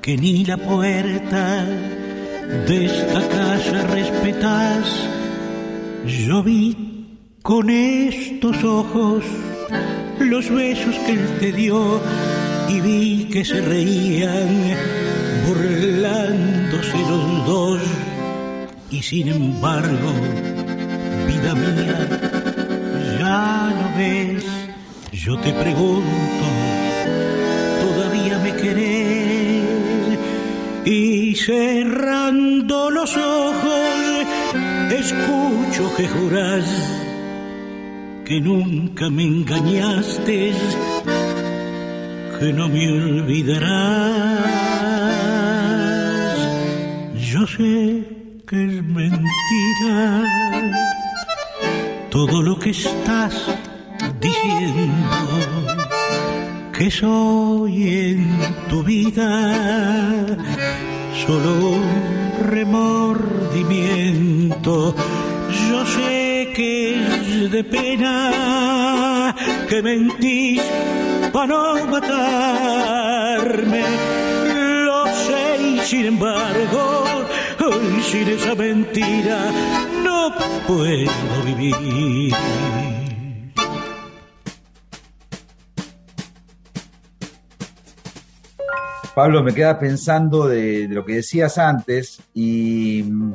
[0.00, 1.66] que ni la puerta
[2.66, 5.08] de esta casa respetas.
[6.06, 9.24] Yo vi con estos ojos
[10.18, 12.00] los besos que él te dio
[12.68, 14.99] y vi que se reían
[16.88, 17.80] los dos.
[18.90, 20.12] Y sin embargo,
[21.26, 21.98] vida mía,
[23.18, 24.44] ya no ves,
[25.12, 26.46] yo te pregunto,
[27.82, 30.18] ¿todavía me querés?
[30.84, 34.26] Y cerrando los ojos,
[34.90, 36.64] escucho que juras
[38.24, 40.52] que nunca me engañaste,
[42.40, 44.59] que no me olvidarás
[47.40, 48.02] yo sé
[48.46, 50.22] que es mentira
[52.10, 53.32] todo lo que estás
[54.20, 54.92] diciendo,
[56.76, 58.28] que soy en
[58.68, 60.26] tu vida
[61.24, 61.78] solo
[62.46, 64.94] remordimiento.
[65.70, 69.34] Yo sé que es de pena
[69.66, 70.60] que mentís
[71.32, 73.82] para no matarme.
[74.84, 77.09] Lo sé y sin embargo
[78.10, 79.52] sin esa mentira
[80.02, 80.34] no
[80.66, 82.34] puedo vivir.
[89.14, 93.34] Pablo, me queda pensando de, lo que decías antes y mm,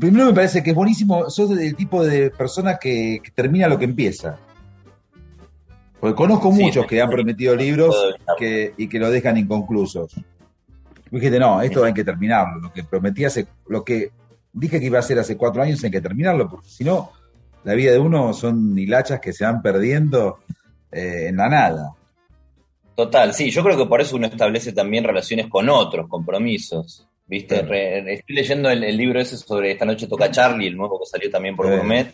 [0.00, 3.84] primero me parece que es buenísimo, sos del tipo de persona que, termina lo que
[3.84, 4.38] empieza.
[6.00, 7.94] Porque conozco muchos que han prometido libros
[8.76, 10.16] y que lo dejan inconclusos
[11.18, 12.60] dijiste, no, esto hay que terminarlo.
[12.60, 14.10] Lo que prometí hace, lo que
[14.52, 17.12] dije que iba a hacer hace cuatro años hay que terminarlo, porque si no,
[17.64, 20.40] la vida de uno son hilachas que se van perdiendo
[20.90, 21.92] eh, en la nada.
[22.94, 27.06] Total, sí, yo creo que por eso uno establece también relaciones con otros, compromisos.
[27.26, 27.60] ¿Viste?
[27.60, 31.54] estoy leyendo el, libro ese sobre Esta noche toca Charlie, el nuevo que salió también
[31.54, 32.10] por Gourmet.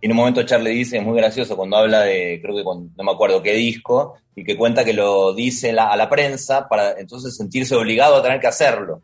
[0.00, 3.04] Y en un momento Charlie dice, es muy gracioso, cuando habla de, creo que no
[3.04, 7.36] me acuerdo qué disco, y que cuenta que lo dice a la prensa para entonces
[7.36, 9.02] sentirse obligado a tener que hacerlo.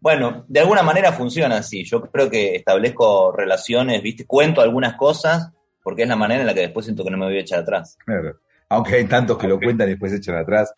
[0.00, 1.84] Bueno, de alguna manera funciona así.
[1.84, 4.26] Yo creo que establezco relaciones, ¿viste?
[4.26, 5.50] Cuento algunas cosas
[5.82, 7.60] porque es la manera en la que después siento que no me voy a echar
[7.60, 7.96] atrás.
[8.04, 8.38] Claro.
[8.68, 10.72] Aunque hay tantos que lo cuentan y después se echan atrás.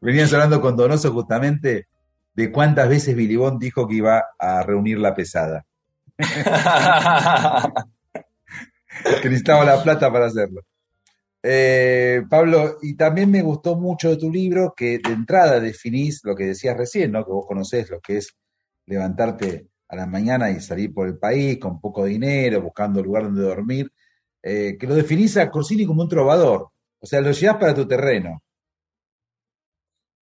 [0.00, 1.86] Venías hablando con Donoso justamente
[2.34, 5.64] de cuántas veces Bilibón dijo que iba a reunir la pesada.
[9.22, 10.62] que la plata para hacerlo.
[11.42, 16.36] Eh, Pablo, y también me gustó mucho de tu libro que de entrada definís lo
[16.36, 17.24] que decías recién, ¿no?
[17.24, 18.36] Que vos conocés lo que es
[18.86, 23.42] levantarte a la mañana y salir por el país con poco dinero, buscando lugar donde
[23.42, 23.90] dormir,
[24.42, 26.68] eh, que lo definís a Corsini como un trovador,
[26.98, 28.42] o sea, lo llevas para tu terreno.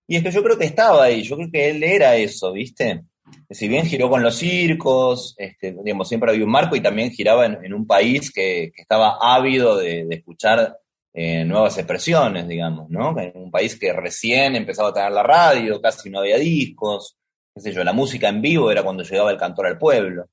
[0.06, 3.02] Y es que yo creo que estaba ahí, yo creo que él era eso, ¿viste?
[3.50, 7.46] Si bien giró con los circos, este, digamos, siempre había un marco y también giraba
[7.46, 10.76] en, un país que, estaba ávido de escuchar
[11.18, 13.18] eh, nuevas expresiones, digamos, ¿no?
[13.18, 17.16] En un país que recién empezaba a tener la radio, casi no había discos,
[17.54, 20.26] qué sé yo, la música en vivo era cuando llegaba el cantor al pueblo.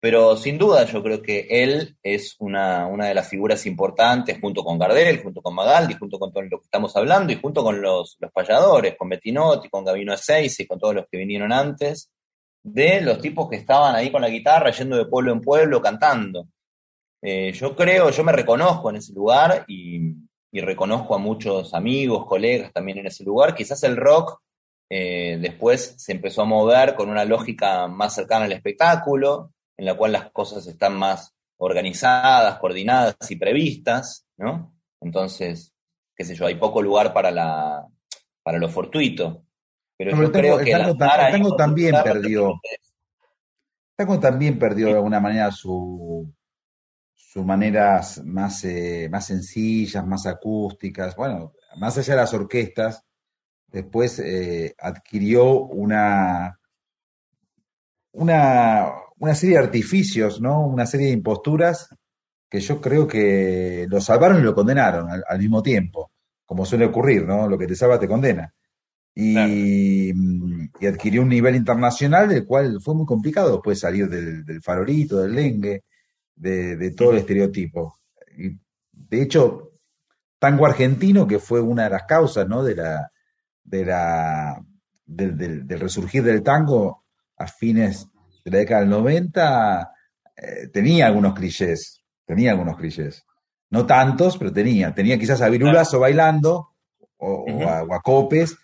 [0.00, 4.62] Pero sin duda yo creo que él es una, una de las figuras importantes, junto
[4.62, 7.82] con Gardel, junto con Magaldi, junto con todo lo que estamos hablando, y junto con
[7.82, 12.10] los, los payadores, con Bettinotti, con Gabino Ezeiza y con todos los que vinieron antes,
[12.62, 16.46] de los tipos que estaban ahí con la guitarra, yendo de pueblo en pueblo, cantando.
[17.20, 20.14] Eh, yo creo, yo me reconozco en ese lugar y,
[20.52, 23.54] y, reconozco a muchos amigos, colegas también en ese lugar.
[23.54, 24.40] Quizás el rock
[24.90, 29.96] eh, después se empezó a mover con una lógica más cercana al espectáculo, en la
[29.96, 34.74] cual las cosas están más organizadas, coordinadas y previstas, ¿no?
[35.00, 35.72] Entonces,
[36.14, 37.86] qué sé yo, hay poco lugar para, la,
[38.42, 39.44] para lo fortuito.
[39.96, 42.60] Pero yo creo que el tango, también perdió.
[43.96, 46.32] Tango también perdió de alguna manera su,
[47.14, 51.16] sus maneras más, eh, más sencillas, más acústicas.
[51.16, 53.04] Bueno, más allá de las orquestas,
[53.68, 56.60] después eh, adquirió una,
[58.12, 60.66] una, una serie de artificios, ¿no?
[60.66, 61.88] Una serie de imposturas
[62.48, 66.12] que yo creo que lo salvaron y lo condenaron al, mismo tiempo,
[66.46, 67.48] como suele ocurrir, ¿no?
[67.48, 68.54] Lo que te salva te condena.
[69.14, 74.62] Y, y, adquirió un nivel internacional del cual fue muy complicado después salir del, del
[74.62, 75.84] farolito, del lengue,
[76.36, 77.98] de, de todo el estereotipo.
[78.36, 78.56] Y,
[78.92, 79.72] de hecho,
[80.38, 82.62] tango argentino, que fue una de las causas, ¿no?
[82.62, 83.10] De la,
[83.64, 84.64] de la,
[85.04, 87.04] del, del, del resurgir del tango
[87.36, 88.08] a fines
[88.50, 89.92] de la década del 90
[90.36, 93.24] eh, tenía algunos clichés, tenía algunos clichés.
[93.70, 94.94] No tantos, pero tenía.
[94.94, 96.70] Tenía quizás a Virulazo bailando
[97.18, 97.64] o, uh -huh.
[97.64, 98.56] o, a, o, a, Copes,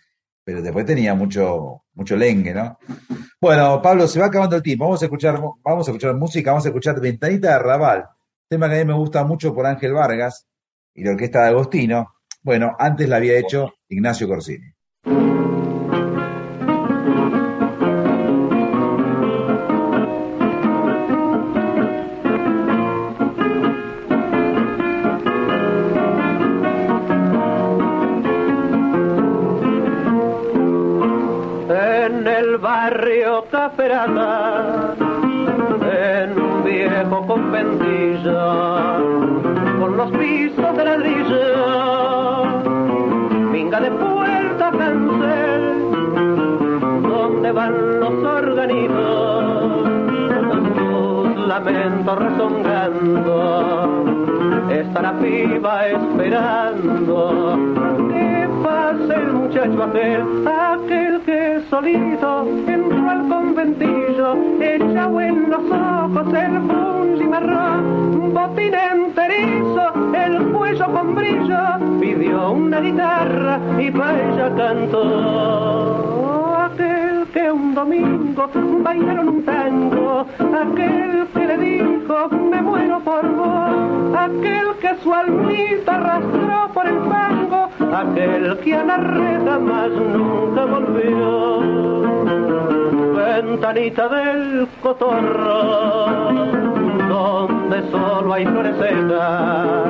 [0.43, 2.79] pero después tenía mucho, mucho lengue, ¿no?
[3.41, 4.85] Bueno, Pablo, se va acabando el tiempo.
[4.85, 8.05] Vamos a escuchar, vamos a escuchar música, vamos a escuchar Ventanita de Raval,
[8.49, 10.47] tema que a mí me gusta mucho por Ángel Vargas
[10.95, 12.15] y la orquesta de Agostino.
[12.43, 14.74] Bueno, antes la había hecho Ignacio Corsini.
[33.65, 33.81] En
[36.39, 38.39] un viejo conventillo,
[39.81, 42.45] con los pisos de ladrillo,
[43.51, 45.91] minga de puerta cancel,
[47.09, 49.89] donde van los organitos,
[50.77, 54.05] sus lamentos rezongando,
[54.69, 57.59] está la piba esperando.
[58.11, 60.45] Que pase el muchacho aquel
[61.25, 70.53] que solito entró al conventillo, echado en los ojos el fungi marrón, botín enterizo, el
[70.53, 76.14] cuello con brillo, pidió una guitarra y para ella cantó.
[77.35, 78.49] Que un domingo
[78.85, 85.97] bailaron un tango, aquel que le dijo me muero por vos, aquel que su almita
[85.97, 91.61] arrastró por el fango, aquel que a la red jamás nunca volvió.
[93.17, 96.07] Ventanita del cotorro,
[97.09, 99.89] donde solo hay flores secas,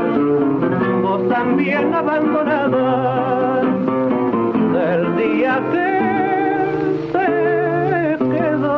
[1.02, 3.60] vos también abandonada
[4.72, 6.33] del día que
[7.14, 8.76] se quedó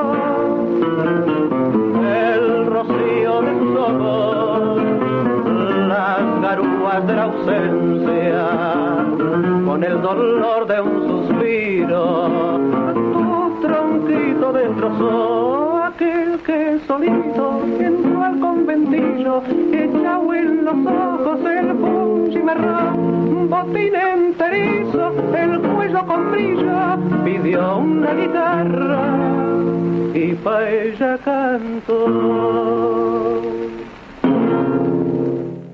[2.04, 4.82] el rocío de tus ojos,
[5.88, 8.46] las garúas de la ausencia,
[9.64, 12.28] con el dolor de un suspiro,
[13.12, 19.42] tu tronquito destrozó aquel que solito entró al conventillo,
[19.72, 21.74] echado en los ojos el
[22.44, 29.16] marrón, botín enterizo, el cuello con brillo, pidió una guitarra
[30.14, 32.06] y pa' ella cantó.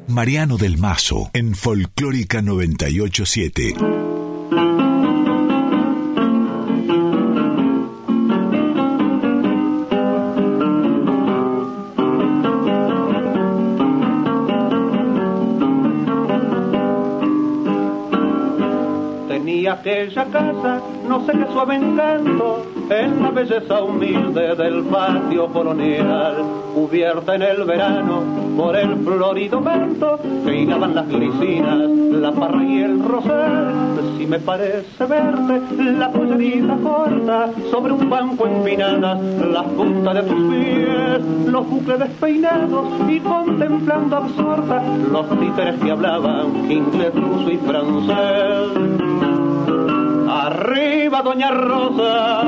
[0.06, 3.74] Mariano del Mazo en Folclórica 987.
[19.82, 26.36] Aquella casa, no qué suave encanto, en la belleza humilde del patio colonial,
[26.72, 28.22] cubierta en el verano
[28.56, 31.78] por el florido manto que las glicinas,
[32.12, 33.74] la parra y el rosal.
[34.16, 35.60] Si me parece verte,
[35.98, 42.86] la pollerita corta sobre un banco empinada, las puntas de tus pies, los bucles despeinados
[43.09, 44.80] y contemplando absorta
[45.10, 49.41] los títeres que hablaban inglés, ruso y francés.
[50.43, 52.43] Arriba, Doña Rosa,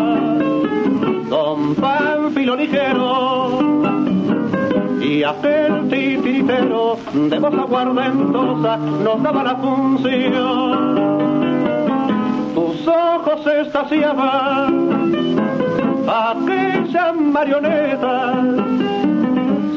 [1.31, 3.61] don Pánfilo ligero
[5.01, 11.05] y aquel titiritero de voz aguardentosa nos daba la función.
[12.57, 15.37] Tus ojos estaciaban
[16.09, 18.43] aquella marioneta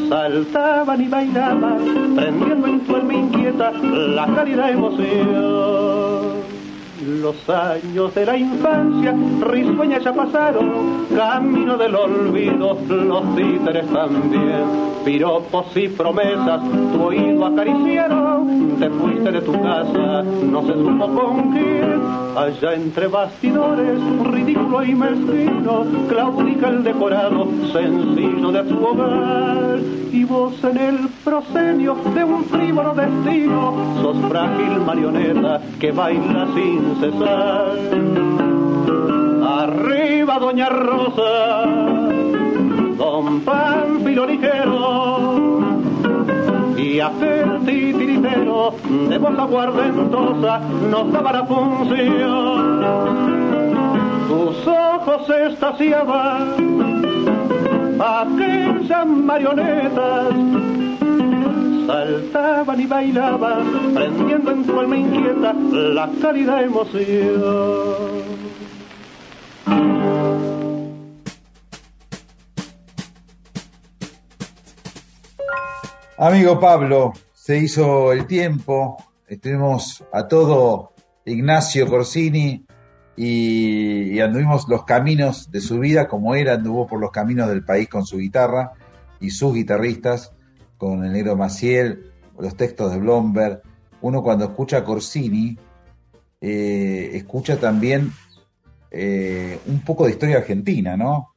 [0.10, 6.37] saltaban y bailaban, prendiendo en tu alma inquieta la cálida emoción.
[7.06, 14.88] Los años de la infancia risueña ya pasaron, camino del olvido, los títeres también.
[15.06, 16.62] Piropos y promesas
[16.92, 22.02] tu oído acariciaron, te fuiste de tu casa, no se supo con quién.
[22.36, 29.80] Allá entre bastidores, ridículo y mezquino, claudica el decorado sencillo de tu hogar.
[30.12, 36.87] Y vos en el proscenio de un frívolo destino, sos frágil marioneta que baila sin
[36.96, 37.78] cesar.
[39.62, 41.66] Arriba, Doña Rosa,
[42.98, 45.60] Don Pánfilo ligero,
[46.78, 48.74] y aquel titiritero
[49.10, 50.60] de voz aguardentosa
[50.92, 52.86] nos daba la función.
[54.28, 56.98] Tus ojos estaciaban
[58.00, 60.34] aquellas marionetas
[61.88, 68.28] saltaban y bailaban, prendiendo en tu alma inquieta la cálida emoción.
[76.20, 78.98] Amigo Pablo, se hizo el tiempo,
[79.42, 80.94] tenemos a todo
[81.26, 82.66] Ignacio Corsini
[83.16, 87.64] y, y, anduvimos los caminos de su vida como él anduvo por los caminos del
[87.64, 88.74] país con su guitarra
[89.20, 90.34] y sus guitarristas
[90.78, 93.62] con el negro Maciel, los textos de Blomberg.
[94.02, 95.58] Uno cuando escucha a Corsini,
[96.40, 98.12] eh, escucha también
[98.92, 101.30] eh, un poco de historia argentina, ¿no?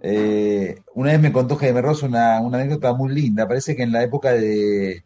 [0.00, 3.46] Eh, una vez me contó Jaime Ross una, una, anécdota muy linda.
[3.46, 5.04] Parece que en la época de,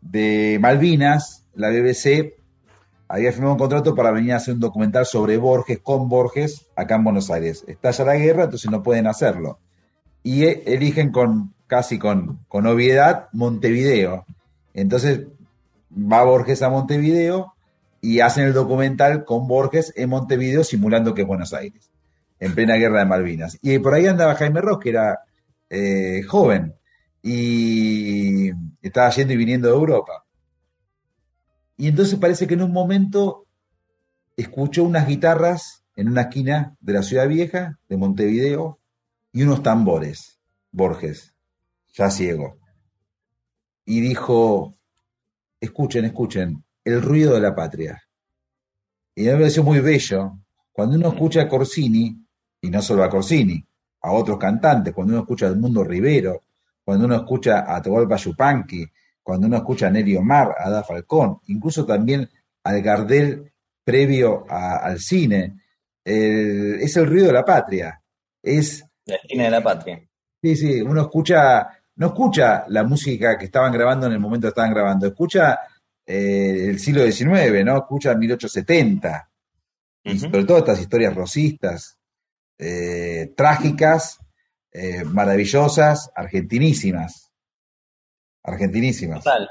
[0.00, 2.34] de Malvinas, la BBC
[3.08, 6.96] había firmado un contrato para venir a hacer un documental sobre Borges, con Borges, acá
[6.96, 7.64] en Buenos Aires.
[7.66, 9.58] Estalla la guerra, entonces no pueden hacerlo.
[10.22, 14.26] Y eligen con casi con, con obviedad Montevideo.
[14.74, 15.26] Entonces
[15.90, 17.54] va Borges a Montevideo
[18.00, 21.90] y hacen el documental con Borges en Montevideo simulando que es Buenos Aires,
[22.38, 23.58] en plena guerra de Malvinas.
[23.60, 25.18] Y por ahí andaba Jaime Ross, que era
[25.68, 26.76] eh, joven
[27.20, 30.24] y estaba yendo y viniendo de Europa.
[31.76, 33.46] Y entonces parece que en un momento
[34.36, 38.78] escuchó unas guitarras en una esquina de la ciudad vieja, de Montevideo,
[39.32, 40.38] y unos tambores,
[40.70, 41.33] Borges
[41.94, 42.58] ya ciego.
[43.86, 44.76] Y dijo,
[45.60, 48.02] escuchen, escuchen, el ruido de la patria.
[49.14, 50.38] Y me pareció muy bello.
[50.72, 52.16] Cuando uno escucha a Corsini,
[52.60, 53.64] y no solo a Corsini,
[54.02, 56.42] a otros cantantes, cuando uno escucha a Edmundo Rivero,
[56.84, 58.84] cuando uno escucha a Atahualpa Yupanqui,
[59.22, 62.28] cuando uno escucha a Nelly Omar, a Da Falcón, incluso también
[62.64, 63.52] al Gardel
[63.84, 65.60] previo a, al cine,
[66.04, 68.02] el, es el ruido de la patria.
[68.42, 68.84] Es.
[69.06, 70.02] La esquina de la patria.
[70.42, 74.50] Sí, sí, uno escucha no escucha la música que estaban grabando en el momento que
[74.50, 75.60] estaban grabando, escucha
[76.06, 77.78] eh, el siglo XIX, ¿no?
[77.78, 79.30] Escucha 1870.
[80.06, 81.98] Y sobre todo estas historias rosistas,
[82.58, 84.18] eh, trágicas,
[84.70, 87.30] eh, maravillosas, argentinísimas.
[88.42, 89.24] Argentinísimas.
[89.24, 89.48] Total.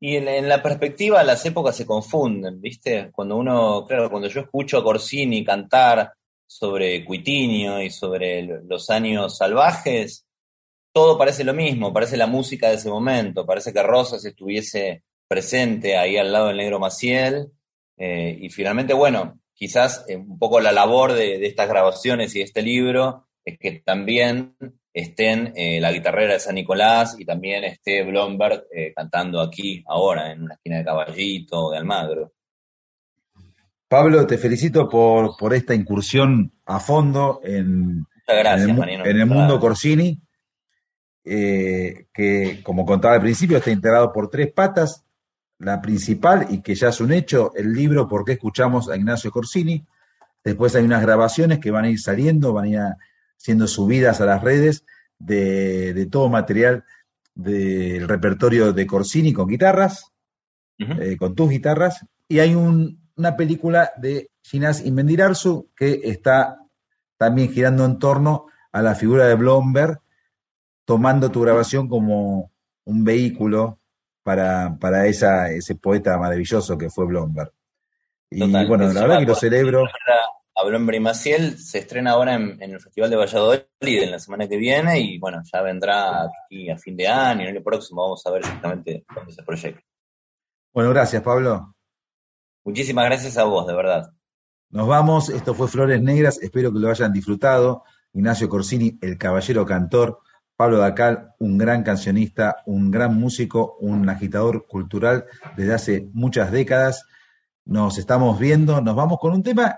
[0.00, 3.10] Y en, en, la perspectiva las épocas se confunden, ¿viste?
[3.12, 6.12] Cuando uno, claro, cuando yo escucho a Corsini cantar
[6.44, 10.26] sobre Cuitinio y sobre los años salvajes,
[10.92, 15.96] todo parece lo mismo, parece la música de ese momento, parece que Rosas estuviese presente
[15.96, 17.48] ahí al lado del negro Maciel,
[17.96, 22.40] eh, y finalmente, bueno, quizás eh, un poco la labor de, de, estas grabaciones y
[22.40, 24.56] de este libro es que también
[24.92, 30.32] estén eh, la guitarrera de San Nicolás y también esté Blomberg eh, cantando aquí, ahora,
[30.32, 32.32] en una esquina de Caballito, de Almagro.
[33.88, 39.20] Pablo, te felicito por, por esta incursión a fondo en, gracias, en el, Mariano, en
[39.20, 40.18] el mundo Corsini
[41.24, 45.04] eh, que, como contaba al principio, está integrado por tres patas.
[45.58, 49.30] La principal, y que ya es un hecho, el libro ¿Por qué escuchamos a Ignacio
[49.30, 49.86] Corsini?
[50.42, 52.80] Después hay unas grabaciones que van a ir saliendo, van a ir
[53.36, 54.84] siendo subidas a las redes
[55.18, 56.84] de, de todo material
[57.34, 60.12] del repertorio de Corsini con guitarras,
[60.80, 61.02] uh -huh.
[61.02, 66.58] eh, con tus guitarras, y hay un, una película de Ginás Inmendirarzu que está
[67.16, 70.00] también girando en torno a la figura de Blomberg,
[70.84, 72.52] tomando tu grabación como
[72.84, 73.78] un vehículo
[74.22, 77.52] para, para esa, ese poeta maravilloso que fue Blomberg.
[78.30, 79.84] Y Total, bueno, la verdad que lo celebro.
[79.84, 79.90] A
[80.54, 84.56] habló en Brimaciel, se estrena ahora en, el Festival de Valladolid en la semana que
[84.56, 88.30] viene y bueno, ya vendrá aquí a fin de año, en el próximo vamos a
[88.30, 89.82] ver exactamente dónde se proyecta.
[90.72, 91.74] Bueno, gracias Pablo.
[92.64, 94.12] Muchísimas gracias a vos, de verdad.
[94.70, 97.84] Nos vamos, esto fue Flores Negras, espero que lo hayan disfrutado.
[98.14, 100.20] Ignacio Corsini, el caballero cantor,
[100.62, 105.24] Pablo Dacal, un gran cancionista, un gran músico, un agitador cultural
[105.56, 107.04] desde hace muchas décadas.
[107.64, 109.76] Nos estamos viendo, nos vamos con un tema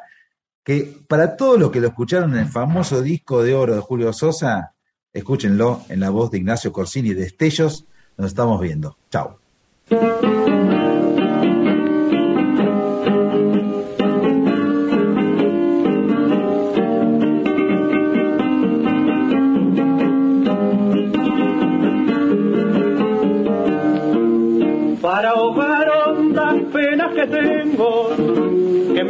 [0.62, 4.12] que para todos los que lo escucharon en el famoso disco de oro de Julio
[4.12, 4.74] Sosa,
[5.10, 7.86] escúchenlo en la voz de Ignacio Corsini, Destellos,
[8.18, 8.98] nos estamos viendo.
[9.10, 9.38] Chao.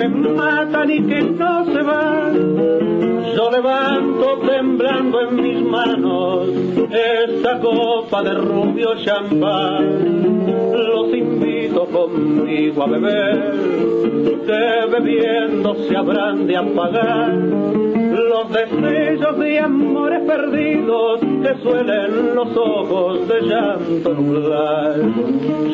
[0.08, 2.56] Me matan y que no se van.
[3.36, 6.48] Yo levanto temblando en mis manos
[6.90, 10.46] esta copa de rubio champán.
[10.72, 13.52] Los invito conmigo a beber,
[14.46, 23.26] que bebiendo se habrán de apagar los destellos de amores perdidos que suelen los ojos
[23.28, 24.96] de llanto nublar.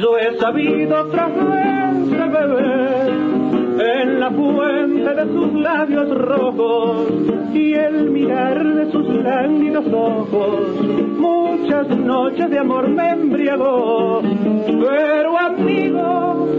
[0.00, 3.39] Yo he sabido tras veces beber
[3.80, 7.06] en la fuente de sus labios rojos
[7.54, 10.86] y el mirar de sus lánguidos ojos.
[11.18, 14.22] Muchas noches de amor me embriagó,
[14.66, 16.50] pero amigos,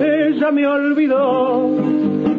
[0.00, 1.70] ella me olvidó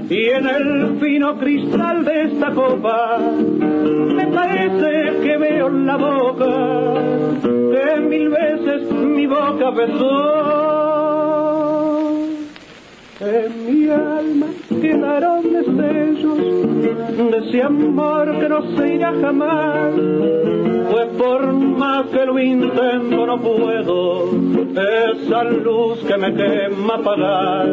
[0.09, 6.91] y en el fino cristal de esta copa me parece que veo la boca
[7.41, 10.70] que mil veces mi boca besó.
[13.23, 14.47] En mi alma
[14.81, 16.37] quedaron destellos
[17.31, 19.93] de ese amor que no se irá jamás.
[20.91, 24.25] Pues por más que lo intento no puedo
[24.71, 27.67] esa luz que me quema apagar.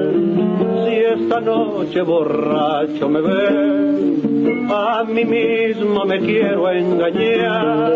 [0.85, 4.09] Si esta noche borracho me ve,
[4.71, 7.93] a mí mismo me quiero engañar.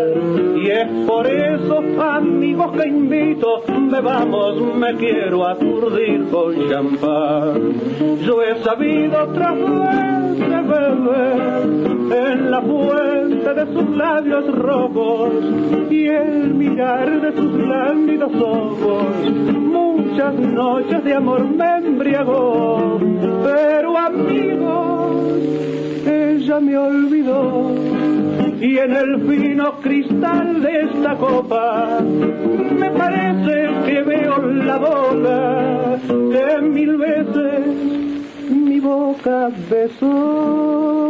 [0.55, 7.42] Y es por eso, amigos que invito, bebamos, me quiero aturdir con champán.
[8.25, 10.23] Yo he sabido otra vez
[10.63, 11.63] beber
[12.15, 15.33] en la fuente de sus labios rojos
[15.89, 19.05] y el mirar de sus lánguidos ojos.
[19.51, 22.99] Muchas noches de amor me embriagó,
[23.43, 25.37] pero amigos,
[26.05, 28.02] ella me olvidó.
[28.63, 36.61] Y en el fino cristal de esta copa me parece que veo la boca que
[36.61, 37.67] mil veces
[38.49, 41.03] mi boca besó.